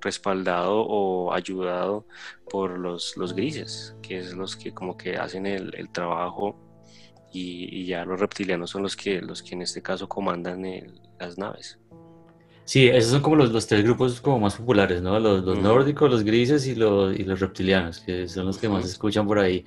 respaldado 0.00 0.80
o 0.80 1.32
ayudado 1.32 2.06
por 2.50 2.76
los, 2.76 3.16
los 3.16 3.34
grises, 3.34 3.94
que 4.02 4.18
es 4.18 4.34
los 4.34 4.56
que 4.56 4.74
como 4.74 4.96
que 4.96 5.16
hacen 5.16 5.46
el, 5.46 5.72
el 5.76 5.90
trabajo 5.90 6.71
y, 7.32 7.86
ya 7.86 8.04
los 8.04 8.20
reptilianos 8.20 8.70
son 8.70 8.82
los 8.82 8.96
que, 8.96 9.20
los 9.20 9.42
que 9.42 9.54
en 9.54 9.62
este 9.62 9.82
caso 9.82 10.08
comandan 10.08 10.62
las 11.18 11.38
naves. 11.38 11.78
Sí, 12.64 12.88
esos 12.88 13.10
son 13.10 13.22
como 13.22 13.36
los, 13.36 13.50
los, 13.50 13.66
tres 13.66 13.82
grupos 13.82 14.20
como 14.20 14.38
más 14.40 14.54
populares, 14.54 15.02
¿no? 15.02 15.18
Los, 15.18 15.44
los 15.44 15.58
nórdicos, 15.58 16.10
los 16.10 16.22
grises 16.22 16.66
y 16.66 16.74
los, 16.74 17.18
y 17.18 17.24
los 17.24 17.40
reptilianos, 17.40 18.00
que 18.00 18.28
son 18.28 18.46
los 18.46 18.58
que 18.58 18.68
más 18.68 18.84
se 18.84 18.90
escuchan 18.92 19.26
por 19.26 19.38
ahí. 19.38 19.64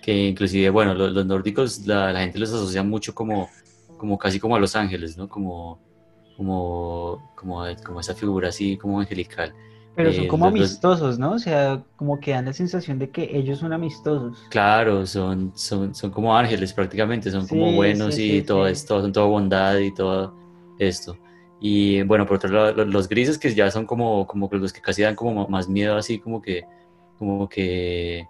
Que 0.00 0.28
inclusive, 0.28 0.70
bueno, 0.70 0.94
los, 0.94 1.12
los 1.12 1.26
nórdicos, 1.26 1.86
la, 1.86 2.12
la, 2.12 2.20
gente 2.20 2.38
los 2.38 2.50
asocia 2.52 2.82
mucho 2.82 3.14
como, 3.14 3.50
como 3.98 4.16
casi 4.16 4.38
como 4.38 4.54
a 4.54 4.60
los 4.60 4.76
ángeles, 4.76 5.16
¿no? 5.16 5.28
Como, 5.28 5.80
como, 6.36 7.32
como, 7.34 7.64
como 7.84 8.00
esa 8.00 8.14
figura 8.14 8.50
así 8.50 8.76
como 8.76 9.00
angelical. 9.00 9.52
Pero 9.96 10.12
son 10.12 10.24
eh, 10.24 10.28
como 10.28 10.46
amistosos, 10.46 11.18
¿no? 11.18 11.32
O 11.32 11.38
sea, 11.38 11.82
como 11.96 12.20
que 12.20 12.32
dan 12.32 12.44
la 12.44 12.52
sensación 12.52 12.98
de 12.98 13.08
que 13.08 13.30
ellos 13.32 13.58
son 13.60 13.72
amistosos. 13.72 14.38
Claro, 14.50 15.06
son, 15.06 15.52
son, 15.54 15.94
son 15.94 16.10
como 16.10 16.36
ángeles 16.36 16.74
prácticamente, 16.74 17.30
son 17.30 17.48
como 17.48 17.72
buenos 17.72 18.18
y 18.18 18.42
todo 18.42 18.66
esto, 18.66 19.00
son 19.00 19.12
toda 19.12 19.26
bondad 19.26 19.78
y 19.78 19.94
todo 19.94 20.34
esto. 20.78 21.16
Y 21.60 22.02
bueno, 22.02 22.26
por 22.26 22.36
otro 22.36 22.50
lado, 22.50 22.84
los 22.84 23.08
grises 23.08 23.38
que 23.38 23.54
ya 23.54 23.70
son 23.70 23.86
como, 23.86 24.26
como 24.26 24.50
los 24.52 24.72
que 24.72 24.82
casi 24.82 25.00
dan 25.00 25.14
como 25.14 25.48
más 25.48 25.66
miedo, 25.66 25.96
así 25.96 26.18
como 26.18 26.42
que, 26.42 26.66
como 27.18 27.48
que 27.48 28.28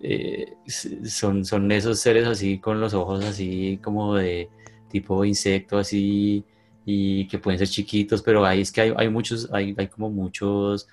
eh, 0.00 0.56
son, 1.04 1.44
son 1.44 1.70
esos 1.70 2.00
seres 2.00 2.26
así 2.26 2.58
con 2.58 2.80
los 2.80 2.94
ojos 2.94 3.24
así 3.24 3.78
como 3.82 4.14
de 4.14 4.48
tipo 4.88 5.22
insecto, 5.26 5.76
así 5.76 6.44
y 6.84 7.26
que 7.28 7.38
pueden 7.38 7.58
ser 7.58 7.68
chiquitos, 7.68 8.22
pero 8.22 8.44
ahí 8.44 8.60
es 8.60 8.70
que 8.70 8.82
hay, 8.82 8.94
hay 8.96 9.08
muchos, 9.08 9.48
hay, 9.52 9.74
hay, 9.76 9.88
como 9.88 10.10
muchos, 10.10 10.88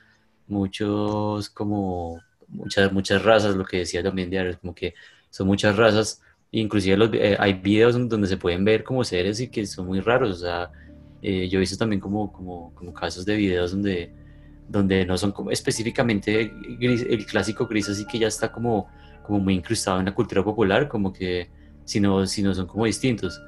muchos, 0.47 1.49
como 1.49 2.21
muchas, 2.47 2.91
muchas 2.91 3.23
razas, 3.23 3.55
lo 3.55 3.65
que 3.65 3.79
decía 3.79 4.03
también 4.03 4.29
Diario, 4.29 4.57
como 4.59 4.73
que 4.73 4.93
son 5.29 5.47
muchas 5.47 5.75
razas, 5.75 6.21
inclusive 6.51 6.97
los, 6.97 7.09
eh, 7.13 7.35
hay 7.39 7.53
videos 7.53 7.93
donde 8.09 8.27
se 8.27 8.37
pueden 8.37 8.63
ver 8.63 8.83
como 8.83 9.03
seres 9.03 9.39
y 9.39 9.49
que 9.49 9.65
son 9.65 9.87
muy 9.87 9.99
raros, 9.99 10.37
o 10.37 10.39
sea, 10.41 10.71
eh, 11.21 11.47
yo 11.49 11.57
he 11.57 11.61
visto 11.61 11.77
también 11.77 11.99
como, 11.99 12.31
como, 12.31 12.73
como, 12.73 12.93
casos 12.93 13.25
de 13.25 13.35
videos 13.35 13.71
donde, 13.71 14.11
donde 14.67 15.05
no 15.05 15.17
son 15.17 15.31
como 15.31 15.51
específicamente 15.51 16.51
el 16.79 17.25
clásico 17.25 17.67
gris, 17.67 17.89
así 17.89 18.05
que 18.05 18.19
ya 18.19 18.27
está 18.27 18.51
como, 18.51 18.89
como 19.23 19.39
muy 19.39 19.55
incrustado 19.55 19.99
en 19.99 20.05
la 20.05 20.15
cultura 20.15 20.43
popular, 20.43 20.87
como 20.87 21.11
que, 21.13 21.49
sino, 21.85 22.25
sino 22.25 22.53
son 22.55 22.67
como 22.67 22.85
distintos 22.85 23.41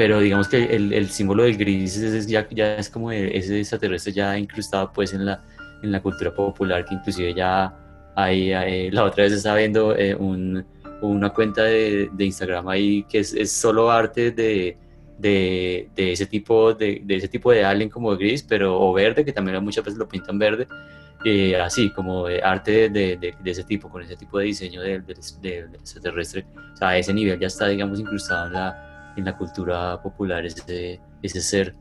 pero 0.00 0.18
digamos 0.18 0.48
que 0.48 0.64
el, 0.64 0.94
el 0.94 1.10
símbolo 1.10 1.42
del 1.42 1.58
gris 1.58 1.98
es, 1.98 2.26
ya, 2.26 2.48
ya, 2.48 2.76
es 2.76 2.88
como 2.88 3.12
ese 3.12 3.58
extraterrestre 3.58 4.14
ya 4.14 4.38
incrustado 4.38 4.90
pues 4.94 5.12
en 5.12 5.26
la, 5.26 5.44
en 5.82 5.92
la 5.92 6.00
cultura 6.00 6.34
popular, 6.34 6.86
que 6.86 6.94
inclusive 6.94 7.34
ya 7.34 7.70
hay, 8.16 8.90
la 8.92 9.04
otra 9.04 9.24
vez 9.24 9.34
estaba 9.34 9.56
viendo 9.56 9.94
eh, 9.94 10.14
un, 10.14 10.64
una 11.02 11.28
cuenta 11.28 11.64
de, 11.64 12.08
de, 12.14 12.24
Instagram 12.24 12.66
ahí 12.68 13.02
que 13.10 13.18
es, 13.18 13.34
es 13.34 13.52
solo 13.52 13.90
arte 13.90 14.30
de, 14.30 14.78
de, 15.18 15.90
de, 15.94 16.12
ese 16.12 16.24
tipo 16.24 16.72
de, 16.72 17.02
de, 17.04 17.16
ese 17.16 17.28
tipo 17.28 17.52
de 17.52 17.62
alien 17.62 17.90
como 17.90 18.16
gris, 18.16 18.42
pero 18.42 18.80
o 18.80 18.94
verde, 18.94 19.22
que 19.22 19.34
también 19.34 19.62
muchas 19.62 19.84
veces 19.84 19.98
lo 19.98 20.08
pintan 20.08 20.38
verde, 20.38 20.66
eh, 21.26 21.56
así 21.56 21.90
como 21.90 22.24
arte 22.42 22.88
de, 22.88 23.34
ese 23.44 23.64
tipo, 23.64 23.90
con 23.90 24.00
ese 24.00 24.16
tipo 24.16 24.38
de 24.38 24.46
diseño 24.46 24.80
del 24.80 25.04
extraterrestre, 25.10 26.46
o 26.72 26.76
sea, 26.78 26.88
a 26.88 26.96
ese 26.96 27.12
nivel 27.12 27.38
ya 27.38 27.48
está, 27.48 27.68
digamos, 27.68 28.00
incrustado 28.00 28.46
en 28.46 28.54
la 28.54 28.86
en 29.16 29.24
la 29.24 29.36
cultura 29.36 30.00
popular 30.02 30.44
ese, 30.44 31.00
ese 31.22 31.40
ser. 31.40 31.74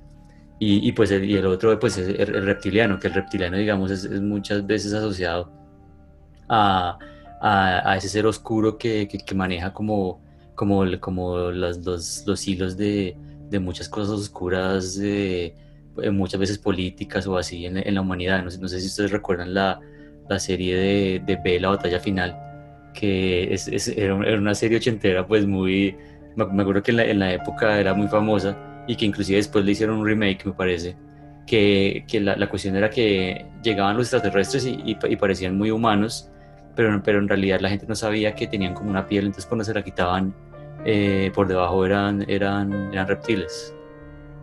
Y, 0.59 0.87
y 0.87 0.91
pues 0.91 1.11
el, 1.11 1.23
y 1.23 1.35
el 1.35 1.45
otro 1.45 1.79
pues 1.79 1.97
es 1.97 2.19
el, 2.19 2.45
reptiliano, 2.45 2.99
que 2.99 3.07
el 3.07 3.13
reptiliano 3.13 3.57
digamos 3.57 3.91
es, 3.91 4.09
muchas 4.21 4.65
veces 4.67 4.93
asociado 4.93 5.51
a, 6.49 6.97
a, 7.41 7.91
a, 7.91 7.97
ese 7.97 8.09
ser 8.09 8.25
oscuro 8.25 8.77
que, 8.77 9.07
que, 9.07 9.35
maneja 9.35 9.71
como, 9.73 10.21
como, 10.55 10.83
como 10.99 11.37
los, 11.51 11.85
los, 11.85 12.23
los 12.27 12.47
hilos 12.47 12.75
de, 12.75 13.15
de, 13.49 13.59
muchas 13.59 13.87
cosas 13.87 14.11
oscuras, 14.15 14.97
de, 14.97 15.55
eh, 16.01 16.11
muchas 16.11 16.39
veces 16.39 16.57
políticas 16.57 17.25
o 17.27 17.37
así 17.37 17.65
en, 17.65 17.77
en 17.77 17.95
la 17.95 18.01
humanidad. 18.01 18.43
No 18.43 18.49
sé, 18.49 18.59
no 18.59 18.67
sé, 18.67 18.81
si 18.81 18.87
ustedes 18.87 19.11
recuerdan 19.11 19.53
la, 19.53 19.79
la 20.29 20.39
serie 20.39 20.75
de, 20.75 21.21
de 21.25 21.37
B, 21.43 21.59
la 21.59 21.69
batalla 21.69 21.99
final, 21.99 22.37
que 22.93 23.53
es, 23.53 23.67
es, 23.67 23.87
era 23.87 24.15
una 24.15 24.55
serie 24.55 24.77
ochentera 24.77 25.25
pues 25.25 25.45
muy 25.47 25.95
me 26.47 26.61
acuerdo 26.61 26.83
que 26.83 26.91
en 26.91 27.19
la, 27.19 27.33
época 27.33 27.79
era 27.79 27.93
muy 27.93 28.07
famosa 28.07 28.57
y 28.87 28.95
que 28.95 29.05
inclusive 29.05 29.37
después 29.37 29.65
le 29.65 29.71
hicieron 29.71 29.97
un 29.97 30.05
remake, 30.05 30.45
me 30.45 30.53
parece, 30.53 30.95
que, 31.45 32.05
que 32.07 32.19
la, 32.19 32.35
la, 32.35 32.49
cuestión 32.49 32.75
era 32.75 32.89
que 32.89 33.45
llegaban 33.63 33.97
los 33.97 34.07
extraterrestres 34.07 34.65
y, 34.65 34.97
y, 35.03 35.15
parecían 35.15 35.57
muy 35.57 35.71
humanos, 35.71 36.29
pero, 36.75 37.01
pero 37.03 37.19
en 37.19 37.27
realidad 37.27 37.59
la 37.59 37.69
gente 37.69 37.85
no 37.87 37.95
sabía 37.95 38.35
que 38.35 38.47
tenían 38.47 38.73
como 38.73 38.89
una 38.89 39.05
piel, 39.07 39.25
entonces 39.25 39.45
cuando 39.45 39.63
se 39.63 39.73
la 39.73 39.83
quitaban 39.83 40.33
eh, 40.85 41.31
por 41.35 41.47
debajo 41.47 41.85
eran, 41.85 42.25
eran, 42.27 42.93
eran 42.93 43.07
reptiles. 43.07 43.75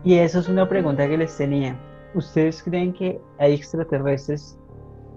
Y 0.03 0.15
eso 0.15 0.39
es 0.39 0.47
una 0.47 0.67
pregunta 0.67 1.07
que 1.07 1.17
les 1.17 1.35
tenía. 1.35 1.77
¿ustedes 2.13 2.63
creen 2.63 2.93
que 2.93 3.19
hay 3.37 3.53
extraterrestres 3.53 4.57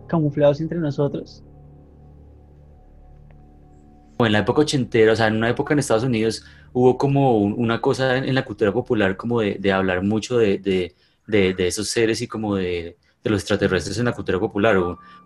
camuflados 0.06 0.60
entre 0.60 0.78
nosotros? 0.78 1.44
en 4.18 4.32
la 4.32 4.40
época 4.40 4.60
ochentera, 4.60 5.14
o 5.14 5.16
sea, 5.16 5.28
en 5.28 5.36
una 5.36 5.48
época 5.48 5.72
en 5.72 5.78
Estados 5.78 6.04
Unidos 6.04 6.44
hubo 6.72 6.96
como 6.98 7.38
una 7.38 7.80
cosa 7.80 8.16
en, 8.18 8.34
la 8.34 8.44
cultura 8.44 8.72
popular 8.72 9.16
como 9.16 9.40
de, 9.40 9.72
hablar 9.72 10.02
mucho 10.02 10.38
de, 10.38 10.58
de, 10.58 11.66
esos 11.66 11.88
seres 11.88 12.20
y 12.22 12.28
como 12.28 12.56
de, 12.56 12.96
los 13.24 13.40
extraterrestres 13.40 13.98
en 13.98 14.06
la 14.06 14.12
cultura 14.12 14.38
popular. 14.38 14.76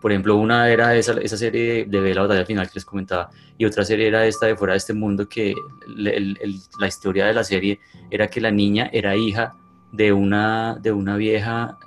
por 0.01 0.13
ejemplo, 0.13 0.37
una 0.37 0.69
era 0.71 0.97
esa, 0.97 1.13
esa 1.21 1.37
serie 1.37 1.87
de, 1.87 2.01
de 2.01 2.15
la 2.15 2.23
batalla 2.23 2.45
final 2.45 2.67
que 2.67 2.75
les 2.75 2.85
comentaba 2.85 3.31
y 3.57 3.65
otra 3.65 3.85
serie 3.85 4.09
era 4.09 4.27
esta 4.27 4.47
de 4.47 4.57
Fuera 4.57 4.73
de 4.73 4.79
este 4.79 4.95
mundo 4.95 5.29
que 5.29 5.55
la 5.87 6.87
historia 6.87 7.27
de 7.27 7.35
la 7.35 7.45
serie 7.45 7.79
era 8.11 8.29
que 8.29 8.41
la 8.41 8.51
niña 8.51 8.91
era 8.93 9.17
hija 9.17 9.57
de 9.93 10.13
una, 10.13 10.77
de 10.83 10.91
una 10.91 11.17
vieja, 11.17 11.79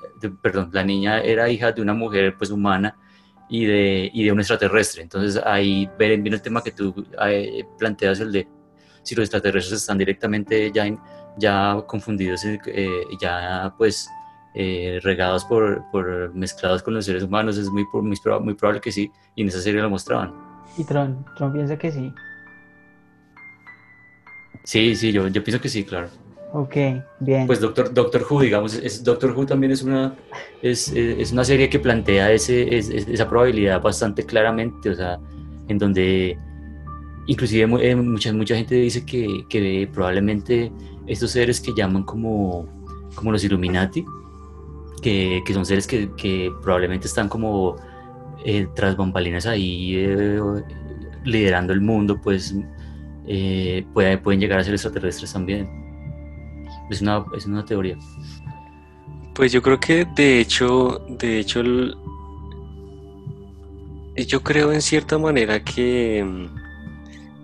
perdón, 0.41 0.69
la 0.71 0.83
niña 0.83 1.19
era 1.19 1.49
hija 1.49 1.73
de 1.73 1.81
una 1.81 1.93
mujer 1.93 2.35
pues 2.37 2.51
humana 2.51 2.95
y 3.49 3.65
de, 3.65 4.09
y 4.13 4.23
de 4.23 4.31
un 4.31 4.39
extraterrestre. 4.39 5.01
Entonces 5.01 5.41
ahí 5.43 5.89
viene 5.99 6.29
el 6.29 6.41
tema 6.41 6.63
que 6.63 6.71
tú 6.71 7.05
eh, 7.25 7.65
planteas, 7.77 8.21
el 8.21 8.31
de 8.31 8.47
si 9.07 9.15
los 9.15 9.23
extraterrestres 9.23 9.79
están 9.79 9.97
directamente 9.97 10.69
ya, 10.69 10.85
ya 11.37 11.81
confundidos, 11.87 12.43
eh, 12.43 12.89
ya 13.21 13.73
pues 13.77 14.09
eh, 14.53 14.99
regados 15.01 15.45
por, 15.45 15.81
por, 15.93 16.35
mezclados 16.35 16.83
con 16.83 16.93
los 16.93 17.05
seres 17.05 17.23
humanos, 17.23 17.57
es 17.57 17.69
muy, 17.69 17.85
muy, 17.93 18.17
muy, 18.41 18.53
probable 18.53 18.81
que 18.81 18.91
sí, 18.91 19.09
y 19.33 19.43
en 19.43 19.47
esa 19.47 19.61
serie 19.61 19.81
lo 19.81 19.89
mostraban. 19.89 20.33
¿Y 20.77 20.83
Tron? 20.83 21.25
¿Tron 21.37 21.53
piensa 21.53 21.77
que 21.77 21.89
sí? 21.89 22.13
Sí, 24.65 24.93
sí, 24.97 25.13
yo, 25.13 25.29
yo 25.29 25.41
pienso 25.41 25.61
que 25.61 25.69
sí, 25.69 25.85
claro. 25.85 26.09
Ok, 26.51 26.75
bien. 27.21 27.47
Pues 27.47 27.61
Doctor, 27.61 27.93
Doctor 27.93 28.25
Who, 28.29 28.41
digamos, 28.41 28.73
es, 28.73 29.05
Doctor 29.05 29.31
Who 29.31 29.45
también 29.45 29.71
es 29.71 29.83
una, 29.83 30.15
es, 30.61 30.91
es 30.91 31.31
una 31.31 31.45
serie 31.45 31.69
que 31.69 31.79
plantea 31.79 32.33
ese, 32.33 32.77
esa 32.77 33.29
probabilidad 33.29 33.81
bastante 33.81 34.25
claramente, 34.25 34.89
o 34.89 34.95
sea, 34.95 35.17
en 35.69 35.77
donde 35.77 36.37
inclusive 37.27 37.89
eh, 37.89 37.95
mucha, 37.95 38.55
gente 38.55 38.75
dice 38.75 39.05
que, 39.05 39.45
que 39.49 39.89
probablemente 39.93 40.71
estos 41.05 41.31
seres 41.31 41.61
que 41.61 41.73
llaman 41.75 42.03
como, 42.03 42.67
como 43.15 43.31
los 43.31 43.43
Illuminati, 43.43 44.05
que, 45.01 45.41
que 45.45 45.53
son 45.53 45.65
seres 45.65 45.85
que, 45.85 46.09
que, 46.15 46.51
probablemente 46.63 47.07
están 47.07 47.29
como 47.29 47.75
eh, 48.45 48.67
tras 48.75 48.95
bambalinas 48.97 49.45
ahí 49.45 49.95
eh, 49.97 50.41
liderando 51.23 51.73
el 51.73 51.81
mundo, 51.81 52.19
pues 52.19 52.55
pueden 53.93 54.39
llegar 54.39 54.59
a 54.59 54.63
ser 54.63 54.73
extraterrestres 54.73 55.33
también. 55.33 55.67
Es 56.89 57.01
una, 57.01 57.25
es 57.35 57.45
una 57.45 57.65
teoría. 57.65 57.97
Pues 59.35 59.51
yo 59.51 59.61
creo 59.61 59.79
que 59.79 60.05
de 60.15 60.39
hecho, 60.39 61.05
de 61.09 61.39
hecho, 61.39 61.61
yo 64.15 64.41
creo 64.41 64.71
en 64.71 64.81
cierta 64.81 65.17
manera 65.17 65.63
que, 65.63 66.47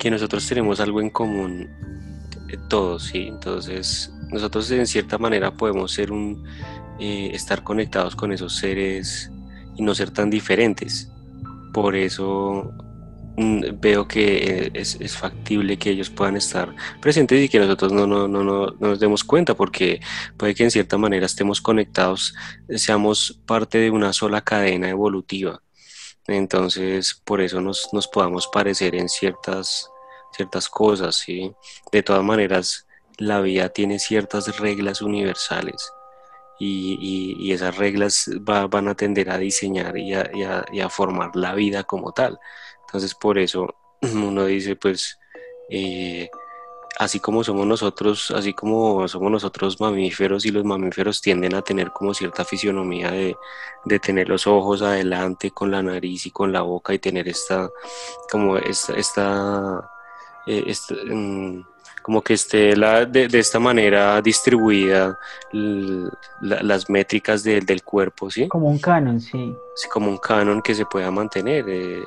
que 0.04 0.12
nosotros 0.12 0.48
tenemos 0.48 0.80
algo 0.80 1.02
en 1.02 1.10
común 1.10 1.70
eh, 2.50 2.58
todos, 2.70 3.06
¿sí? 3.06 3.28
Entonces, 3.28 4.14
nosotros 4.32 4.70
en 4.72 4.86
cierta 4.86 5.18
manera 5.18 5.52
podemos 5.52 5.92
ser 5.92 6.12
un, 6.12 6.44
eh, 7.00 7.32
estar 7.34 7.64
conectados 7.64 8.16
con 8.16 8.32
esos 8.32 8.56
seres 8.56 9.32
y 9.76 9.82
no 9.82 9.96
ser 9.96 10.12
tan 10.12 10.30
diferentes. 10.30 11.10
Por 11.74 11.96
eso 11.96 12.72
Mm, 13.36 13.80
veo 13.80 14.08
que 14.08 14.72
es, 14.76 14.96
es, 15.00 15.18
factible 15.18 15.78
que 15.80 15.90
ellos 15.90 16.12
puedan 16.12 16.38
estar 16.38 16.76
presentes 17.02 17.44
y 17.44 17.50
que 17.50 17.58
nosotros 17.58 17.92
no, 17.92 18.06
no, 18.06 18.28
no, 18.28 18.44
no, 18.44 18.68
nos 18.80 19.00
demos 19.00 19.24
cuenta, 19.24 19.56
porque 19.56 20.02
puede 20.38 20.54
que 20.54 20.64
en 20.64 20.72
cierta 20.72 21.00
manera 21.00 21.26
estemos 21.26 21.60
conectados, 21.60 22.36
seamos 22.76 23.42
parte 23.48 23.80
de 23.80 23.90
una 23.90 24.14
sola 24.14 24.42
cadena 24.42 24.90
evolutiva. 24.90 25.64
Entonces, 26.28 27.20
por 27.26 27.42
eso 27.42 27.60
nos, 27.60 27.90
nos 27.92 28.08
podamos 28.08 28.48
parecer 28.48 28.96
en 28.96 29.10
ciertas, 29.10 29.90
ciertas 30.36 30.70
cosas. 30.70 31.16
¿sí? 31.16 31.54
De 31.92 32.04
todas 32.04 32.24
maneras, 32.24 32.88
la 33.18 33.42
vida 33.42 33.70
tiene 33.70 34.00
ciertas 34.00 34.60
reglas 34.60 35.02
universales. 35.02 35.92
Y, 36.60 36.98
y, 37.40 37.52
esas 37.52 37.76
reglas 37.76 38.30
van 38.40 38.88
a 38.88 38.96
tender 38.96 39.30
a 39.30 39.38
diseñar 39.38 39.98
y 39.98 40.14
a, 40.14 40.66
a 40.84 40.90
formar 40.90 41.36
la 41.36 41.56
vida 41.56 41.84
como 41.84 42.14
tal. 42.14 42.40
Entonces 42.86 43.16
por 43.16 43.38
eso 43.40 43.76
uno 44.02 44.46
dice, 44.46 44.76
pues, 44.76 45.20
eh, 45.70 46.30
así 47.00 47.20
como 47.20 47.44
somos 47.44 47.66
nosotros, 47.66 48.32
así 48.32 48.54
como 48.54 49.08
somos 49.08 49.32
nosotros 49.32 49.80
mamíferos 49.82 50.46
y 50.46 50.52
los 50.52 50.64
mamíferos 50.64 51.22
tienden 51.22 51.56
a 51.56 51.62
tener 51.62 51.92
como 51.92 52.14
cierta 52.14 52.46
fisionomía 52.46 53.12
de, 53.12 53.36
tener 54.00 54.30
los 54.30 54.48
ojos 54.48 54.82
adelante 54.82 55.52
con 55.52 55.72
la 55.72 55.82
nariz 55.82 56.26
y 56.26 56.32
con 56.32 56.52
la 56.54 56.62
boca 56.62 56.94
y 56.94 57.00
tener 57.00 57.28
esta, 57.28 57.70
como 58.32 58.58
esta, 58.58 59.90
eh, 60.48 60.74
como 62.02 62.22
que 62.22 62.34
esté 62.34 62.76
la, 62.76 63.06
de, 63.06 63.28
esta 63.40 63.60
manera 63.60 64.22
distribuida 64.22 65.18
las 66.42 66.90
métricas 66.90 67.44
del 67.44 67.84
cuerpo, 67.84 68.30
¿sí? 68.30 68.48
Como 68.48 68.70
un 68.70 68.78
canon, 68.78 69.20
sí. 69.20 69.56
Sí, 69.76 69.88
como 69.90 70.10
un 70.10 70.18
canon 70.18 70.62
que 70.62 70.76
se 70.76 70.86
pueda 70.86 71.10
mantener. 71.10 71.66
Eh, 71.68 72.04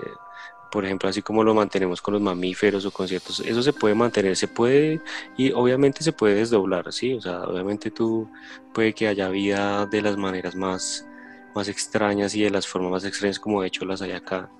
por 0.71 0.85
ejemplo, 0.85 1.09
así 1.09 1.23
como 1.23 1.43
lo 1.43 1.55
mantenemos 1.55 2.03
con 2.03 2.15
los 2.15 2.21
mamíferos 2.21 2.85
o 2.85 2.91
con 2.91 3.09
ciertos, 3.09 3.41
eso 3.41 3.63
se 3.63 3.73
puede 3.73 3.95
mantener, 3.95 4.37
se 4.37 4.49
puede, 4.49 5.01
y 5.37 5.51
obviamente 5.53 6.03
se 6.03 6.13
puede 6.13 6.35
desdoblar, 6.35 6.93
¿sí? 6.93 7.15
O 7.15 7.21
sea, 7.21 7.45
obviamente 7.45 7.91
tú 7.91 8.29
puede 8.75 8.93
que 8.93 9.09
haya 9.09 9.29
vida 9.29 9.87
de 9.87 10.03
las 10.03 10.19
maneras 10.19 10.55
más, 10.55 11.07
más 11.55 11.69
extrañas 11.69 12.35
y 12.35 12.43
de 12.43 12.51
las 12.51 12.67
formas 12.67 12.91
más 12.91 13.05
extrañas 13.05 13.39
como 13.39 13.63
de 13.63 13.69
hecho 13.69 13.87
las 13.87 14.03
hay 14.03 14.13
acá, 14.13 14.51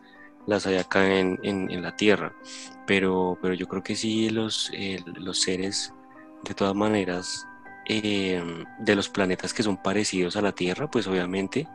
las 0.47 0.67
hay 0.67 0.77
acá 0.77 1.19
en, 1.19 1.39
en, 1.43 1.83
la 1.83 1.97
Tierra, 1.97 2.33
pero, 2.87 3.39
pero 3.43 3.55
yo 3.55 3.67
creo 3.67 3.83
que 3.83 3.97
sí 3.97 4.31
los, 4.31 4.71
los 5.17 5.41
seres, 5.41 5.93
de 6.45 6.55
todas 6.55 6.75
maneras, 6.75 7.47
eh, 7.89 8.43
de 8.79 8.95
los 8.95 9.09
planetas 9.09 9.53
que 9.53 9.63
son 9.63 9.77
parecidos 9.77 10.37
a 10.37 10.43
la 10.43 10.53
Tierra, 10.53 10.91
pues 10.91 11.07
obviamente 11.07 11.69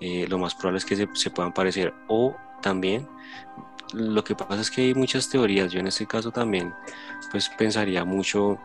eh, 0.00 0.26
lo 0.28 0.38
más 0.38 0.54
probable 0.54 0.78
es 0.78 0.84
que 0.84 0.96
se, 0.96 1.08
se 1.14 1.30
puedan 1.30 1.52
parecer 1.52 1.94
o 2.08 2.36
también 2.62 3.08
lo 3.94 4.24
que 4.24 4.34
pasa 4.34 4.60
es 4.60 4.70
que 4.70 4.82
hay 4.82 4.94
muchas 4.94 5.28
teorías. 5.28 5.70
Yo 5.70 5.80
en 5.80 5.86
este 5.86 6.06
caso 6.06 6.30
también 6.30 6.74
pues 7.30 7.48
pensaría 7.50 8.04
mucho 8.04 8.58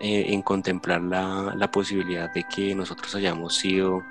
eh, 0.00 0.26
en 0.28 0.42
contemplar 0.42 1.00
la, 1.02 1.54
la, 1.56 1.70
posibilidad 1.70 2.32
de 2.32 2.44
que 2.44 2.74
nosotros 2.74 3.14
hayamos 3.14 3.56
sido 3.56 4.02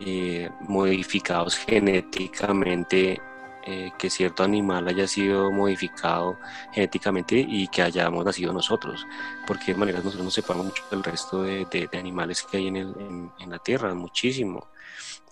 eh, 0.00 0.50
modificados 0.60 1.56
genéticamente, 1.56 3.20
eh, 3.66 3.92
que 3.98 4.10
cierto 4.10 4.42
animal 4.42 4.86
haya 4.88 5.06
sido 5.06 5.50
modificado 5.50 6.38
genéticamente 6.72 7.36
y 7.36 7.68
que 7.68 7.82
hayamos 7.82 8.24
nacido 8.24 8.52
nosotros, 8.52 9.06
porque 9.46 9.72
de 9.72 9.78
manera 9.78 9.98
nosotros 9.98 10.24
nos 10.24 10.34
separamos 10.34 10.66
mucho 10.66 10.84
del 10.90 11.02
resto 11.02 11.42
de, 11.42 11.66
de, 11.66 11.98
animales 11.98 12.42
que 12.42 12.58
hay 12.58 12.68
en, 12.68 12.76
el, 12.76 12.94
en, 12.98 13.32
en 13.38 13.50
la 13.50 13.58
Tierra, 13.58 13.94
muchísimo. 13.94 14.68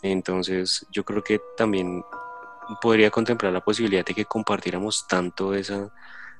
Entonces 0.03 0.87
yo 0.91 1.05
creo 1.05 1.22
que 1.22 1.41
también 1.57 2.05
podría 2.80 3.11
contemplar 3.11 3.53
la 3.53 3.61
posibilidad 3.61 4.05
de 4.05 4.14
que 4.14 4.24
compartiéramos 4.24 5.07
tanto 5.07 5.55
esa, 5.55 5.91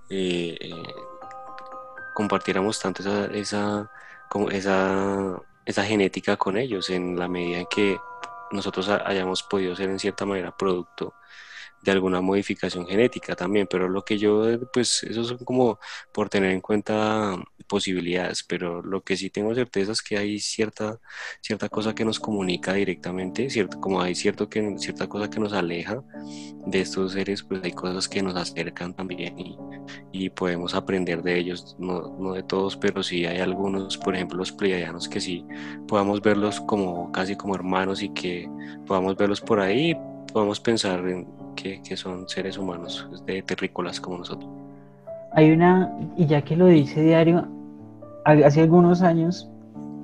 eh, 0.09 0.57
eh, 0.61 0.95
compartiéramos 2.15 2.81
tanto 2.81 3.03
esa, 3.03 3.27
esa, 3.27 3.91
esa, 4.51 5.43
esa 5.65 5.85
genética 5.85 6.37
con 6.37 6.57
ellos 6.57 6.91
en 6.91 7.19
la 7.19 7.29
medida 7.29 7.59
en 7.59 7.67
que 7.67 7.99
nosotros 8.51 8.89
hayamos 8.89 9.43
podido 9.43 9.75
ser 9.75 9.91
en 9.91 9.99
cierta 9.99 10.27
manera 10.27 10.57
producto 10.57 11.15
de 11.83 11.91
alguna 11.93 12.21
modificación 12.21 12.87
genética 12.87 13.35
también, 13.35 13.67
pero 13.69 13.89
lo 13.89 14.05
que 14.05 14.19
yo, 14.19 14.45
pues 14.73 15.03
eso 15.03 15.23
es 15.23 15.33
como 15.45 15.79
por 16.13 16.29
tener 16.29 16.53
en 16.53 16.61
cuenta 16.61 17.37
posibilidades, 17.67 18.45
pero 18.45 18.83
lo 18.83 19.03
que 19.03 19.17
sí 19.17 19.31
tengo 19.31 19.55
certeza 19.55 19.93
es 19.93 20.03
que 20.03 20.19
hay 20.19 20.39
cierta, 20.39 21.01
cierta 21.41 21.69
cosa 21.69 21.95
que 21.95 22.05
nos 22.05 22.21
comunica 22.21 22.75
directamente, 22.75 23.51
cierto, 23.51 23.81
como 23.81 24.01
hay 24.01 24.15
cierto 24.15 24.49
que, 24.49 24.77
cierta 24.79 25.09
cosa 25.09 25.31
que 25.31 25.41
nos 25.41 25.53
aleja 25.53 26.03
de 26.67 26.81
estos 26.81 27.13
seres, 27.13 27.43
pues 27.43 27.63
hay 27.65 27.73
cosas 27.73 28.09
que 28.09 28.23
nos 28.23 28.37
acercan 28.37 28.95
también 28.95 29.39
y, 29.39 29.57
y 30.13 30.31
podemos 30.31 30.75
aprender 30.75 31.23
de 31.23 31.39
ellos, 31.39 31.77
no, 31.79 32.17
no, 32.19 32.35
de 32.35 32.43
todos, 32.43 32.77
pero 32.77 33.03
sí 33.03 33.27
hay 33.27 33.39
algunos, 33.39 33.99
por 33.99 34.15
ejemplo 34.15 34.39
los 34.39 34.53
pleiadianos, 34.53 35.09
que 35.09 35.21
sí 35.21 35.45
podamos 35.89 36.21
verlos 36.21 36.61
como 36.61 37.11
casi 37.11 37.37
como 37.37 37.55
hermanos 37.55 38.03
y 38.03 38.11
que 38.11 38.49
podamos 38.87 39.17
verlos 39.17 39.41
por 39.41 39.61
ahí, 39.61 39.97
podamos 40.33 40.61
pensar 40.61 41.07
en 41.09 41.42
que, 41.55 41.81
son 41.97 42.29
seres 42.29 42.59
humanos, 42.59 43.09
de 43.27 43.43
terrícolas 43.43 44.01
como 44.01 44.19
nosotros. 44.19 44.49
Hay 45.35 45.51
una, 45.51 45.97
y 46.17 46.27
ya 46.27 46.43
que 46.43 46.57
lo 46.57 46.67
dice 46.67 47.03
diario, 47.03 47.47
hace 48.25 48.63
algunos 48.63 49.03
años 49.03 49.49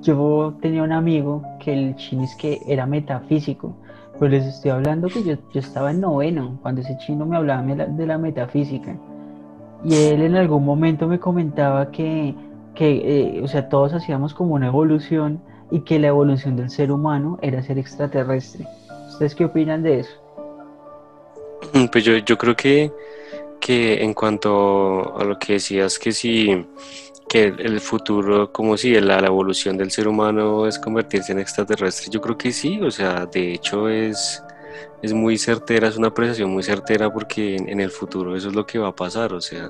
yo 0.01 0.55
tenía 0.61 0.83
un 0.83 0.91
amigo 0.91 1.43
que 1.59 1.73
el 1.73 1.95
chino 1.95 2.23
es 2.23 2.35
que 2.35 2.59
era 2.67 2.85
metafísico, 2.85 3.75
pues 4.17 4.31
les 4.31 4.45
estoy 4.45 4.71
hablando 4.71 5.07
que 5.07 5.23
yo, 5.23 5.35
yo 5.53 5.59
estaba 5.59 5.91
en 5.91 6.01
noveno, 6.01 6.57
cuando 6.61 6.81
ese 6.81 6.97
chino 6.97 7.25
me 7.25 7.37
hablaba 7.37 7.63
de 7.63 8.05
la, 8.05 8.17
metafísica. 8.17 8.95
Y 9.83 9.95
él 9.95 10.21
en 10.21 10.35
algún 10.35 10.65
momento 10.65 11.07
me 11.07 11.19
comentaba 11.19 11.89
que, 11.91 12.35
que 12.75 13.37
eh, 13.37 13.41
o 13.41 13.47
sea, 13.47 13.69
todos 13.69 13.93
hacíamos 13.93 14.33
como 14.33 14.55
una 14.55 14.67
evolución 14.67 15.39
y 15.71 15.81
que 15.81 15.99
la 15.99 16.07
evolución 16.07 16.57
del 16.57 16.69
ser 16.69 16.91
humano 16.91 17.37
era 17.41 17.61
ser 17.61 17.77
extraterrestre. 17.77 18.65
¿Ustedes 19.09 19.35
qué 19.35 19.45
opinan 19.45 19.83
de 19.83 20.01
eso? 20.01 20.11
Pues 21.91 22.03
yo, 22.03 22.17
yo 22.17 22.37
creo 22.37 22.55
que, 22.55 22.91
que 23.59 24.03
en 24.03 24.13
cuanto 24.13 25.17
a 25.17 25.23
lo 25.23 25.37
que 25.37 25.53
decías, 25.53 25.99
que 25.99 26.11
si 26.11 26.65
que 27.29 27.43
el 27.45 27.79
futuro, 27.79 28.51
como 28.51 28.75
si 28.75 28.99
la, 28.99 29.21
la, 29.21 29.27
evolución 29.27 29.77
del 29.77 29.91
ser 29.91 30.07
humano 30.07 30.65
es 30.65 30.79
convertirse 30.79 31.31
en 31.31 31.39
extraterrestre, 31.39 32.11
yo 32.11 32.19
creo 32.19 32.35
que 32.35 32.51
sí, 32.51 32.81
o 32.81 32.89
sea, 32.89 33.27
de 33.27 33.53
hecho 33.53 33.87
es, 33.87 34.41
es 35.01 35.13
muy 35.13 35.37
certera, 35.37 35.87
es 35.87 35.97
una 35.97 36.09
apreciación 36.09 36.51
muy 36.51 36.63
certera 36.63 37.11
porque 37.11 37.55
en, 37.55 37.79
el 37.79 37.91
futuro 37.91 38.35
eso 38.35 38.49
es 38.49 38.55
lo 38.55 38.65
que 38.65 38.79
va 38.79 38.89
a 38.89 38.95
pasar, 38.95 39.33
o 39.33 39.41
sea, 39.41 39.69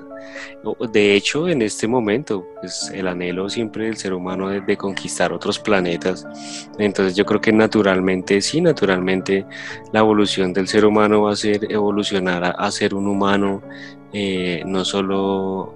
de 0.92 1.14
hecho 1.14 1.48
en 1.48 1.62
este 1.62 1.86
momento, 1.86 2.46
pues 2.60 2.90
el 2.92 3.06
anhelo 3.06 3.48
siempre 3.48 3.86
del 3.86 3.96
ser 3.96 4.12
humano 4.12 4.48
de, 4.48 4.60
de 4.60 4.76
conquistar 4.76 5.32
otros 5.32 5.58
planetas, 5.58 6.26
entonces 6.78 7.16
yo 7.16 7.24
creo 7.24 7.40
que 7.40 7.52
naturalmente, 7.52 8.40
sí, 8.40 8.60
naturalmente 8.60 9.46
la 9.92 10.00
evolución 10.00 10.52
del 10.52 10.66
ser 10.66 10.84
humano 10.84 11.22
va 11.22 11.32
a 11.32 11.36
ser 11.36 11.70
evolucionar 11.70 12.44
a, 12.44 12.50
a 12.50 12.70
ser 12.70 12.94
un 12.94 13.06
humano 13.06 13.62
eh, 14.12 14.62
no 14.66 14.84
solo 14.84 15.74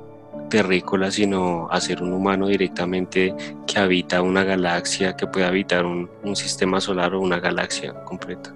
terrícola, 0.50 1.10
sino 1.10 1.68
a 1.70 1.80
ser 1.80 2.02
un 2.02 2.12
humano 2.12 2.46
directamente 2.48 3.34
que 3.66 3.78
habita 3.78 4.22
una 4.22 4.44
galaxia, 4.44 5.16
que 5.16 5.26
puede 5.26 5.46
habitar 5.46 5.84
un, 5.86 6.10
un 6.22 6.36
sistema 6.36 6.80
solar 6.80 7.14
o 7.14 7.20
una 7.20 7.38
galaxia 7.38 7.94
completa. 8.04 8.54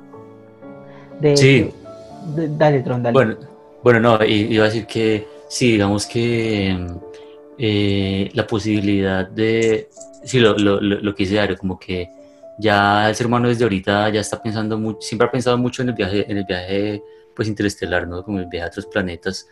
De, 1.21 1.37
Sí. 1.37 1.71
de- 2.37 2.49
dale, 2.57 2.83
Tron, 2.83 3.03
dale. 3.03 3.13
Bueno, 3.13 3.37
bueno, 3.83 4.01
no, 4.01 4.25
iba 4.25 4.65
a 4.65 4.67
decir 4.69 4.87
que 4.87 5.27
sí, 5.49 5.73
digamos 5.73 6.07
que 6.07 6.77
eh, 7.59 8.31
la 8.35 8.47
posibilidad 8.47 9.29
de, 9.29 9.89
sí, 10.25 10.39
lo, 10.39 10.57
lo, 10.57 10.81
lo, 10.81 11.15
que 11.15 11.25
dice 11.25 11.37
Dario, 11.37 11.57
como 11.57 11.79
que 11.79 12.09
ya 12.59 13.09
el 13.09 13.15
ser 13.15 13.27
humano 13.27 13.49
desde 13.49 13.65
ahorita 13.65 14.09
ya 14.11 14.21
está 14.21 14.41
pensando 14.43 14.79
mucho, 14.79 15.01
siempre 15.01 15.27
ha 15.27 15.31
pensado 15.31 15.59
mucho 15.59 15.83
en 15.83 15.89
el 15.91 15.95
viaje, 15.95 16.31
en 16.31 16.39
el 16.39 16.45
viaje 16.45 17.03
pues 17.35 17.49
interestelar, 17.49 18.07
¿no? 18.09 18.23
Como 18.25 18.41
el 18.41 18.47
viaje 18.47 18.65
a 18.67 18.69
otros 18.69 18.87
planetas 18.87 19.47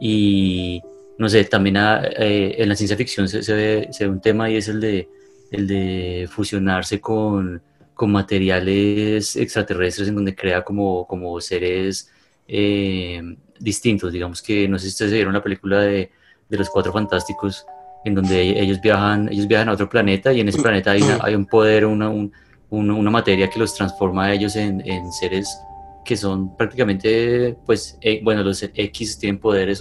y 0.00 0.80
no 1.18 1.28
sé, 1.28 1.44
también 1.44 1.76
ha- 1.76 2.02
eh, 2.04 2.54
en 2.58 2.68
la 2.68 2.74
ciencia 2.76 2.96
ficción 2.96 3.28
se, 3.28 3.42
se 3.42 3.54
ve, 3.54 3.88
se 3.90 4.04
ve 4.04 4.10
un 4.10 4.20
tema 4.20 4.48
y 4.50 4.56
es 4.56 4.68
el 4.68 4.80
de, 4.80 5.08
el 5.50 5.66
de 5.66 6.28
fusionarse 6.30 7.00
con, 7.00 7.62
con 7.94 8.10
materiales 8.12 9.36
extraterrestres 9.36 10.08
en 10.08 10.14
donde 10.14 10.34
crea 10.34 10.62
como, 10.62 11.06
como 11.06 11.40
seres 11.40 12.10
eh, 12.48 13.22
distintos. 13.58 14.12
Digamos 14.12 14.42
que 14.42 14.68
no 14.68 14.78
sé 14.78 14.86
si 14.86 14.90
ustedes 14.92 15.12
vieron 15.12 15.32
la 15.34 15.42
película 15.42 15.80
de, 15.80 16.10
de 16.48 16.58
los 16.58 16.68
Cuatro 16.70 16.92
Fantásticos, 16.92 17.66
en 18.04 18.14
donde 18.14 18.40
ellos 18.60 18.80
viajan, 18.80 19.28
ellos 19.30 19.46
viajan 19.46 19.68
a 19.68 19.72
otro 19.72 19.88
planeta 19.88 20.32
y 20.32 20.40
en 20.40 20.48
ese 20.48 20.60
planeta 20.60 20.90
hay, 20.92 21.02
una- 21.02 21.18
hay 21.22 21.34
un 21.34 21.46
poder, 21.46 21.86
una, 21.86 22.08
un- 22.08 22.32
una, 22.70 23.10
materia 23.10 23.48
que 23.50 23.58
los 23.58 23.74
transforma 23.74 24.24
a 24.26 24.32
ellos 24.34 24.56
en, 24.56 24.80
en 24.88 25.12
seres 25.12 25.58
que 26.04 26.16
son 26.16 26.56
prácticamente, 26.56 27.56
pues, 27.64 27.96
eh, 28.00 28.20
bueno, 28.24 28.42
los 28.42 28.62
X 28.62 29.18
tienen 29.18 29.38
poderes, 29.38 29.80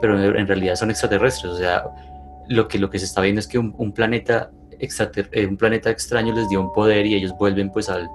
pero 0.00 0.36
en 0.36 0.46
realidad 0.46 0.74
son 0.76 0.90
extraterrestres. 0.90 1.52
O 1.52 1.56
sea, 1.56 1.84
lo 2.48 2.68
que, 2.68 2.78
lo 2.78 2.90
que 2.90 2.98
se 2.98 3.06
está 3.06 3.22
viendo 3.22 3.38
es 3.40 3.46
que 3.46 3.58
un, 3.58 3.74
un 3.78 3.92
planeta 3.92 4.50
un 5.48 5.56
planeta 5.56 5.90
extraño 5.90 6.34
les 6.34 6.48
dio 6.48 6.60
un 6.60 6.72
poder 6.72 7.06
y 7.06 7.14
ellos 7.14 7.32
vuelven 7.38 7.70
pues 7.70 7.88
al, 7.88 8.08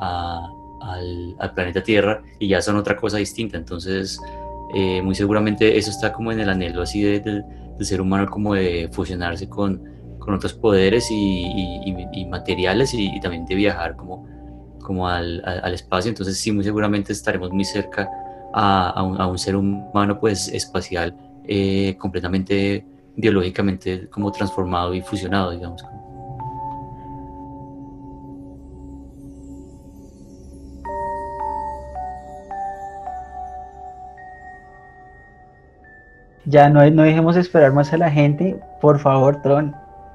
al, 0.00 1.36
planeta 1.54 1.82
Tierra 1.82 2.22
y 2.38 2.48
ya 2.48 2.60
son 2.62 2.76
otra 2.76 2.96
cosa 2.96 3.18
distinta. 3.18 3.56
Entonces, 3.56 4.20
eh, 4.74 5.00
muy 5.02 5.14
seguramente 5.14 5.76
eso 5.76 5.90
está 5.90 6.12
como 6.12 6.32
en 6.32 6.40
el 6.40 6.48
anhelo 6.48 6.82
así 6.82 7.02
de- 7.02 7.20
de- 7.20 7.42
del 7.76 7.86
ser 7.86 8.00
humano 8.00 8.26
como 8.30 8.54
de 8.54 8.88
fusionarse 8.92 9.48
con, 9.48 9.82
con 10.18 10.34
otros 10.34 10.54
poderes 10.54 11.08
y, 11.10 12.26
materiales 12.28 12.94
y, 12.94 13.20
también 13.20 13.44
de 13.46 13.54
viajar 13.54 13.96
como, 13.96 14.26
como 14.80 15.08
al, 15.08 15.42
al- 15.44 15.74
espacio. 15.74 16.08
Entonces, 16.08 16.38
sí, 16.38 16.52
muy 16.52 16.64
seguramente 16.64 17.12
estaremos 17.12 17.50
muy 17.52 17.64
cerca 17.64 18.08
a, 18.54 18.90
a 18.90 19.26
un 19.26 19.38
ser 19.38 19.56
humano 19.56 20.18
pues 20.18 20.48
espacial 20.48 21.14
eh, 21.46 21.96
completamente 21.98 22.84
biológicamente 23.16 24.08
como 24.10 24.30
transformado 24.30 24.94
y 24.94 25.00
fusionado, 25.00 25.50
digamos. 25.50 25.82
Ya 36.48 36.68
no, 36.68 36.88
no 36.90 37.02
dejemos 37.02 37.36
esperar 37.36 37.72
más 37.72 37.92
a 37.92 37.96
la 37.96 38.10
gente. 38.10 38.56
Por 38.80 39.00
favor, 39.00 39.42
Tron, 39.42 39.74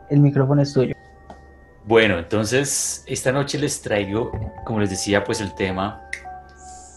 el 0.10 0.22
micrófono 0.22 0.62
es 0.62 0.74
tuyo. 0.74 0.96
Bueno, 1.84 2.20
entonces 2.20 3.04
esta 3.08 3.32
noche 3.32 3.58
les 3.58 3.82
traigo, 3.82 4.32
como 4.66 4.80
les 4.80 4.92
decía, 4.92 5.24
pues 5.24 5.42
el 5.42 5.54
tema 5.56 6.02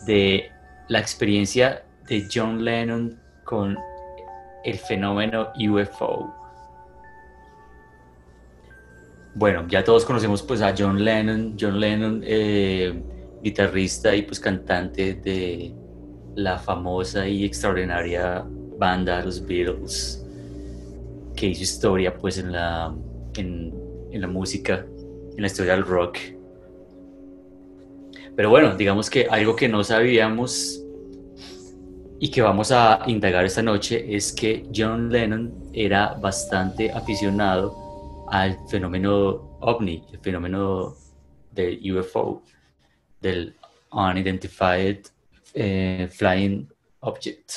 de 0.06 0.52
la 0.88 1.00
experiencia 1.00 1.82
de 2.06 2.28
John 2.32 2.64
Lennon 2.64 3.18
con 3.44 3.76
el 4.64 4.78
fenómeno 4.78 5.52
UFO. 5.56 6.34
Bueno, 9.34 9.66
ya 9.68 9.82
todos 9.82 10.04
conocemos 10.04 10.42
pues 10.42 10.62
a 10.62 10.74
John 10.76 11.04
Lennon, 11.04 11.56
John 11.58 11.80
Lennon, 11.80 12.22
eh, 12.24 13.02
guitarrista 13.42 14.14
y 14.14 14.22
pues 14.22 14.38
cantante 14.38 15.14
de 15.14 15.74
la 16.36 16.58
famosa 16.58 17.26
y 17.26 17.44
extraordinaria 17.44 18.44
banda 18.78 19.24
Los 19.24 19.44
Beatles, 19.44 20.24
que 21.34 21.46
hizo 21.48 21.62
historia 21.62 22.16
pues 22.16 22.38
en 22.38 22.52
la, 22.52 22.94
en, 23.36 23.74
en 24.12 24.20
la 24.20 24.28
música, 24.28 24.86
en 25.36 25.40
la 25.40 25.46
historia 25.46 25.72
del 25.72 25.84
rock. 25.84 26.18
Pero 28.36 28.50
bueno, 28.50 28.76
digamos 28.76 29.10
que 29.10 29.26
algo 29.28 29.56
que 29.56 29.68
no 29.68 29.82
sabíamos 29.82 30.83
y 32.24 32.30
que 32.30 32.40
vamos 32.40 32.72
a 32.72 33.02
indagar 33.06 33.44
esta 33.44 33.62
noche 33.62 34.02
es 34.16 34.32
que 34.32 34.66
John 34.74 35.10
Lennon 35.10 35.52
era 35.74 36.14
bastante 36.14 36.90
aficionado 36.90 38.24
al 38.30 38.56
fenómeno 38.66 39.58
ovni, 39.60 40.02
el 40.10 40.18
fenómeno 40.20 40.94
del 41.52 41.78
UFO, 41.92 42.42
del 43.20 43.54
Unidentified 43.92 45.00
eh, 45.52 46.08
Flying 46.10 46.66
Object, 47.00 47.50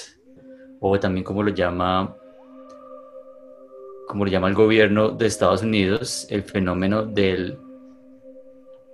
o 0.82 1.00
también 1.00 1.24
como 1.24 1.44
lo 1.44 1.54
llama 1.54 2.14
como 4.10 4.26
lo 4.26 4.32
llama 4.32 4.50
el 4.50 4.54
gobierno 4.54 5.12
de 5.12 5.28
Estados 5.28 5.62
Unidos, 5.62 6.28
el 6.30 6.44
fenómeno 6.44 7.04
del 7.04 7.58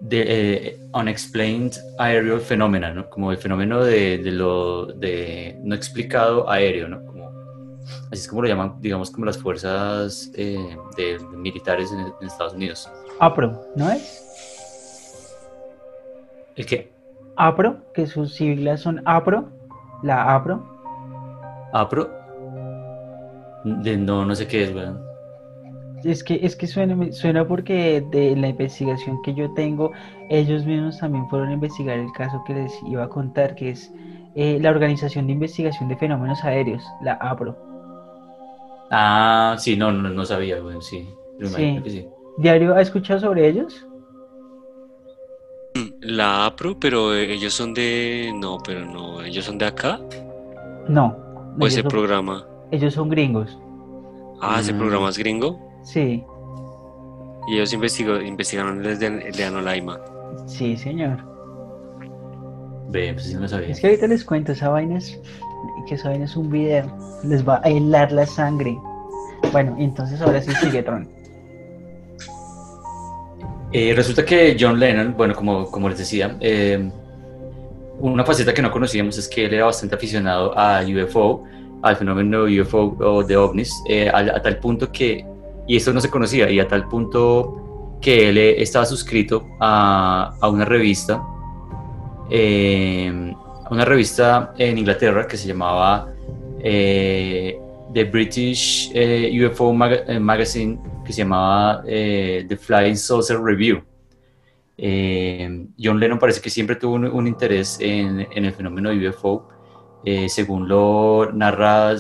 de, 0.04 0.24
eh, 0.28 0.80
unexplained 0.94 1.74
aerial 1.98 2.42
phenomena, 2.42 2.94
¿no? 2.94 3.10
Como 3.10 3.32
el 3.32 3.38
fenómeno 3.38 3.84
de, 3.84 4.18
de 4.18 4.32
lo 4.32 4.86
de 4.86 5.58
no 5.64 5.74
explicado 5.76 6.50
aéreo, 6.50 6.90
¿no? 6.90 7.06
Como, 7.06 7.32
así 8.12 8.22
es 8.22 8.28
como 8.28 8.42
lo 8.42 8.50
llaman, 8.50 8.76
digamos, 8.82 9.10
como 9.10 9.26
las 9.26 9.38
fuerzas 9.38 10.30
eh, 10.36 10.78
de, 10.98 11.18
de 11.18 11.38
militares 11.38 11.92
en, 11.92 12.00
en 12.00 12.28
Estados 12.28 12.54
Unidos. 12.54 12.90
APRO, 13.20 13.66
¿no 13.78 13.90
es? 13.90 14.20
¿El 16.58 16.66
qué? 16.66 16.92
APRO, 17.38 17.78
que 17.94 18.06
sus 18.06 18.36
siglas 18.36 18.82
son 18.82 19.02
APRO, 19.06 19.50
la 20.04 20.36
APRO. 20.36 20.64
¿APRO? 21.72 22.10
De, 23.64 23.98
no, 23.98 24.26
no 24.26 24.36
sé 24.36 24.48
qué 24.48 24.66
es, 24.66 24.76
weón. 24.76 25.13
Es 26.04 26.24
que, 26.24 26.40
es 26.44 26.56
que 26.56 26.68
suena, 26.68 27.12
suena 27.14 27.48
porque 27.48 28.02
de 28.12 28.36
la 28.36 28.50
investigación 28.50 29.22
que 29.24 29.34
yo 29.34 29.54
tengo, 29.54 29.92
ellos 30.30 30.66
mismos 30.66 30.98
también 31.00 31.28
fueron 31.30 31.50
a 31.50 31.54
investigar 31.54 31.98
el 31.98 32.12
caso 32.12 32.44
que 32.46 32.54
les 32.54 32.74
iba 32.88 33.04
a 33.04 33.10
contar, 33.10 33.56
que 33.56 33.70
es 33.72 33.92
eh, 34.36 34.58
la 34.62 34.72
Organización 34.72 35.28
de 35.28 35.34
Investigación 35.34 35.88
de 35.90 35.96
Fenómenos 35.98 36.44
Aéreos, 36.44 36.84
la 37.02 37.14
APRO. 37.14 37.56
Ah, 38.92 39.56
sí, 39.58 39.76
no, 39.78 39.92
no, 39.92 40.10
no 40.10 40.26
sabía, 40.26 40.64
weón, 40.64 40.82
sí. 40.82 41.08
Me 41.40 41.48
Sí. 41.48 41.80
que 41.84 41.90
sí. 41.90 42.08
¿Diario 42.38 42.76
ha 42.76 42.82
escuchado 42.82 43.20
sobre 43.20 43.48
ellos? 43.48 43.86
La 46.02 46.46
APRO, 46.46 46.80
pero 46.80 47.14
eh, 47.16 47.32
ellos 47.34 47.54
son 47.54 47.74
de... 47.74 48.32
No, 48.36 48.58
pero 48.64 48.86
no, 48.86 49.22
ellos 49.22 49.46
son 49.46 49.58
de 49.58 49.66
acá. 49.66 50.00
No. 50.88 51.16
O 51.60 51.66
ese 51.66 51.82
son, 51.82 51.90
programa. 51.90 52.46
ellos 52.72 52.94
son 52.94 53.10
gringos. 53.10 53.58
Ah, 54.42 54.60
ese 54.60 54.74
Mm. 54.74 54.78
programa 54.78 55.10
es 55.10 55.18
gringo. 55.18 55.73
Sí, 55.84 56.24
Y 57.48 57.56
ellos 57.56 57.74
investigó, 57.74 58.22
investigaron 58.22 58.82
desde 58.82 59.10
de 59.10 59.44
Anolaima. 59.44 60.00
sí, 60.48 60.78
señor. 60.78 61.18
Ve, 62.90 63.14
pues 63.14 63.26
sí, 63.26 63.36
no 63.36 63.48
sabía. 63.48 63.70
Es 63.70 63.80
que 63.80 63.88
ahorita 63.88 64.08
les 64.08 64.24
cuento, 64.24 64.52
esa 64.52 64.70
vaina 64.70 64.98
es, 64.98 65.20
que 65.88 65.96
esa 65.96 66.10
vaina 66.10 66.26
es 66.26 66.36
un 66.36 66.50
video, 66.50 66.86
les 67.24 67.48
va 67.48 67.60
a 67.64 67.70
helar 67.70 68.12
la 68.12 68.26
sangre. 68.26 68.78
Bueno, 69.52 69.76
entonces 69.80 70.22
ahora 70.22 70.42
sí 70.42 70.52
sigue 70.62 70.84
Tron. 70.84 71.10
Eh, 73.72 73.94
resulta 73.96 74.24
que 74.24 74.56
John 74.60 74.80
Lennon, 74.80 75.16
bueno, 75.18 75.34
como, 75.34 75.70
como 75.72 75.90
les 75.90 75.98
decía, 75.98 76.38
eh, 76.40 76.90
una 78.00 78.24
faceta 78.24 78.54
que 78.54 78.62
no 78.62 78.70
conocíamos 78.70 79.18
es 79.18 79.28
que 79.28 79.46
él 79.46 79.54
era 79.56 79.66
bastante 79.66 79.96
aficionado 79.96 80.58
a 80.58 80.82
UFO, 80.84 81.44
al 81.82 81.96
fenómeno 81.98 82.44
UFO 82.44 82.96
o 83.00 83.24
de 83.24 83.36
ovnis, 83.36 83.74
eh, 83.90 84.10
a, 84.10 84.20
a 84.20 84.42
tal 84.42 84.58
punto 84.60 84.92
que, 84.92 85.26
y 85.68 85.78
esto 85.78 85.94
no 85.94 86.02
se 86.02 86.10
conocía, 86.10 86.50
y 86.50 86.60
a 86.60 86.68
tal 86.68 86.88
punto 86.88 87.64
que 88.04 88.30
él 88.30 88.38
eh, 88.38 88.62
estaba 88.62 88.86
suscrito 88.86 89.48
a, 89.60 90.36
a 90.40 90.50
una 90.50 90.66
revista, 90.66 91.24
eh, 92.30 93.34
una 93.72 93.86
revista 93.86 94.54
en 94.58 94.78
Inglaterra 94.78 95.26
que 95.26 95.38
se 95.38 95.48
llamaba 95.48 96.14
eh, 96.60 97.58
The 97.94 98.04
British 98.04 98.92
UFO 98.92 99.74
Magazine, 99.74 100.80
que 101.06 101.14
se 101.14 101.20
llamaba 101.20 101.82
The 101.84 102.58
Flying 102.60 102.98
Saucer 102.98 103.40
Review. 103.42 103.82
John 104.78 106.00
Lennon 106.00 106.20
parece 106.20 106.42
que 106.42 106.50
siempre 106.50 106.76
tuvo 106.76 106.96
un, 106.96 107.28
interés 107.28 107.78
en, 107.80 108.28
en, 108.32 108.46
el 108.46 108.54
fenómeno 108.54 108.90
UFO, 108.92 109.48
según 110.28 110.68
lo 110.68 111.32
narra 111.32 111.94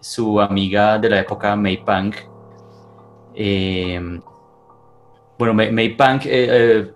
su 0.00 0.40
amiga 0.40 0.98
de 0.98 1.10
la 1.10 1.20
época, 1.20 1.56
May 1.56 1.78
Pang. 1.78 2.14
Bueno, 5.38 5.52
May, 5.52 5.90
Punk, 5.90 6.24
eh, 6.24 6.30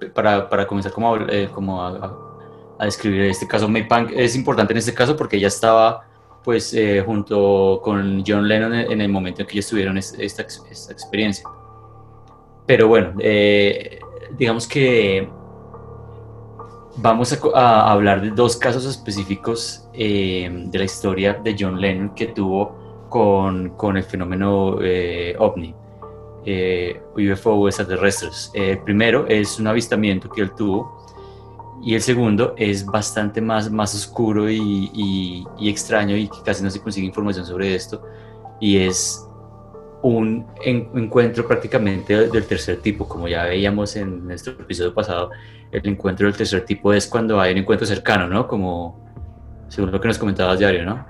eh, 0.01 0.07
para, 0.15 0.49
para, 0.49 0.67
comenzar 0.67 0.93
como, 0.93 1.15
eh, 1.17 1.51
como 1.53 1.83
a, 1.83 2.17
describir 2.81 3.23
este 3.23 3.47
caso, 3.47 3.69
May 3.69 3.87
Punk 3.87 4.13
es 4.17 4.35
importante 4.35 4.73
en 4.73 4.79
este 4.79 4.95
caso 4.95 5.15
porque 5.15 5.37
ella 5.37 5.49
estaba 5.49 6.07
pues 6.43 6.75
junto 7.05 7.81
con 7.85 8.25
John 8.27 8.49
Lennon 8.49 8.73
en 8.73 8.99
el 9.03 9.11
momento 9.11 9.43
en 9.43 9.47
que 9.47 9.53
ellos 9.53 9.69
tuvieron 9.69 9.99
esta, 9.99 10.23
esta 10.23 10.43
experiencia. 10.91 11.45
Pero 12.65 12.89
bueno, 12.89 13.13
digamos 14.39 14.67
que 14.67 15.29
vamos 16.97 17.31
a, 17.35 17.61
a, 17.61 17.93
hablar 17.93 18.23
de 18.23 18.31
dos 18.31 18.57
casos 18.57 18.87
específicos 18.87 19.87
de 19.93 20.71
la 20.73 20.85
historia 20.85 21.35
de 21.35 21.55
John 21.59 21.79
Lennon 21.79 22.15
que 22.15 22.29
tuvo 22.29 23.07
con, 23.11 23.77
con 23.77 23.99
el 23.99 24.05
fenómeno 24.05 24.79
ovni 25.39 25.75
eh, 26.45 27.01
UFO 27.15 27.69
extraterrestres. 27.69 28.51
el 28.55 28.63
eh, 28.63 28.81
primero 28.85 29.27
es 29.29 29.59
un 29.59 29.67
avistamiento 29.67 30.29
que 30.31 30.43
él 30.43 30.53
tuvo 30.57 31.01
y 31.83 31.95
el 31.95 32.03
segundo 32.03 32.55
es 32.57 32.85
bastante 32.85 33.41
más, 33.41 33.71
más 33.71 33.95
oscuro 33.95 34.51
y, 34.51 35.47
extraño 35.61 36.17
y 36.17 36.29
que 36.29 36.39
casi 36.45 36.63
no 36.63 36.71
se 36.71 36.81
consigue 36.81 37.07
información 37.07 37.47
sobre 37.47 37.75
esto 37.75 38.03
y 38.61 38.79
es 38.79 39.27
un 40.03 40.47
encuentro 40.65 41.47
prácticamente 41.47 42.29
del 42.29 42.47
tercer 42.47 42.79
tipo, 42.79 43.07
como 43.07 43.29
ya 43.29 43.45
veíamos 43.45 43.97
en 43.97 44.27
nuestro 44.27 44.55
episodio 44.55 44.95
pasado, 44.95 45.31
el 45.71 45.87
encuentro 45.87 46.27
del 46.27 46.37
tercer 46.37 46.65
tipo 46.65 46.93
es 46.93 47.07
cuando 47.07 47.41
hay 47.41 47.53
un 47.53 47.59
encuentro 47.59 47.87
cercano, 47.87 48.27
¿no? 48.27 48.49
Como 48.49 48.99
según 49.69 49.93
lo 49.93 50.01
que 50.01 50.09
nos 50.09 50.19
comentabas 50.19 50.59
diario, 50.59 50.85
¿no? 50.85 51.07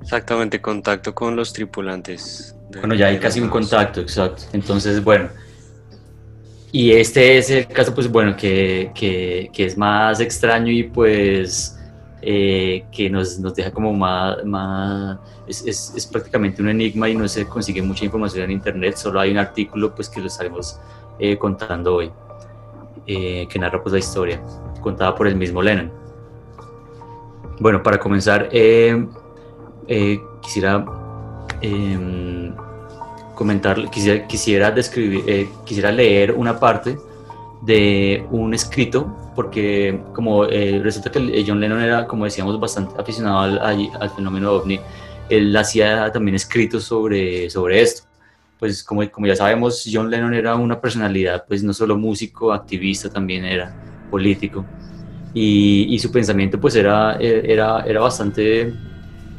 Exactamente, 0.00 0.60
contacto 0.60 1.14
con 1.14 1.36
los 1.36 1.52
tripulantes. 1.52 2.56
Bueno, 2.78 2.94
ya 2.94 3.08
hay 3.08 3.18
casi 3.18 3.40
un 3.40 3.48
contacto, 3.48 4.00
exacto. 4.00 4.44
Entonces, 4.52 5.02
bueno. 5.02 5.28
Y 6.70 6.92
este 6.92 7.36
es 7.36 7.50
el 7.50 7.66
caso, 7.66 7.94
pues 7.94 8.08
bueno, 8.08 8.34
que, 8.34 8.90
que, 8.94 9.50
que 9.52 9.66
es 9.66 9.76
más 9.76 10.20
extraño 10.20 10.72
y 10.72 10.84
pues 10.84 11.78
eh, 12.22 12.86
que 12.90 13.10
nos, 13.10 13.38
nos, 13.38 13.54
deja 13.54 13.70
como 13.70 13.92
más... 13.92 14.42
más 14.44 15.18
es, 15.46 15.66
es, 15.66 15.92
es, 15.94 16.06
prácticamente 16.06 16.62
un 16.62 16.68
enigma 16.68 17.08
y 17.10 17.14
no 17.14 17.28
se 17.28 17.46
consigue 17.46 17.82
mucha 17.82 18.06
información 18.06 18.44
en 18.44 18.52
internet, 18.52 18.96
solo 18.96 19.20
hay 19.20 19.32
un 19.32 19.38
artículo 19.38 19.94
pues 19.94 20.08
que 20.08 20.20
lo 20.20 20.28
estaremos 20.28 20.78
eh, 21.18 21.36
contando 21.36 21.96
hoy, 21.96 22.10
eh, 23.06 23.46
que 23.50 23.58
narra 23.58 23.82
pues 23.82 23.92
la 23.92 23.98
historia, 23.98 24.40
contada 24.80 25.14
por 25.14 25.26
el 25.26 25.34
mismo 25.34 25.60
Lennon. 25.60 25.92
Bueno, 27.58 27.82
para 27.82 27.98
comenzar, 27.98 28.48
quisiera 30.40 31.01
em, 31.62 32.52
comentar, 33.34 33.90
quisiera, 33.90 34.26
quisiera, 34.26 34.70
describir, 34.70 35.24
eh, 35.26 35.48
quisiera 35.64 35.90
leer 35.90 36.32
una 36.32 36.58
parte 36.58 36.98
de 37.62 38.26
un 38.30 38.54
escrito, 38.54 39.32
porque 39.34 40.00
como 40.14 40.44
eh, 40.44 40.80
resulta 40.82 41.10
que 41.10 41.44
John 41.46 41.60
Lennon 41.60 41.80
era, 41.80 42.06
como 42.06 42.24
decíamos, 42.24 42.58
bastante 42.58 43.00
aficionado 43.00 43.38
al, 43.38 43.90
al, 44.00 44.10
fenómeno 44.10 44.52
ovni, 44.52 44.80
él 45.28 45.56
hacía 45.56 46.10
también 46.12 46.34
escritos 46.34 46.84
sobre, 46.84 47.48
sobre 47.48 47.80
esto. 47.80 48.02
Pues 48.58 48.84
como, 48.84 49.08
como 49.10 49.26
ya 49.26 49.36
sabemos, 49.36 49.88
John 49.92 50.10
Lennon 50.10 50.34
era 50.34 50.54
una 50.54 50.80
personalidad, 50.80 51.44
pues 51.46 51.64
no 51.64 51.72
solo 51.72 51.96
músico, 51.96 52.52
activista, 52.52 53.08
también 53.10 53.44
era 53.44 53.74
político. 54.10 54.64
Y, 55.34 55.86
y 55.94 55.98
su 55.98 56.12
pensamiento 56.12 56.60
pues 56.60 56.76
era, 56.76 57.16
era, 57.16 57.80
era 57.86 58.00
bastante 58.00 58.72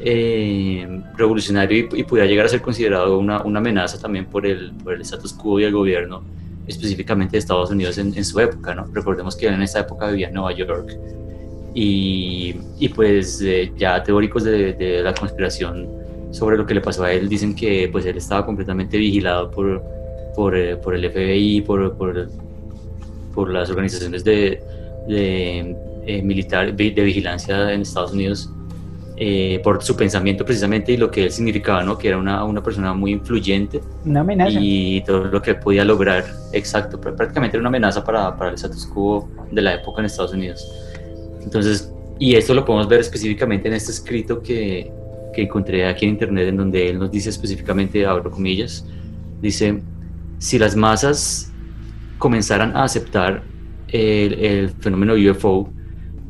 eh, 0.06 0.86
revolucionario 1.16 1.88
y, 1.94 2.04
pudiera 2.04 2.28
llegar 2.28 2.44
a 2.44 2.48
ser 2.50 2.60
considerado 2.60 3.18
una, 3.18 3.42
una, 3.42 3.58
amenaza 3.58 3.98
también 3.98 4.26
por 4.26 4.44
el, 4.44 4.72
por 4.72 4.92
el 4.92 5.00
status 5.00 5.32
quo 5.32 5.58
y 5.58 5.64
el 5.64 5.72
gobierno, 5.72 6.22
específicamente 6.66 7.32
de 7.32 7.38
Estados 7.38 7.70
Unidos 7.70 7.96
en, 7.96 8.22
su 8.22 8.38
época. 8.38 8.74
¿no? 8.74 8.84
Recordemos 8.92 9.34
que 9.34 9.46
en 9.46 9.62
esa 9.62 9.80
época 9.80 10.10
vivía 10.10 10.28
en 10.28 10.34
Nueva 10.34 10.52
York 10.52 10.94
y, 11.74 12.54
y 12.78 12.88
pues 12.90 13.40
eh, 13.40 13.72
ya 13.78 14.02
teóricos 14.02 14.44
de, 14.44 14.74
de, 14.74 15.02
la 15.02 15.14
conspiración 15.14 15.88
sobre 16.32 16.58
lo 16.58 16.66
que 16.66 16.74
le 16.74 16.82
pasó 16.82 17.04
a 17.04 17.12
él 17.12 17.26
dicen 17.26 17.54
que 17.54 17.88
pues 17.90 18.04
él 18.04 18.18
estaba 18.18 18.44
completamente 18.44 18.98
vigilado 18.98 19.50
por, 19.50 19.82
por, 20.36 20.54
eh, 20.54 20.76
por 20.76 20.94
el 20.94 21.10
FBI, 21.10 21.62
por, 21.62 21.96
por, 21.96 22.28
por, 23.34 23.50
las 23.50 23.70
organizaciones 23.70 24.22
de, 24.22 24.62
de 25.08 26.22
militar, 26.22 26.74
de 26.76 26.90
vigilancia 26.90 27.72
en 27.72 27.80
Estados 27.80 28.12
Unidos 28.12 28.50
eh, 29.16 29.60
por 29.62 29.82
su 29.82 29.96
pensamiento 29.96 30.44
precisamente 30.44 30.90
y 30.92 30.96
lo 30.96 31.08
que 31.08 31.24
él 31.24 31.30
significaba, 31.30 31.84
¿no? 31.84 31.96
Que 31.96 32.08
era 32.08 32.18
una, 32.18 32.42
una 32.44 32.62
persona 32.62 32.92
muy 32.94 33.12
influyente. 33.12 33.80
Una 34.04 34.20
amenaza. 34.20 34.58
Y 34.60 35.02
todo 35.02 35.26
lo 35.26 35.40
que 35.40 35.54
podía 35.54 35.84
lograr, 35.84 36.24
exacto, 36.52 37.00
prácticamente 37.00 37.56
era 37.56 37.60
una 37.60 37.68
amenaza 37.68 38.02
para, 38.02 38.36
para 38.36 38.50
el 38.50 38.56
status 38.56 38.86
quo 38.86 39.28
de 39.52 39.62
la 39.62 39.74
época 39.74 40.00
en 40.00 40.06
Estados 40.06 40.32
Unidos. 40.32 40.68
Entonces, 41.42 41.92
y 42.18 42.34
esto 42.34 42.54
lo 42.54 42.64
podemos 42.64 42.88
ver 42.88 43.00
específicamente 43.00 43.68
en 43.68 43.74
este 43.74 43.92
escrito 43.92 44.42
que, 44.42 44.90
que 45.32 45.42
encontré 45.42 45.86
aquí 45.86 46.06
en 46.06 46.12
internet, 46.12 46.48
en 46.48 46.56
donde 46.56 46.90
él 46.90 46.98
nos 46.98 47.10
dice 47.10 47.30
específicamente, 47.30 48.04
abro 48.04 48.30
comillas, 48.30 48.84
dice, 49.40 49.80
si 50.38 50.58
las 50.58 50.74
masas 50.74 51.52
comenzaran 52.18 52.76
a 52.76 52.84
aceptar 52.84 53.42
el, 53.88 54.32
el 54.34 54.70
fenómeno 54.70 55.14
UFO, 55.14 55.68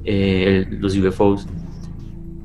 eh, 0.04 0.66
los 0.70 0.96
UFOs, 0.96 1.46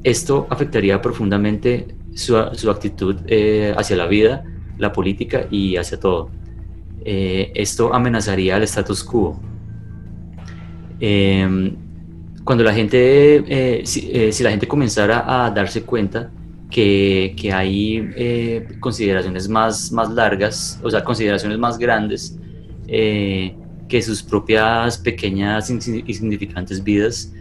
esto 0.09 0.47
afectaría 0.49 1.01
profundamente 1.01 1.87
su, 2.15 2.37
actitud 2.37 3.15
eh, 3.27 3.73
hacia 3.77 3.95
la 3.95 4.07
vida, 4.07 4.43
la 4.77 4.91
política 4.91 5.45
y 5.49 5.77
hacia 5.77 5.99
todo. 5.99 6.29
Eh, 7.05 7.51
esto 7.55 7.93
amenazaría 7.93 8.55
al 8.55 8.63
status 8.63 9.03
quo. 9.03 9.39
Em, 10.99 11.75
cuando 12.43 12.63
la 12.63 12.73
gente, 12.73 13.43
eh, 13.47 13.85
si, 13.85 14.43
la 14.43 14.49
gente 14.49 14.67
comenzara 14.67 15.45
a 15.45 15.51
darse 15.51 15.83
cuenta 15.83 16.31
que, 16.69 17.35
que 17.37 17.53
hay 17.53 18.75
consideraciones 18.79 19.47
más, 19.47 19.91
más 19.91 20.09
largas, 20.09 20.79
o 20.83 20.89
sea, 20.89 21.03
consideraciones 21.03 21.57
más 21.57 21.77
grandes 21.77 22.37
que 22.87 24.01
sus 24.01 24.23
propias 24.23 24.97
pequeñas 24.97 25.69
insignificantes 25.69 26.83
vidas, 26.83 27.31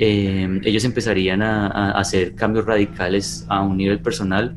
Em, 0.00 0.60
ellos 0.64 0.84
empezarían 0.84 1.42
a, 1.42 1.90
hacer 1.90 2.36
cambios 2.36 2.64
radicales 2.64 3.44
a 3.48 3.62
un 3.62 3.76
nivel 3.76 3.98
personal 3.98 4.56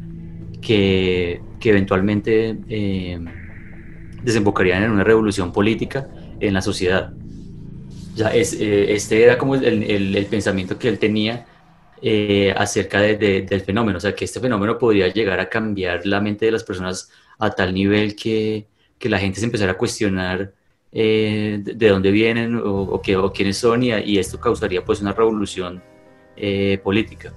que, 0.62 1.42
que 1.60 1.70
eventualmente 1.72 2.56
em, 2.70 3.26
desembocarían 4.22 4.84
en 4.84 4.92
una 4.92 5.04
revolución 5.04 5.52
política 5.52 6.08
en 6.40 6.54
la 6.54 6.62
sociedad. 6.62 7.12
Ya 8.16 8.28
es, 8.28 8.54
eh, 8.54 8.94
este 8.94 9.24
era 9.24 9.40
como 9.40 9.56
el, 9.56 10.16
el, 10.16 10.26
pensamiento 10.28 10.78
que 10.78 10.90
él 10.90 11.00
tenía 11.00 11.48
eh, 12.04 12.54
acerca 12.56 13.02
de, 13.02 13.42
del 13.42 13.62
fenómeno, 13.62 13.98
o 13.98 14.02
sea, 14.02 14.14
que 14.14 14.26
este 14.26 14.40
fenómeno 14.40 14.78
podría 14.78 15.08
llegar 15.08 15.40
a 15.40 15.50
cambiar 15.50 16.06
la 16.06 16.22
mente 16.22 16.46
de 16.46 16.52
las 16.52 16.64
personas 16.64 17.10
a 17.40 17.50
tal 17.50 17.74
nivel 17.74 18.16
que, 18.16 18.68
que 19.00 19.10
la 19.10 19.18
gente 19.18 19.40
se 19.40 19.46
empezara 19.46 19.72
a 19.72 19.78
cuestionar 19.78 20.54
eh, 20.94 21.60
de, 21.64 21.88
dónde 21.88 22.12
vienen 22.12 22.60
o, 22.62 23.02
qué, 23.02 23.16
o 23.16 23.32
quiénes 23.32 23.58
son 23.58 23.82
y, 23.82 23.94
y, 23.94 24.18
esto 24.18 24.38
causaría 24.40 24.84
pues 24.84 25.00
una 25.02 25.14
revolución 25.14 25.82
eh, 26.36 26.80
política. 26.84 27.32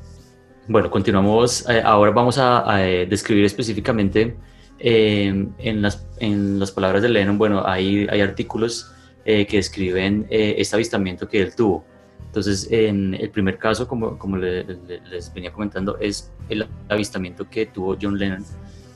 Bueno, 0.67 0.91
continuamos. 0.91 1.69
Eh, 1.69 1.81
ahora 1.85 2.11
vamos 2.11 2.37
a, 2.39 2.79
describir 3.09 3.45
específicamente 3.45 4.37
en, 4.81 5.55
las, 5.83 6.05
en 6.19 6.59
las 6.59 6.73
palabras 6.73 7.03
de 7.03 7.09
Lennon, 7.09 7.39
bueno, 7.39 7.63
hay, 7.65 8.09
hay 8.11 8.21
artículos 8.21 8.91
que 9.25 9.47
describen 9.51 10.27
este 10.29 10.77
avistamiento 10.77 11.29
que 11.29 11.41
él 11.41 11.55
tuvo. 11.55 11.85
Entonces, 12.27 12.69
en 12.71 13.15
el 13.15 13.31
primer 13.31 13.57
caso, 13.57 13.87
como, 13.87 14.19
como 14.19 14.37
les 14.37 15.33
venía 15.33 15.53
comentando, 15.53 15.97
es 15.99 16.33
el 16.49 16.67
avistamiento 16.89 17.49
que 17.49 17.67
tuvo 17.67 17.97
John 18.01 18.19
Lennon 18.19 18.45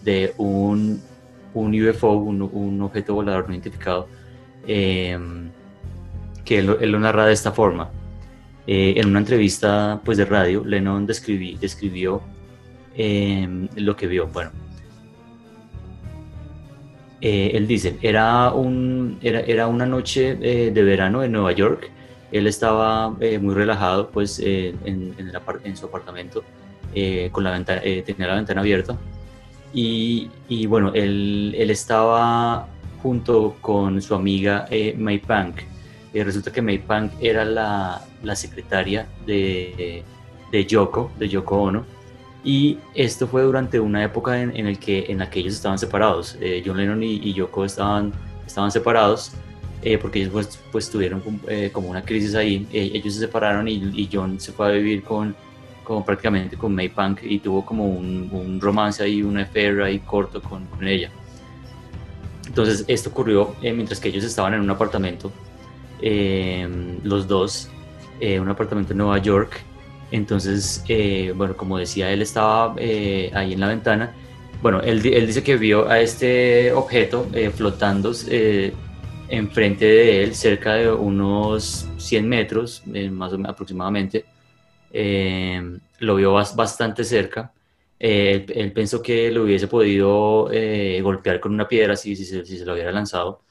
de 0.02 0.34
un, 0.36 1.00
un 1.54 1.88
UFO, 1.88 2.12
un, 2.14 2.42
un 2.42 2.82
objeto 2.82 3.14
volador 3.14 3.46
no 3.46 3.54
identificado, 3.54 4.08
Em, 4.66 5.50
que 6.44 6.58
él, 6.58 6.66
lo 6.66 6.98
narra 6.98 7.26
de 7.26 7.32
esta 7.32 7.52
forma. 7.52 7.90
Eh, 8.66 8.94
en 8.96 9.08
una 9.08 9.18
entrevista 9.20 10.00
pues, 10.04 10.18
de 10.18 10.24
radio, 10.24 10.64
Lennon 10.64 11.06
describió 11.06 12.22
em, 12.94 13.68
lo 13.76 13.96
que 13.96 14.06
vio. 14.06 14.26
Bueno, 14.28 14.50
eh, 17.20 17.50
él 17.54 17.66
dice, 17.66 17.98
era, 18.00 18.52
un, 18.52 19.18
era, 19.22 19.40
era 19.40 19.66
una 19.66 19.86
noche 19.86 20.38
eh, 20.40 20.70
de 20.70 20.82
verano 20.84 21.24
en 21.24 21.32
Nueva 21.32 21.52
York, 21.52 21.90
él 22.30 22.46
estaba 22.46 23.16
eh, 23.20 23.38
muy 23.38 23.54
relajado 23.54 24.10
pues 24.10 24.38
en, 24.38 24.78
en, 24.84 25.14
en, 25.18 25.76
su 25.76 25.86
apartamento, 25.86 26.44
con 27.32 27.44
la 27.44 27.52
ventana, 27.52 27.80
tenía 28.04 28.26
la 28.28 28.34
ventana 28.34 28.60
abierta 28.60 28.96
y, 29.72 30.30
y 30.48 30.66
bueno, 30.66 30.92
él, 30.94 31.54
él, 31.56 31.70
estaba 31.70 32.68
junto 33.02 33.56
con 33.60 34.00
su 34.02 34.14
amiga 34.14 34.66
May 34.96 35.18
Punk. 35.18 35.62
resulta 36.12 36.52
que 36.52 36.62
May 36.62 36.78
Punk 36.78 37.12
era 37.20 37.44
la, 37.44 38.02
la 38.22 38.36
secretaria 38.36 39.06
de, 39.26 40.02
de 40.50 40.66
Yoko, 40.66 41.10
de 41.18 41.28
Yoko 41.28 41.62
Ono, 41.62 41.98
y 42.44 42.78
esto 42.94 43.26
fue 43.26 43.42
durante 43.42 43.80
una 43.80 44.02
época 44.04 44.40
en, 44.40 44.56
en 44.56 44.66
el 44.66 44.78
que, 44.78 45.06
en 45.08 45.18
la 45.18 45.28
que 45.28 45.40
ellos 45.40 45.54
estaban 45.54 45.78
separados. 45.78 46.36
Eh, 46.40 46.62
John 46.64 46.76
Lennon 46.76 47.02
y, 47.02 47.32
Yoko 47.32 47.64
estaban, 47.64 48.12
estaban 48.46 48.70
separados 48.70 49.32
eh, 49.82 49.98
porque 49.98 50.20
ellos 50.20 50.32
pues, 50.32 50.60
pues 50.72 50.90
tuvieron 50.90 51.22
eh, 51.48 51.70
como 51.72 51.88
una 51.88 52.02
crisis 52.02 52.34
ahí. 52.34 52.66
ellos 52.72 53.14
se 53.14 53.20
separaron 53.20 53.68
y, 53.68 53.74
y, 53.74 54.08
John 54.10 54.40
se 54.40 54.52
fue 54.52 54.68
a 54.68 54.70
vivir 54.70 55.02
con, 55.02 55.34
con 55.84 56.04
prácticamente 56.04 56.56
con 56.56 56.74
May 56.74 56.88
Punk 56.88 57.20
y 57.22 57.38
tuvo 57.40 57.64
como 57.64 57.86
un, 57.86 58.58
romance 58.60 59.02
ahí, 59.02 59.22
un 59.22 59.38
affair 59.38 59.82
ahí 59.82 59.98
corto 59.98 60.40
con 60.40 60.66
ella. 60.86 61.10
Entonces 62.48 62.84
esto 62.88 63.10
ocurrió 63.10 63.54
mientras 63.62 64.00
que 64.00 64.08
ellos 64.08 64.24
estaban 64.24 64.54
en 64.54 64.60
un 64.60 64.70
apartamento, 64.70 65.30
los 66.00 67.28
dos, 67.28 67.70
un 68.20 68.48
apartamento 68.48 68.92
en 68.92 68.98
Nueva 68.98 69.18
York 69.18 69.62
entonces, 70.10 70.84
eh, 70.88 71.32
bueno, 71.36 71.56
como 71.56 71.78
decía, 71.78 72.10
él 72.10 72.22
estaba 72.22 72.74
eh, 72.78 73.30
ahí 73.34 73.52
en 73.52 73.60
la 73.60 73.68
ventana. 73.68 74.14
Bueno, 74.62 74.80
él, 74.80 75.04
él, 75.06 75.26
dice 75.26 75.42
que 75.42 75.56
vio 75.56 75.88
a 75.88 76.00
este 76.00 76.72
objeto 76.72 77.28
eh, 77.32 77.50
flotando 77.50 78.12
enfrente 79.28 79.84
de 79.84 80.24
él, 80.24 80.34
cerca 80.34 80.74
de 80.74 80.90
unos 80.90 81.86
100 81.98 82.28
metros, 82.28 82.82
más 83.10 83.32
o 83.32 83.36
menos 83.36 83.52
aproximadamente. 83.52 84.24
lo 86.00 86.14
vio 86.16 86.32
bastante 86.32 87.04
cerca. 87.04 87.52
Él, 87.98 88.72
pensó 88.72 89.02
que 89.02 89.30
lo 89.30 89.42
hubiese 89.44 89.66
podido 89.68 90.50
golpear 91.02 91.40
con 91.40 91.52
una 91.52 91.66
piedra 91.68 91.96
si, 91.96 92.14
se, 92.16 92.44
si, 92.44 92.64
lo 92.64 92.74
hubiera 92.74 92.92
lanzado. 92.92 93.42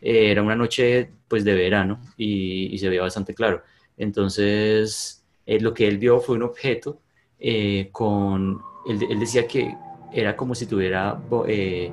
era 0.00 0.42
una 0.42 0.56
noche 0.56 1.10
pues 1.28 1.44
de 1.44 1.54
verano 1.54 2.00
y, 2.16 2.76
se 2.78 2.88
veía 2.88 3.02
bastante 3.02 3.34
claro. 3.34 3.62
Entonces, 3.96 5.24
eh, 5.46 5.60
lo 5.60 5.74
que 5.74 5.88
él 5.88 5.98
vio 5.98 6.20
fue 6.20 6.36
un 6.36 6.42
objeto 6.42 7.00
eh, 7.38 7.88
con, 7.92 8.60
él, 8.88 9.18
decía 9.18 9.46
que 9.46 9.74
era 10.12 10.36
como 10.36 10.54
si 10.54 10.66
tuviera 10.66 11.20
eh, 11.48 11.92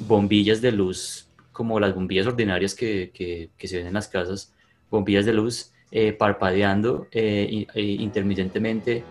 bombillas 0.00 0.60
de 0.60 0.72
luz, 0.72 1.28
como 1.52 1.78
las 1.80 1.94
bombillas 1.94 2.26
ordinarias 2.26 2.74
que, 2.74 3.10
que, 3.12 3.68
se 3.68 3.78
ven 3.78 3.86
en 3.86 3.94
las 3.94 4.08
casas, 4.08 4.54
bombillas 4.90 5.24
de 5.26 5.32
luz 5.32 5.72
parpadeando 6.18 7.08
intermitentemente 7.12 9.04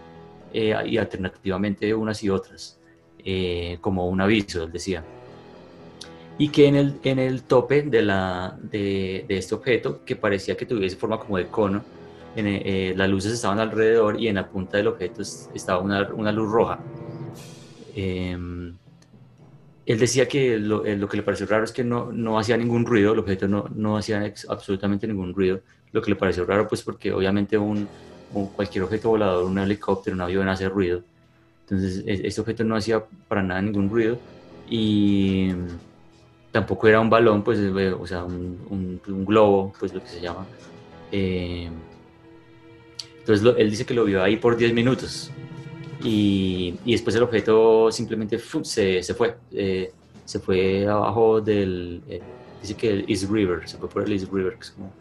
y 0.54 0.98
alternativamente 0.98 1.94
unas 1.94 2.24
y 2.24 2.30
otras, 2.30 2.80
como 3.80 4.08
un 4.08 4.22
aviso, 4.22 4.64
él 4.64 4.72
decía 4.72 5.04
y 6.38 6.50
que 6.50 6.66
en 6.66 6.76
el, 6.76 6.96
en 7.04 7.20
el 7.20 7.44
tope 7.44 7.84
de, 7.84 8.02
la, 8.02 8.58
de, 8.60 9.26
de, 9.28 9.38
este 9.38 9.54
objeto, 9.54 10.04
que 10.04 10.16
parecía 10.16 10.58
que 10.58 10.66
tuviese 10.66 10.96
forma 10.96 11.20
como 11.20 11.38
de 11.38 11.46
cono, 11.46 11.84
eh, 12.36 12.62
eh, 12.66 12.94
las 12.96 13.10
luces 13.10 13.34
estaban 13.34 13.60
alrededor 13.60 14.20
y 14.20 14.28
en 14.28 14.36
la 14.36 14.48
punta 14.48 14.78
del 14.78 14.88
objeto 14.88 15.22
estaba 15.22 15.80
una, 15.80 16.10
una 16.14 16.32
luz 16.32 16.50
roja. 16.50 16.80
Em, 17.94 18.76
él 19.86 20.00
decía 20.00 20.28
que 20.28 20.58
lo, 20.58 20.86
eh, 20.86 20.96
lo, 20.96 21.10
que 21.10 21.18
le 21.18 21.24
pareció 21.24 21.46
raro 21.46 21.66
es 21.66 21.72
que 21.72 21.84
no, 21.84 22.12
no 22.12 22.40
hacía 22.40 22.56
ningún 22.56 22.86
ruido, 22.86 23.14
el 23.14 23.20
objeto 23.20 23.48
no, 23.48 23.66
no 23.76 23.98
hacía 23.98 24.34
absolutamente 24.48 25.08
ningún 25.08 25.34
ruido. 25.34 25.62
Lo 25.92 26.02
que 26.02 26.12
le 26.12 26.16
pareció 26.16 26.46
raro, 26.46 26.68
pues 26.68 26.82
porque 26.84 27.12
obviamente 27.12 27.58
un, 27.58 27.88
cualquier 28.56 28.84
objeto 28.84 29.10
volador, 29.10 29.46
un 29.46 29.58
helicóptero, 29.60 30.16
un 30.16 30.22
avión 30.22 30.50
hace 30.50 30.70
ruido. 30.70 31.04
Entonces, 31.64 32.04
e, 32.06 32.28
este 32.28 32.42
objeto 32.42 32.64
no 32.64 32.76
hacía 32.76 33.04
para 33.28 33.44
nada 33.44 33.62
ningún 33.62 33.90
ruido 33.90 34.18
y 34.70 35.52
tampoco 36.52 36.88
era 36.88 37.00
un 37.00 37.10
balón, 37.10 37.44
pues, 37.44 37.60
o 37.60 38.08
sea, 38.08 38.24
un, 38.24 39.00
globo, 39.26 39.74
pues 39.80 39.94
lo 39.94 40.02
que 40.02 40.10
se 40.10 40.22
llama. 40.22 40.46
Eh, 41.12 41.70
entonces 43.20 43.56
él 43.58 43.70
dice 43.70 43.86
que 43.86 43.94
lo 43.94 44.06
vio 44.06 44.24
ahí 44.24 44.38
por 44.38 44.58
10 44.58 44.74
minutos 44.74 45.32
y, 46.04 46.76
y 46.86 46.94
después 46.94 47.16
el 47.16 47.24
objeto 47.24 47.92
simplemente 47.92 48.40
se, 48.64 49.04
se, 49.04 49.14
fue. 49.14 49.36
Eh, 49.52 49.92
se 50.26 50.40
fue 50.40 50.88
abajo 50.88 51.42
del... 51.42 52.02
Eh, 52.08 52.22
dice 52.62 52.76
que 52.76 52.90
el 52.90 53.06
East 53.08 53.30
River, 53.30 53.68
se 53.68 53.78
fue 53.78 53.90
por 53.90 54.04
el 54.04 54.14
East 54.14 54.32
River, 54.32 54.54
que 54.54 54.62
es 54.62 54.72
como... 54.72 54.94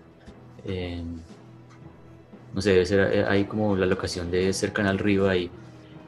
Eh, 2.50 2.54
no 2.54 2.60
sé, 2.60 2.70
debe 2.70 2.86
ser 2.86 3.26
ahí 3.28 3.44
como 3.44 3.76
la 3.76 3.86
locación 3.86 4.30
de 4.30 4.52
cercana 4.52 4.90
al 4.90 4.98
río 4.98 5.28
ahí. 5.28 5.50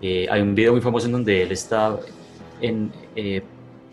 hay 0.02 0.40
un 0.40 0.54
video 0.54 0.72
muy 0.72 0.80
famoso 0.80 1.06
en 1.06 1.12
donde 1.12 1.42
él 1.42 1.52
está 1.52 1.96
en, 2.60 2.90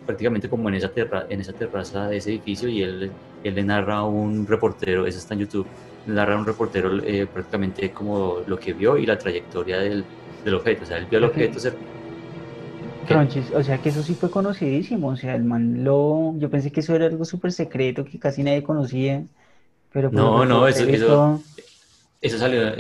prácticamente 0.06 0.50
como 0.50 0.70
en 0.70 0.76
esa, 0.76 0.90
terra, 0.90 1.26
en 1.30 1.42
esa 1.42 1.54
terraza 1.54 2.08
de 2.08 2.18
ese 2.18 2.32
edificio 2.32 2.68
y 2.68 2.82
él, 2.82 3.12
él 3.44 3.56
le 3.56 3.64
narra 3.64 3.98
a 3.98 4.06
un 4.06 4.48
reportero, 4.48 5.06
eso 5.06 5.20
está 5.20 5.36
en 5.36 5.42
YouTube, 5.42 5.68
narra 6.08 6.38
un 6.38 6.46
reportero 6.46 7.04
eh, 7.04 7.28
prácticamente 7.32 7.92
como 7.92 8.40
lo 8.48 8.58
que 8.58 8.74
vio 8.74 8.98
y 8.98 9.06
la 9.06 9.18
trayectoria 9.18 9.80
del, 9.80 10.04
del 10.44 10.54
objeto. 10.56 10.84
O 10.84 10.86
sea, 10.86 10.98
él 10.98 11.06
vio 11.10 11.20
el 11.20 11.26
objeto 11.26 11.60
ser... 11.60 11.76
o 13.56 13.64
sea 13.64 13.78
que 13.78 13.90
eso 13.90 14.04
sí 14.04 14.16
fue 14.16 14.32
conocidísimo. 14.32 15.10
O 15.10 15.16
sea, 15.16 15.36
el 15.36 15.44
man 15.44 15.84
lo. 15.84 16.34
Yo 16.38 16.50
pensé 16.50 16.72
que 16.72 16.80
eso 16.80 16.96
era 16.96 17.06
algo 17.06 17.26
súper 17.26 17.52
secreto 17.52 18.06
que 18.06 18.20
casi 18.20 18.44
nadie 18.44 18.64
conocía. 18.64 19.24
Pero 19.92 20.12
no, 20.12 20.46
no, 20.46 20.68
eso, 20.68 20.84
eso, 20.86 21.42
eso, 22.22 22.38
salió. 22.38 22.74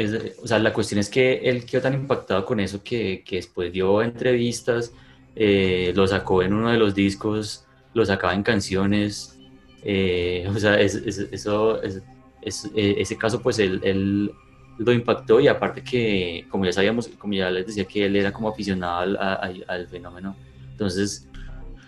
o 0.43 0.47
sea, 0.47 0.59
la 0.59 0.73
cuestión 0.73 0.99
es 0.99 1.09
que 1.09 1.35
él 1.43 1.65
quedó 1.65 1.81
tan 1.81 1.93
impactado 1.93 2.45
con 2.45 2.59
eso 2.59 2.83
que, 2.83 3.23
que 3.25 3.37
después 3.37 3.71
dio 3.71 4.01
entrevistas, 4.01 4.93
eh, 5.35 5.93
lo 5.95 6.05
sacó 6.07 6.43
en 6.43 6.53
uno 6.53 6.69
de 6.69 6.77
los 6.77 6.93
discos, 6.93 7.65
lo 7.93 8.05
sacaba 8.05 8.33
en 8.33 8.43
canciones. 8.43 9.39
Eh, 9.83 10.45
o 10.53 10.59
sea, 10.59 10.79
es, 10.79 10.95
eso. 10.95 11.81
Eh, 11.83 12.95
ese 12.97 13.17
caso 13.17 13.41
pues 13.41 13.59
él, 13.59 14.31
lo 14.77 14.93
impactó 14.93 15.41
y 15.41 15.47
aparte 15.49 15.83
que 15.83 16.45
como 16.49 16.65
ya 16.65 16.71
sabíamos, 16.71 17.09
como 17.17 17.33
ya 17.33 17.51
les 17.51 17.67
decía 17.67 17.83
que 17.83 18.05
él 18.05 18.15
era 18.15 18.31
como 18.31 18.47
aficionado 18.47 19.19
al, 19.19 19.87
fenómeno, 19.87 20.37
entonces 20.71 21.27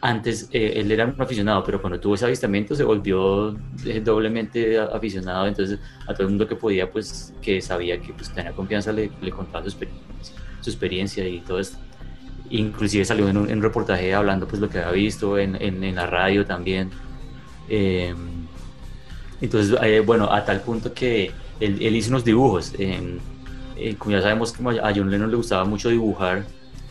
antes 0.02 0.50
eh, 0.52 0.74
él 0.78 0.92
era 0.92 1.06
un 1.06 1.22
aficionado, 1.22 1.64
pero 1.64 1.80
cuando 1.80 2.00
tuvo 2.00 2.16
ese 2.16 2.26
avistamiento 2.26 2.76
se 2.76 2.84
volvió 2.84 3.56
eh, 3.86 4.02
doblemente 4.04 4.80
aficionado, 4.80 5.46
entonces 5.46 5.80
a 6.08 6.14
todo 6.14 6.24
el 6.24 6.30
mundo 6.30 6.48
que 6.48 6.56
podía, 6.56 6.92
pues 6.92 7.34
que 7.40 7.62
sabía 7.62 8.02
que 8.02 8.12
pues, 8.12 8.34
tenía 8.34 8.52
confianza, 8.52 8.92
le, 8.92 9.10
contaba 9.30 9.64
su 9.70 10.70
experiencia, 10.70 11.28
y 11.28 11.40
todo 11.42 11.60
esto. 11.60 11.78
Inclusive 12.50 13.06
salió 13.06 13.30
en 13.30 13.38
un, 13.38 13.62
reportaje 13.62 14.14
hablando 14.14 14.48
pues 14.48 14.60
lo 14.60 14.70
que 14.70 14.80
había 14.80 14.92
visto 14.92 15.38
en, 15.38 15.56
en, 15.56 15.96
la 15.96 16.08
radio 16.08 16.46
también. 16.46 16.90
Eh, 17.70 18.14
entonces, 19.40 19.78
eh, 19.84 20.02
bueno, 20.02 20.32
a 20.32 20.44
tal 20.44 20.62
punto 20.62 20.94
que 20.94 21.32
él, 21.60 21.96
hizo 21.96 22.10
unos 22.10 22.26
dibujos. 22.26 22.74
Como 23.98 24.12
ya 24.12 24.22
sabemos, 24.22 24.52
como 24.52 24.72
a 24.72 24.92
John 24.94 25.10
Lennon 25.10 25.32
le 25.32 25.38
gustaba 25.38 25.64
mucho 25.64 25.90
dibujar, 25.90 26.46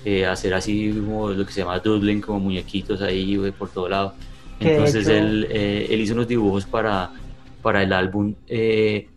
eh, 0.05 0.27
hacer 0.27 0.55
así 0.55 0.93
como 0.93 1.31
lo 1.31 1.47
que 1.47 1.53
se 1.53 1.61
llama 1.61 1.79
doodling, 1.79 2.21
como 2.21 2.41
muñequitos 2.41 3.03
ahí 3.03 3.37
por 3.59 3.71
todo 3.71 3.89
lado. 3.89 4.15
Entonces 4.59 5.09
él, 5.09 5.47
él, 5.51 6.01
hizo 6.01 6.13
unos 6.13 6.29
dibujos 6.29 6.67
para, 6.67 7.11
para 7.63 7.83
el 7.83 7.93
álbum. 7.93 8.35
¿Qué? 8.47 9.09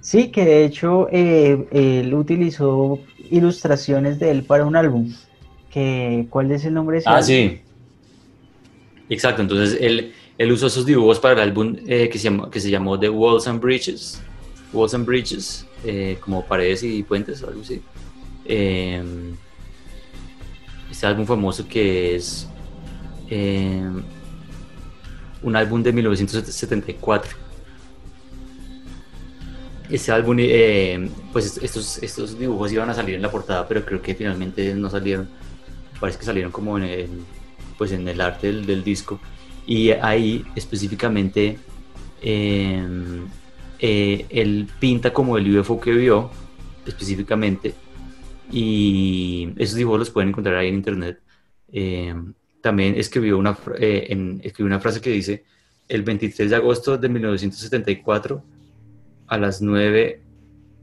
Sí, 0.00 0.30
que 0.30 0.44
de 0.44 0.64
hecho 0.64 1.08
él 1.08 2.14
utilizó 2.14 3.00
ilustraciones 3.30 4.18
de 4.20 4.30
él 4.30 4.44
para 4.44 4.64
un 4.64 4.76
álbum. 4.76 5.12
Que, 5.70 6.26
¿Cuál 6.30 6.52
es 6.52 6.64
el 6.64 6.74
nombre 6.74 6.94
de 6.94 7.00
ese 7.00 7.10
Ah, 7.10 7.22
sí. 7.22 7.60
Exacto, 9.08 9.42
entonces 9.42 9.78
él 9.80 10.12
él 10.38 10.52
usó 10.52 10.66
esos 10.66 10.86
dibujos 10.86 11.20
para 11.20 11.34
el 11.34 11.50
álbum 11.50 11.76
eh, 11.86 12.08
que, 12.08 12.18
se 12.18 12.24
llamó, 12.24 12.50
que 12.50 12.60
se 12.60 12.70
llamó 12.70 12.98
The 12.98 13.08
Walls 13.08 13.46
and 13.46 13.60
Bridges, 13.60 14.20
Walls 14.72 14.94
and 14.94 15.06
Bridges, 15.06 15.66
eh, 15.84 16.16
como 16.20 16.44
paredes 16.44 16.82
y 16.82 17.02
puentes 17.02 17.42
o 17.42 17.48
algo 17.48 17.60
así. 17.60 17.80
Em, 18.44 19.36
este 20.90 21.06
álbum 21.06 21.24
famoso 21.24 21.66
que 21.66 22.16
es 22.16 22.48
em, 23.28 24.02
un 25.42 25.56
álbum 25.56 25.82
de 25.82 25.92
1974. 25.92 27.36
Este 29.90 30.12
álbum, 30.12 30.36
eh, 30.40 31.10
pues 31.32 31.58
estos, 31.62 32.02
estos 32.02 32.38
dibujos 32.38 32.72
iban 32.72 32.88
a 32.88 32.94
salir 32.94 33.14
en 33.14 33.22
la 33.22 33.30
portada, 33.30 33.66
pero 33.68 33.84
creo 33.84 34.00
que 34.00 34.14
finalmente 34.14 34.74
no 34.74 34.88
salieron. 34.88 35.28
Parece 36.00 36.18
que 36.18 36.24
salieron 36.24 36.50
como 36.50 36.78
en 36.78 36.84
el, 36.84 37.10
pues 37.78 37.92
en 37.92 38.06
el 38.08 38.20
arte 38.20 38.52
del, 38.52 38.84
disco. 38.84 39.20
Y 39.66 39.90
ahí 39.90 40.44
específicamente 40.56 41.58
em, 42.22 43.26
eh, 43.78 44.26
él 44.30 44.68
pinta 44.80 45.12
como 45.12 45.36
el 45.38 45.58
UFO 45.58 45.80
que 45.80 45.92
vio 45.92 46.30
específicamente 46.86 47.74
y 48.52 49.52
esos 49.56 49.76
dibujos 49.76 49.98
los 50.00 50.10
pueden 50.10 50.28
encontrar 50.30 50.56
ahí 50.56 50.68
en 50.68 50.74
internet. 50.74 51.20
Em, 51.72 52.34
también 52.60 52.94
escribió 52.96 53.38
una, 53.38 53.56
eh, 53.78 54.06
en- 54.10 54.40
escribió 54.44 54.66
una 54.66 54.78
frase 54.80 55.00
que 55.00 55.10
dice, 55.10 55.44
el 55.88 56.02
23 56.02 56.50
de 56.50 56.56
agosto 56.56 56.96
de 56.98 57.08
1974, 57.08 58.44
a 59.26 59.38
las 59.38 59.62
9, 59.62 60.20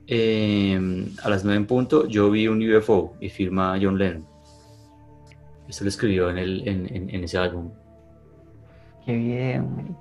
eh, 0.08 1.06
a 1.24 1.30
las 1.30 1.44
9 1.44 1.58
en 1.58 1.66
punto, 1.68 2.08
yo 2.08 2.30
vi 2.32 2.48
un 2.48 2.62
UFO 2.62 3.16
y 3.22 3.30
firma 3.30 3.78
John 3.82 3.98
Lennon. 3.98 4.26
Eso 5.68 5.84
lo 5.84 5.90
escribió 5.90 6.30
en, 6.32 6.38
el, 6.40 6.68
en, 6.68 6.88
en- 6.96 7.10
en 7.12 7.24
ese 7.24 7.38
álbum. 7.38 7.70
Qué 9.06 9.16
video, 9.16 9.64
marica. 9.64 9.96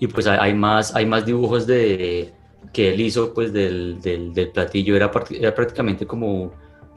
Y 0.00 0.08
pues 0.08 0.26
hay, 0.26 0.52
más, 0.54 0.94
hay 0.96 1.06
más 1.06 1.24
dibujos 1.24 1.64
de, 1.64 2.32
que 2.72 2.92
él 2.92 3.00
hizo 3.00 3.32
pues 3.32 3.52
del, 3.52 4.00
del, 4.00 4.34
del 4.34 4.48
platillo. 4.50 4.96
Era, 4.96 5.10
era 5.30 5.54
prácticamente 5.54 6.04
como, 6.06 6.52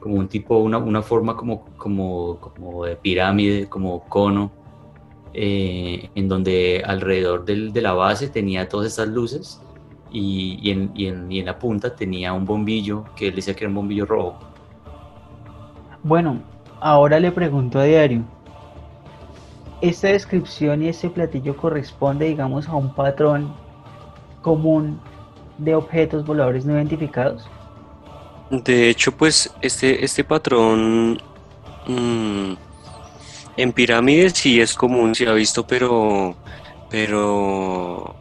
como 0.06 0.20
un 0.20 0.28
tipo, 0.28 0.58
una, 0.58 0.78
una 0.78 1.02
forma 1.02 1.36
como, 1.36 1.64
como, 1.76 2.38
como 2.40 2.84
de 2.84 2.94
pirámide, 2.96 3.68
como 3.68 4.04
cono, 4.08 4.52
eh, 5.34 6.08
en 6.14 6.28
donde 6.28 6.82
alrededor 6.86 7.44
del- 7.44 7.72
de 7.72 7.82
la 7.82 7.92
base 7.92 8.28
tenía 8.28 8.68
todas 8.68 8.86
estas 8.86 9.08
luces 9.08 9.60
y, 10.12 10.58
y 10.62 10.70
en, 10.70 10.92
y 10.94 11.06
en- 11.08 11.30
y 11.32 11.40
en 11.40 11.46
la 11.46 11.58
punta 11.58 11.94
tenía 11.94 12.32
un 12.32 12.44
bombillo 12.44 13.04
que 13.16 13.28
él 13.28 13.34
decía 13.34 13.54
que 13.54 13.64
era 13.64 13.68
un 13.68 13.74
bombillo 13.74 14.06
rojo. 14.06 14.38
Bueno, 16.04 16.38
ahora 16.80 17.18
le 17.18 17.32
pregunto 17.32 17.80
a 17.80 17.84
Diario. 17.84 18.22
¿Esta 19.80 20.08
descripción 20.08 20.82
y 20.84 20.88
este 20.88 21.10
platillo 21.10 21.56
corresponde, 21.56 22.26
digamos, 22.26 22.68
a 22.68 22.76
un 22.76 22.94
patrón 22.94 23.52
común 24.40 25.00
de 25.58 25.74
objetos 25.74 26.24
voladores 26.24 26.64
no 26.64 26.74
identificados? 26.74 27.48
De 28.50 28.88
hecho, 28.88 29.12
pues 29.12 29.50
este, 29.60 30.04
este 30.04 30.22
patrón 30.24 31.20
mm, 31.86 32.52
en 33.56 33.72
pirámides 33.72 34.34
sí 34.34 34.60
es 34.60 34.74
común, 34.74 35.14
se 35.14 35.26
ha 35.26 35.32
visto, 35.32 35.66
pero, 35.66 36.36
pero 36.90 38.14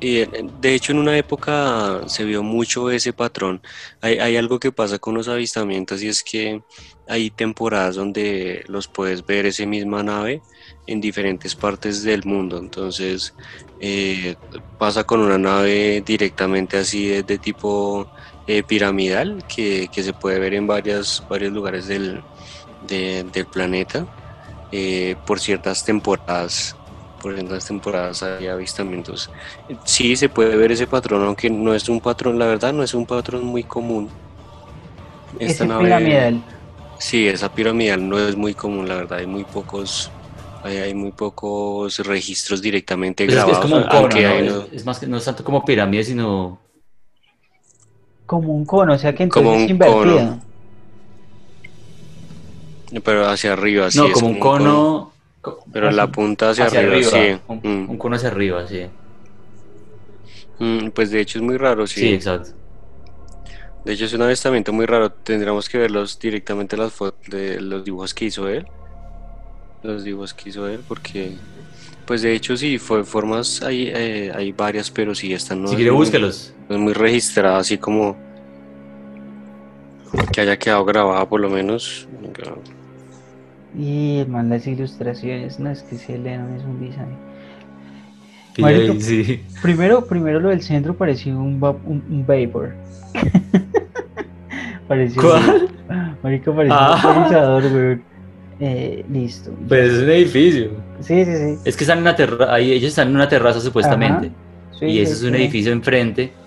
y, 0.00 0.18
eh, 0.18 0.28
de 0.60 0.74
hecho 0.74 0.92
en 0.92 0.98
una 0.98 1.16
época 1.16 2.02
se 2.06 2.24
vio 2.24 2.42
mucho 2.42 2.90
ese 2.90 3.12
patrón. 3.12 3.60
Hay, 4.00 4.36
algo 4.36 4.60
que 4.60 4.72
pasa 4.72 4.98
con 4.98 5.14
los 5.14 5.28
avistamientos 5.28 6.02
y 6.02 6.08
es 6.08 6.22
que 6.22 6.62
hay 7.08 7.30
temporadas 7.30 7.96
donde 7.96 8.64
los 8.68 8.86
puedes 8.86 9.24
ver 9.26 9.46
esa 9.46 9.66
misma 9.66 10.02
nave 10.02 10.42
en 10.86 11.00
diferentes 11.00 11.54
partes 11.54 12.02
del 12.02 12.24
mundo. 12.24 12.58
Entonces 12.58 13.34
eh, 13.80 14.36
pasa 14.78 15.04
con 15.04 15.20
una 15.20 15.38
nave 15.38 16.02
directamente 16.06 16.76
así 16.76 17.22
de 17.22 17.38
tipo 17.38 18.08
eh, 18.48 18.64
piramidal 18.64 19.44
que, 19.48 19.90
que 19.90 20.04
se 20.04 20.14
puede 20.14 20.40
ver 20.40 20.54
en 20.54 20.68
varias, 20.68 21.24
varios 21.28 21.52
lugares 21.52 21.86
del, 21.88 22.26
de- 22.80 23.24
del 23.26 23.48
planeta 23.48 24.08
eh, 24.70 25.16
por 25.24 25.40
ciertas 25.40 25.84
temporadas. 25.84 26.80
Por 27.18 27.34
ciertas 27.36 27.66
temporadas 27.66 28.22
hay 28.24 28.46
avistamientos. 28.48 29.32
Sí 29.84 30.16
se 30.16 30.28
puede 30.30 30.56
ver 30.56 30.72
ese 30.72 30.88
patrón, 30.88 31.24
aunque 31.24 31.50
no 31.50 31.74
es 31.74 31.88
un 31.88 32.00
patrón, 32.02 32.38
la 32.38 32.46
verdad, 32.46 32.72
no 32.74 32.82
es 32.84 32.94
un 32.94 33.06
patrón 33.06 33.44
muy 33.46 33.64
común. 33.64 34.14
Esta 35.38 35.64
nave- 35.66 35.84
piramidal. 35.84 36.44
Sí, 36.98 37.28
esa 37.28 37.48
piramidal 37.54 38.08
no 38.08 38.18
es 38.18 38.36
muy 38.36 38.54
común, 38.54 38.88
la 38.88 38.96
verdad, 38.96 39.18
hay 39.20 39.26
muy 39.26 39.44
pocos, 39.44 40.16
hay, 40.62 40.78
hay 40.78 40.94
muy 40.94 41.12
pocos 41.12 41.98
registros 42.00 42.62
directamente 42.62 43.24
Pues 43.24 43.36
es, 43.36 43.44
que 43.44 43.50
es 43.52 43.58
grabados, 43.58 43.64
como 43.70 43.76
un 43.76 43.88
aunque 43.88 44.26
¿no? 44.26 44.26
hay 44.26 44.48
Es, 44.66 44.72
es 44.72 44.84
más 44.84 44.98
que 44.98 45.06
no 45.06 45.16
es 45.18 45.24
tanto 45.24 45.44
como 45.44 45.64
pirámide, 45.64 46.04
sino 46.04 46.67
Como 48.28 48.54
un 48.54 48.64
cono, 48.66 48.92
o 48.94 48.98
sea 48.98 49.12
que 49.14 49.22
Como 49.28 49.50
entonces 49.52 49.64
es 49.64 49.70
un 49.70 49.74
invertido. 49.76 50.18
cono. 50.18 50.40
pero 53.04 53.26
hacia 53.26 53.52
arriba, 53.54 53.90
sí, 53.90 53.98
no, 53.98 54.06
es 54.06 54.12
como 54.12 54.28
un 54.28 54.38
cono, 54.38 55.12
co- 55.40 55.64
Pero 55.72 55.90
la 55.90 56.06
punta 56.06 56.50
hacia, 56.50 56.66
hacia 56.66 56.80
arriba, 56.80 56.94
arriba, 56.94 57.10
sí. 57.10 57.42
un, 57.48 57.58
Mm. 57.86 57.90
un 57.90 57.98
cono 57.98 58.16
hacia 58.16 58.28
arriba, 58.28 58.66
sí. 58.66 58.86
Mm, 60.58 60.88
pues 60.90 61.10
de 61.10 61.20
hecho 61.20 61.38
es 61.38 61.42
muy 61.44 61.56
raro, 61.56 61.86
Sí, 61.86 62.00
sí. 62.00 62.14
exacto. 62.14 62.50
De 63.84 63.92
hecho 63.94 64.04
es 64.04 64.12
un 64.12 64.22
avistamiento 64.22 64.72
muy 64.72 64.86
raro. 64.86 65.10
Tendríamos 65.10 65.68
que 65.68 65.78
verlos 65.78 66.18
directamente 66.18 66.76
las 66.76 66.92
fotos 66.92 67.20
de 67.30 67.60
los 67.60 67.84
dibujos 67.84 68.12
que 68.12 68.26
hizo 68.26 68.48
él. 68.48 68.66
Los 69.82 70.04
dibujos 70.04 70.34
que 70.34 70.48
hizo 70.50 70.68
él, 70.68 70.84
porque 70.86 71.38
pues 72.08 72.22
de 72.22 72.32
hecho 72.32 72.56
sí, 72.56 72.78
fue 72.78 73.04
formas 73.04 73.62
hay, 73.62 73.92
eh, 73.94 74.32
hay 74.34 74.50
varias, 74.52 74.90
pero 74.90 75.14
sí 75.14 75.34
están 75.34 75.60
no 75.60 75.68
si 75.68 75.76
quiere, 75.76 75.90
no 75.90 76.00
es 76.00 76.54
muy 76.70 76.94
registrada, 76.94 77.58
así 77.58 77.76
como 77.76 78.16
que 80.32 80.40
haya 80.40 80.58
quedado 80.58 80.86
grabada 80.86 81.28
por 81.28 81.38
lo 81.38 81.50
menos. 81.50 82.08
Y 83.78 84.24
man, 84.26 84.48
las 84.48 84.66
ilustraciones, 84.66 85.60
no 85.60 85.68
es 85.70 85.82
que 85.82 85.96
ese 85.96 86.16
Lennon 86.16 86.54
es 86.56 86.64
un 86.64 86.80
design. 86.80 87.14
Sí, 88.56 88.62
Marico. 88.62 88.92
ahí, 88.94 89.00
sí. 89.02 89.44
Primero, 89.60 90.06
primero 90.06 90.40
lo 90.40 90.48
del 90.48 90.62
centro 90.62 90.94
parecía 90.96 91.36
un, 91.36 91.62
un, 91.62 92.04
un 92.08 92.26
vapor. 92.26 92.72
parecía 94.88 95.20
¿Cuál? 95.20 95.68
Marico, 96.22 96.54
parecía 96.54 96.76
Ah. 96.80 97.26
un 97.28 97.74
weón. 97.74 98.07
Eh, 98.58 99.04
listo. 99.08 99.56
Pues 99.68 99.92
es 99.92 100.02
un 100.02 100.10
edificio. 100.10 100.84
Sí, 101.00 101.24
sí, 101.24 101.36
sí. 101.36 101.58
Es 101.64 101.76
que 101.76 101.84
están 101.84 101.98
en 101.98 102.02
una 102.02 102.16
terraza, 102.16 102.54
ahí 102.54 102.72
ellos 102.72 102.90
están 102.90 103.08
en 103.08 103.14
una 103.16 103.28
terraza 103.28 103.60
supuestamente. 103.60 104.36
Sí, 104.70 104.86
y 104.86 105.00
sí, 105.00 105.00
ese 105.00 105.14
es 105.14 105.22
un 105.22 105.34
sí. 105.34 105.34
edificio 105.34 105.72
enfrente. 105.72 106.40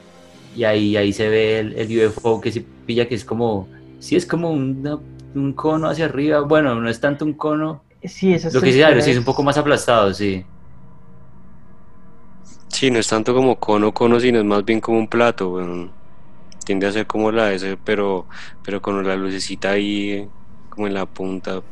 Y 0.53 0.63
ahí, 0.65 0.97
ahí 0.97 1.13
se 1.13 1.29
ve 1.29 1.59
el, 1.59 1.73
el 1.79 1.97
UFO 1.99 2.41
que 2.41 2.51
se 2.51 2.69
pilla 2.85 3.07
que 3.07 3.15
es 3.15 3.25
como, 3.25 3.71
sí 3.99 4.15
es 4.15 4.25
como 4.25 4.51
una- 4.51 5.01
un 5.33 5.53
cono 5.55 5.89
hacia 5.89 6.05
arriba. 6.05 6.41
Bueno, 6.41 6.75
no 6.81 6.89
es 6.89 6.99
tanto 6.99 7.25
un 7.25 7.35
cono. 7.35 7.85
Sí, 8.03 8.33
esas 8.33 8.53
Lo 8.53 8.61
que 8.61 8.71
sí, 8.73 9.11
es 9.11 9.17
un 9.17 9.25
poco 9.25 9.43
más 9.43 9.57
aplastado, 9.57 10.13
sí. 10.13 10.45
Sí, 12.69 12.89
no 12.91 12.99
es 12.99 13.07
tanto 13.07 13.33
como 13.35 13.59
cono, 13.59 13.93
cono, 13.93 14.19
sino 14.19 14.39
es 14.39 14.45
más 14.45 14.65
bien 14.65 14.81
como 14.81 14.97
un 14.97 15.07
plato. 15.07 15.57
Tiende 16.65 16.87
a 16.87 16.91
ser 16.91 17.07
como 17.07 17.31
la 17.31 17.53
ese, 17.53 17.77
pero, 17.77 18.27
pero 18.61 18.81
con 18.81 19.05
la 19.07 19.15
lucecita 19.15 19.71
ahí, 19.71 20.31
como 20.69 20.87
en 20.87 20.93
la 20.93 21.05
punta. 21.05 21.63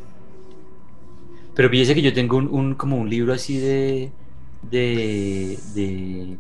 Pero 1.60 1.70
fíjese 1.70 1.94
que 1.94 2.02
yo 2.02 2.14
tengo 2.14 2.38
un, 2.38 2.48
un- 2.48 2.76
como 2.76 2.96
un 2.98 3.10
libro 3.10 3.34
así 3.34 3.58
de 3.60 4.16
de, 4.62 5.62
de, 5.66 6.40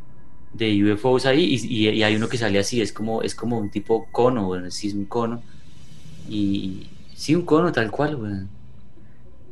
de 0.53 0.84
UFOs 0.86 1.26
ahí 1.26 1.43
y, 1.43 1.88
y- 1.89 1.89
y 1.89 2.03
hay 2.03 2.15
uno 2.15 2.30
que 2.30 2.38
sale 2.38 2.57
así, 2.59 2.82
es 2.82 2.93
como, 2.93 3.22
es 3.22 3.36
como 3.36 3.57
un 3.59 3.70
tipo 3.70 4.09
cono, 4.13 4.47
bueno, 4.47 4.72
sí 4.72 4.88
es 4.88 4.93
un 4.95 5.07
cono. 5.07 5.43
Y 6.26 6.99
sí, 7.15 7.36
un 7.36 7.45
cono 7.45 7.72
tal 7.74 7.91
cual, 7.91 8.15
weón. 8.17 8.51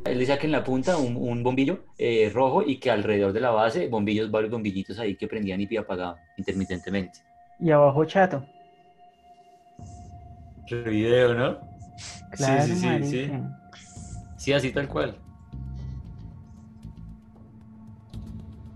Él 0.04 0.18
decía 0.18 0.38
que 0.38 0.46
en 0.46 0.52
la 0.52 0.64
punta 0.64 0.96
un, 0.96 1.16
un 1.16 1.42
bombillo 1.44 1.84
eh, 1.98 2.30
rojo 2.34 2.62
y 2.66 2.80
que 2.80 2.90
alrededor 2.90 3.32
de 3.32 3.40
la 3.40 3.50
base 3.50 3.88
bombillos, 3.88 4.30
varios 4.30 4.50
bombillitos 4.50 4.98
ahí 4.98 5.16
que 5.16 5.28
prendían 5.28 5.60
y 5.60 5.76
apagaban 5.76 6.18
intermitentemente. 6.36 7.20
Y 7.60 7.70
abajo 7.70 8.04
chato. 8.04 8.48
El 10.70 10.84
video, 10.84 11.34
¿no? 11.34 11.60
Claro, 12.30 12.74
sí, 12.74 12.76
sí, 12.76 13.04
sí, 13.04 13.30
marica. 13.30 13.54
Sí, 14.36 14.52
así 14.52 14.72
tal 14.72 14.88
cual. 14.88 15.27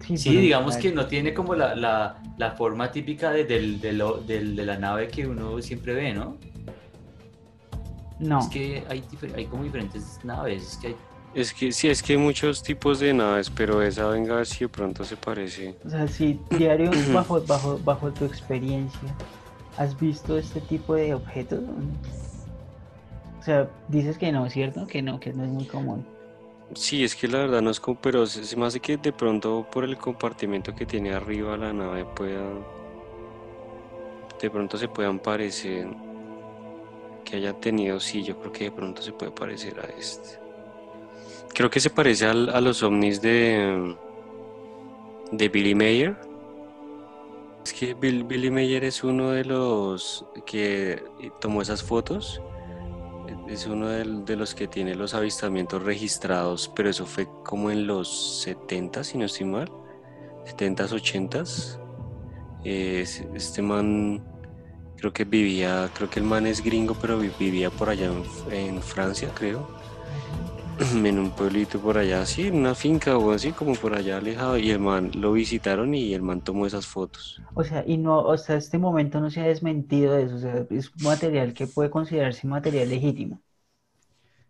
Sí, 0.05 0.37
digamos 0.37 0.77
que 0.77 0.93
no 0.93 1.07
tiene 1.07 1.33
como 1.35 1.55
la, 1.55 1.75
la, 1.75 2.23
la 2.39 2.51
forma 2.53 2.91
típica 2.91 3.31
de, 3.31 3.45
del- 3.45 3.81
de, 3.81 3.93
lo- 3.93 4.19
del- 4.19 4.57
de 4.57 4.67
la 4.67 4.77
nave 4.79 5.09
que 5.09 5.27
uno 5.27 5.61
siempre 5.63 5.95
ve, 5.95 6.13
¿no? 6.15 6.37
No. 8.19 8.39
Es 8.41 8.47
que 8.49 8.85
hay, 8.89 9.03
hay 9.35 9.47
como 9.47 9.65
diferentes 9.65 10.19
naves, 10.25 10.63
es 10.73 10.77
que 10.79 10.87
hay... 10.89 10.97
Es 11.35 11.53
que 11.55 11.73
sí, 11.73 11.89
es 11.89 12.03
que 12.03 12.13
hay 12.13 12.19
muchos 12.19 12.63
tipos 12.63 13.01
de 13.01 13.15
naves, 13.15 13.49
pero 13.51 13.81
esa 13.83 14.07
venga 14.09 14.45
si 14.45 14.65
de 14.65 14.69
pronto 14.69 15.03
se 15.03 15.17
parece. 15.17 15.75
O 15.85 15.89
sea, 15.91 16.07
si 16.07 16.39
diario, 16.51 16.91
bajo, 17.13 17.41
bajo, 17.41 17.79
bajo 17.79 18.11
tu 18.13 18.25
experiencia, 18.27 19.15
¿has 19.79 19.99
visto 19.99 20.37
este 20.37 20.61
tipo 20.61 20.95
de 20.95 21.15
objetos? 21.15 21.61
O 23.41 23.43
sea, 23.43 23.69
dices 23.89 24.19
que 24.19 24.31
no, 24.31 24.49
¿cierto? 24.51 24.87
Que 24.87 25.01
no, 25.03 25.19
que 25.19 25.33
no 25.33 25.43
es 25.45 25.51
muy 25.51 25.65
común. 25.65 26.07
Sí, 26.75 27.05
es 27.05 27.15
que 27.17 27.29
la 27.29 27.39
verdad 27.39 27.61
no 27.63 27.71
es 27.71 27.81
como, 27.81 28.01
pero 28.01 28.25
se, 28.27 28.57
me 28.57 28.67
hace 28.67 28.81
que 28.81 28.97
de 28.97 29.13
pronto 29.13 29.67
por 29.71 29.85
el 29.85 29.97
compartimento 29.99 30.75
que 30.75 30.87
tiene 30.87 31.13
arriba 31.13 31.57
la 31.57 31.73
nave 31.73 32.05
pueda, 32.07 32.43
de 34.41 34.51
pronto 34.51 34.77
se 34.79 34.89
puedan 34.89 35.19
parecer, 35.19 35.87
que 37.25 37.37
haya 37.37 37.53
tenido, 37.55 38.01
sí, 38.01 38.23
yo 38.23 38.39
creo 38.39 38.53
que 38.53 38.65
de 38.65 38.73
pronto 38.73 39.03
se 39.03 39.13
puede 39.13 39.33
parecer 39.33 39.79
a 39.81 39.85
este. 39.99 40.41
Creo 41.55 41.71
que 41.71 41.81
se 41.81 41.91
parece 41.91 42.27
al- 42.27 42.49
a 42.49 42.61
los 42.61 42.83
ovnis 42.83 43.21
de, 43.21 43.95
de 45.31 45.49
Billy 45.49 45.75
Mayer. 45.75 46.17
Es 47.65 47.73
que 47.75 47.95
Bill- 47.95 48.25
Billy 48.25 48.51
Mayer 48.51 48.85
es 48.85 49.05
uno 49.05 49.31
de 49.31 49.45
los 49.45 50.25
que 50.47 51.05
tomó 51.41 51.63
esas 51.63 51.83
fotos. 51.83 52.41
Es 53.49 53.67
uno 53.67 53.89
de, 53.89 54.37
los 54.37 54.55
que 54.55 54.69
tiene 54.69 54.95
los 54.95 55.15
avistamientos 55.15 55.83
registrados, 55.83 56.71
pero 56.75 56.89
eso 56.91 57.07
fue 57.07 57.29
como 57.45 57.71
en 57.71 57.87
los 57.87 58.43
70, 58.43 59.05
si 59.05 59.19
no 59.19 59.25
estoy 59.27 59.47
mal. 59.47 59.71
70s, 60.45 60.93
80s. 60.93 61.79
Eh, 62.65 63.01
es- 63.03 63.25
este 63.35 63.63
man 63.63 64.23
creo 64.97 65.13
que 65.13 65.25
vivía, 65.25 65.91
creo 65.95 66.09
que 66.09 66.21
el 66.21 66.27
man 66.27 66.47
es 66.47 66.63
gringo, 66.63 66.95
pero 67.01 67.19
vi- 67.19 67.31
vivía 67.39 67.71
por 67.71 67.89
allá 67.91 68.11
en 68.51 68.81
Francia, 68.83 69.31
creo. 69.35 69.69
en 71.07 71.19
un 71.19 71.31
pueblito 71.35 71.81
por 71.81 71.99
allá, 71.99 72.23
así, 72.23 72.49
en 72.49 72.57
una 72.57 72.75
finca 72.75 73.17
o 73.19 73.33
así 73.33 73.53
como 73.53 73.75
por 73.77 73.95
allá 73.95 74.19
alejado, 74.19 74.59
y 74.59 74.71
el 74.71 74.81
man 74.81 75.11
lo 75.15 75.33
visitaron 75.33 75.95
y 75.95 76.15
el 76.15 76.23
man 76.23 76.43
tomó 76.43 76.67
esas 76.67 76.87
fotos. 76.87 77.43
O 77.55 77.65
sea, 77.65 77.83
y 77.87 77.97
no, 77.99 78.31
hasta 78.31 78.57
este 78.57 78.77
momento 78.79 79.19
no 79.21 79.31
se 79.31 79.41
ha 79.41 79.47
desmentido 79.47 80.15
de 80.15 80.25
eso, 80.25 80.37
o 80.37 80.39
sea, 80.39 80.67
es 80.71 80.95
material 80.97 81.55
que 81.55 81.67
puede 81.67 81.89
considerarse 81.91 82.47
material 82.47 82.89
legítimo. 82.91 83.43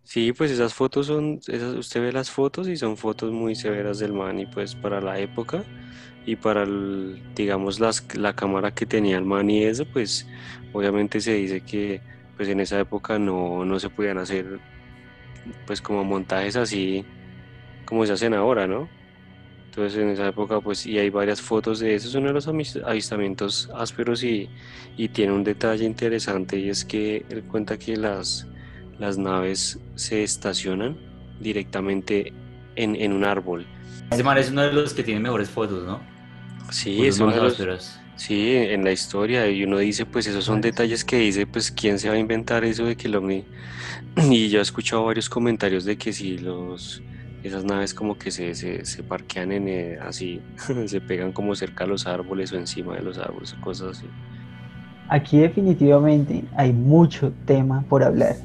Sí, 0.05 0.33
pues 0.33 0.51
esas 0.51 0.75
fotos 0.75 1.07
son, 1.07 1.41
esas, 1.47 1.75
usted 1.75 2.01
ve 2.03 2.13
las 2.13 2.31
fotos 2.31 2.69
y 2.69 2.77
son 2.77 2.97
fotos 2.97 3.31
muy 3.33 3.55
severas 3.55 3.99
del 3.99 4.13
man 4.13 4.39
y 4.41 4.47
pues 4.47 4.75
para 4.75 5.01
la 5.01 5.19
época 5.21 5.65
y 6.27 6.37
para, 6.37 6.65
el, 6.65 7.23
digamos, 7.35 7.79
las, 7.81 8.05
la 8.17 8.35
cámara 8.35 8.75
que 8.75 8.85
tenía 8.87 9.17
el 9.19 9.25
man 9.25 9.49
y 9.51 9.65
eso, 9.65 9.85
pues 9.87 10.27
obviamente 10.73 11.21
se 11.21 11.35
dice 11.35 11.61
que 11.63 12.01
pues 12.37 12.49
en 12.49 12.61
esa 12.61 12.81
época 12.81 13.19
no, 13.19 13.65
no 13.65 13.79
se 13.81 13.91
podían 13.91 14.19
hacer 14.19 14.61
pues 15.67 15.81
como 15.81 16.05
montajes 16.05 16.57
así 16.57 17.05
como 17.85 18.07
se 18.07 18.13
hacen 18.13 18.35
ahora, 18.35 18.67
¿no? 18.67 18.89
Entonces 19.67 19.99
en 19.99 20.11
esa 20.11 20.29
época 20.29 20.61
pues 20.61 20.87
y 20.87 20.99
hay 20.99 21.11
varias 21.11 21.41
fotos 21.41 21.81
de 21.81 21.95
eso, 21.95 22.09
es 22.09 22.15
uno 22.15 22.29
de 22.29 22.35
los 22.35 22.49
avistamientos 22.49 23.71
ásperos 23.75 24.23
y, 24.23 24.49
y 24.97 25.09
tiene 25.09 25.33
un 25.33 25.45
detalle 25.45 25.85
interesante 25.85 26.59
y 26.59 26.69
es 26.69 26.85
que 26.85 27.25
él 27.29 27.45
cuenta 27.45 27.79
que 27.79 27.97
las 27.97 28.47
las 28.99 29.19
naves 29.19 29.81
se 29.95 30.23
estacionan 30.23 30.97
directamente 31.41 32.33
en, 32.77 32.95
en 32.97 33.13
un 33.13 33.25
árbol. 33.25 33.67
Ese 34.11 34.23
man 34.23 34.39
es 34.39 34.51
uno 34.51 34.63
de 34.63 34.73
los 34.73 34.95
que 34.95 35.03
tiene 35.03 35.21
mejores 35.21 35.51
fotos, 35.51 35.85
¿no? 35.85 36.01
Sí, 36.71 37.07
es 37.07 37.19
uno 37.19 37.33
de 37.33 37.41
los, 37.41 37.99
sí, 38.17 38.55
en 38.55 38.85
la 38.85 38.93
historia 38.93 39.49
y 39.51 39.65
uno 39.65 39.79
dice, 39.79 40.07
pues 40.07 40.27
esos 40.27 40.45
son 40.45 40.61
detalles 40.61 41.05
que 41.05 41.19
dice, 41.19 41.47
pues 41.47 41.71
quién 41.71 41.99
se 41.99 42.09
va 42.09 42.15
a 42.15 42.19
inventar 42.19 42.65
eso 42.65 42.85
de 42.85 42.97
que 42.97 43.09
el 43.09 43.17
ovni... 43.17 43.45
Y 44.31 44.49
yo 44.51 44.59
he 44.59 44.63
escuchado 44.63 45.05
varios 45.05 45.29
comentarios 45.29 45.85
de 45.85 45.97
que 45.97 46.13
si 46.13 46.39
los 46.39 47.03
esas 47.43 47.65
naves 47.65 47.93
como 47.93 48.17
que 48.17 48.31
se, 48.31 48.55
se, 48.55 48.85
se 48.85 49.03
parquean 49.03 49.53
en 49.53 49.69
eh, 49.69 49.99
así, 50.01 50.41
se 50.87 51.01
pegan 51.01 51.33
como 51.33 51.55
cerca 51.55 51.85
a 51.85 51.87
los 51.87 52.07
árboles 52.07 52.53
o 52.53 52.57
encima 52.57 52.95
de 52.95 53.03
los 53.03 53.19
árboles 53.19 53.55
cosas 53.55 53.99
así. 53.99 54.07
Aquí 55.09 55.39
definitivamente 55.39 56.45
hay 56.57 56.73
mucho 56.73 57.33
tema 57.45 57.85
por 57.89 58.03
hablar. 58.03 58.37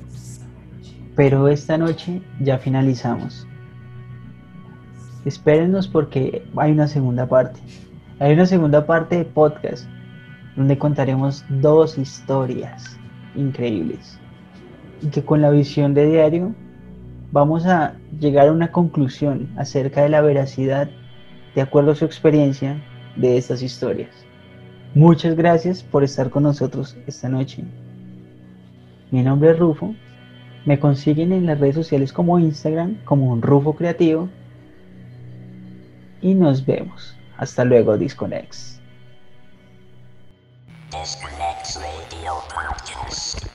Pero 1.15 1.47
esta 1.47 1.78
noche 1.78 2.22
ya 2.39 2.57
finalizamos. 2.57 3.47
Espérenos 5.26 5.88
porque 5.88 6.45
hay 6.57 6.72
una 6.72 6.88
segunda 6.88 7.28
parte. 7.28 7.59
Hay 8.20 8.34
una 8.34 8.45
segunda 8.45 8.86
parte 8.86 9.18
de 9.18 9.26
podcast 9.26 9.88
donde 10.55 10.78
contaremos 10.78 11.45
dos 11.49 11.97
historias 11.97 12.97
increíbles. 13.36 14.20
Y 15.01 15.07
que 15.07 15.24
con 15.24 15.41
la 15.41 15.51
visión 15.51 15.93
de 15.93 16.07
diario 16.07 16.55
vamos 17.32 17.65
a 17.65 17.93
llegar 18.20 18.47
a 18.47 18.51
una 18.51 18.72
conclusión 18.72 19.49
acerca 19.57 20.01
de 20.01 20.09
la 20.09 20.22
veracidad, 20.22 20.89
de 21.53 21.61
acuerdo 21.61 21.91
a 21.91 21.95
su 21.95 22.05
experiencia, 22.05 22.82
de 23.15 23.38
estas 23.38 23.61
historias. 23.61 24.11
Muchas 24.93 25.36
gracias 25.36 25.84
por 25.84 26.03
estar 26.03 26.30
con 26.30 26.43
nosotros 26.43 26.95
esta 27.07 27.30
noche. 27.30 27.63
Mi 29.11 29.24
nombre 29.24 29.51
es 29.51 29.59
Rufo 29.59 29.93
me 30.68 30.80
consiguen 30.80 31.32
en 31.32 31.45
las 31.45 31.61
redes 31.61 31.76
sociales 31.76 32.11
como 32.11 32.39
Instagram, 32.39 32.97
como 33.05 33.32
un 33.32 33.41
Rufo 33.41 33.74
Creativo. 33.74 34.28
Y 36.22 36.34
nos 36.34 36.65
vemos. 36.65 37.16
Hasta 37.38 37.64
luego, 37.64 37.98
Disconex. 37.98 38.80
Disconex 40.92 41.80
Radio 41.80 42.34
Podcast. 42.54 43.47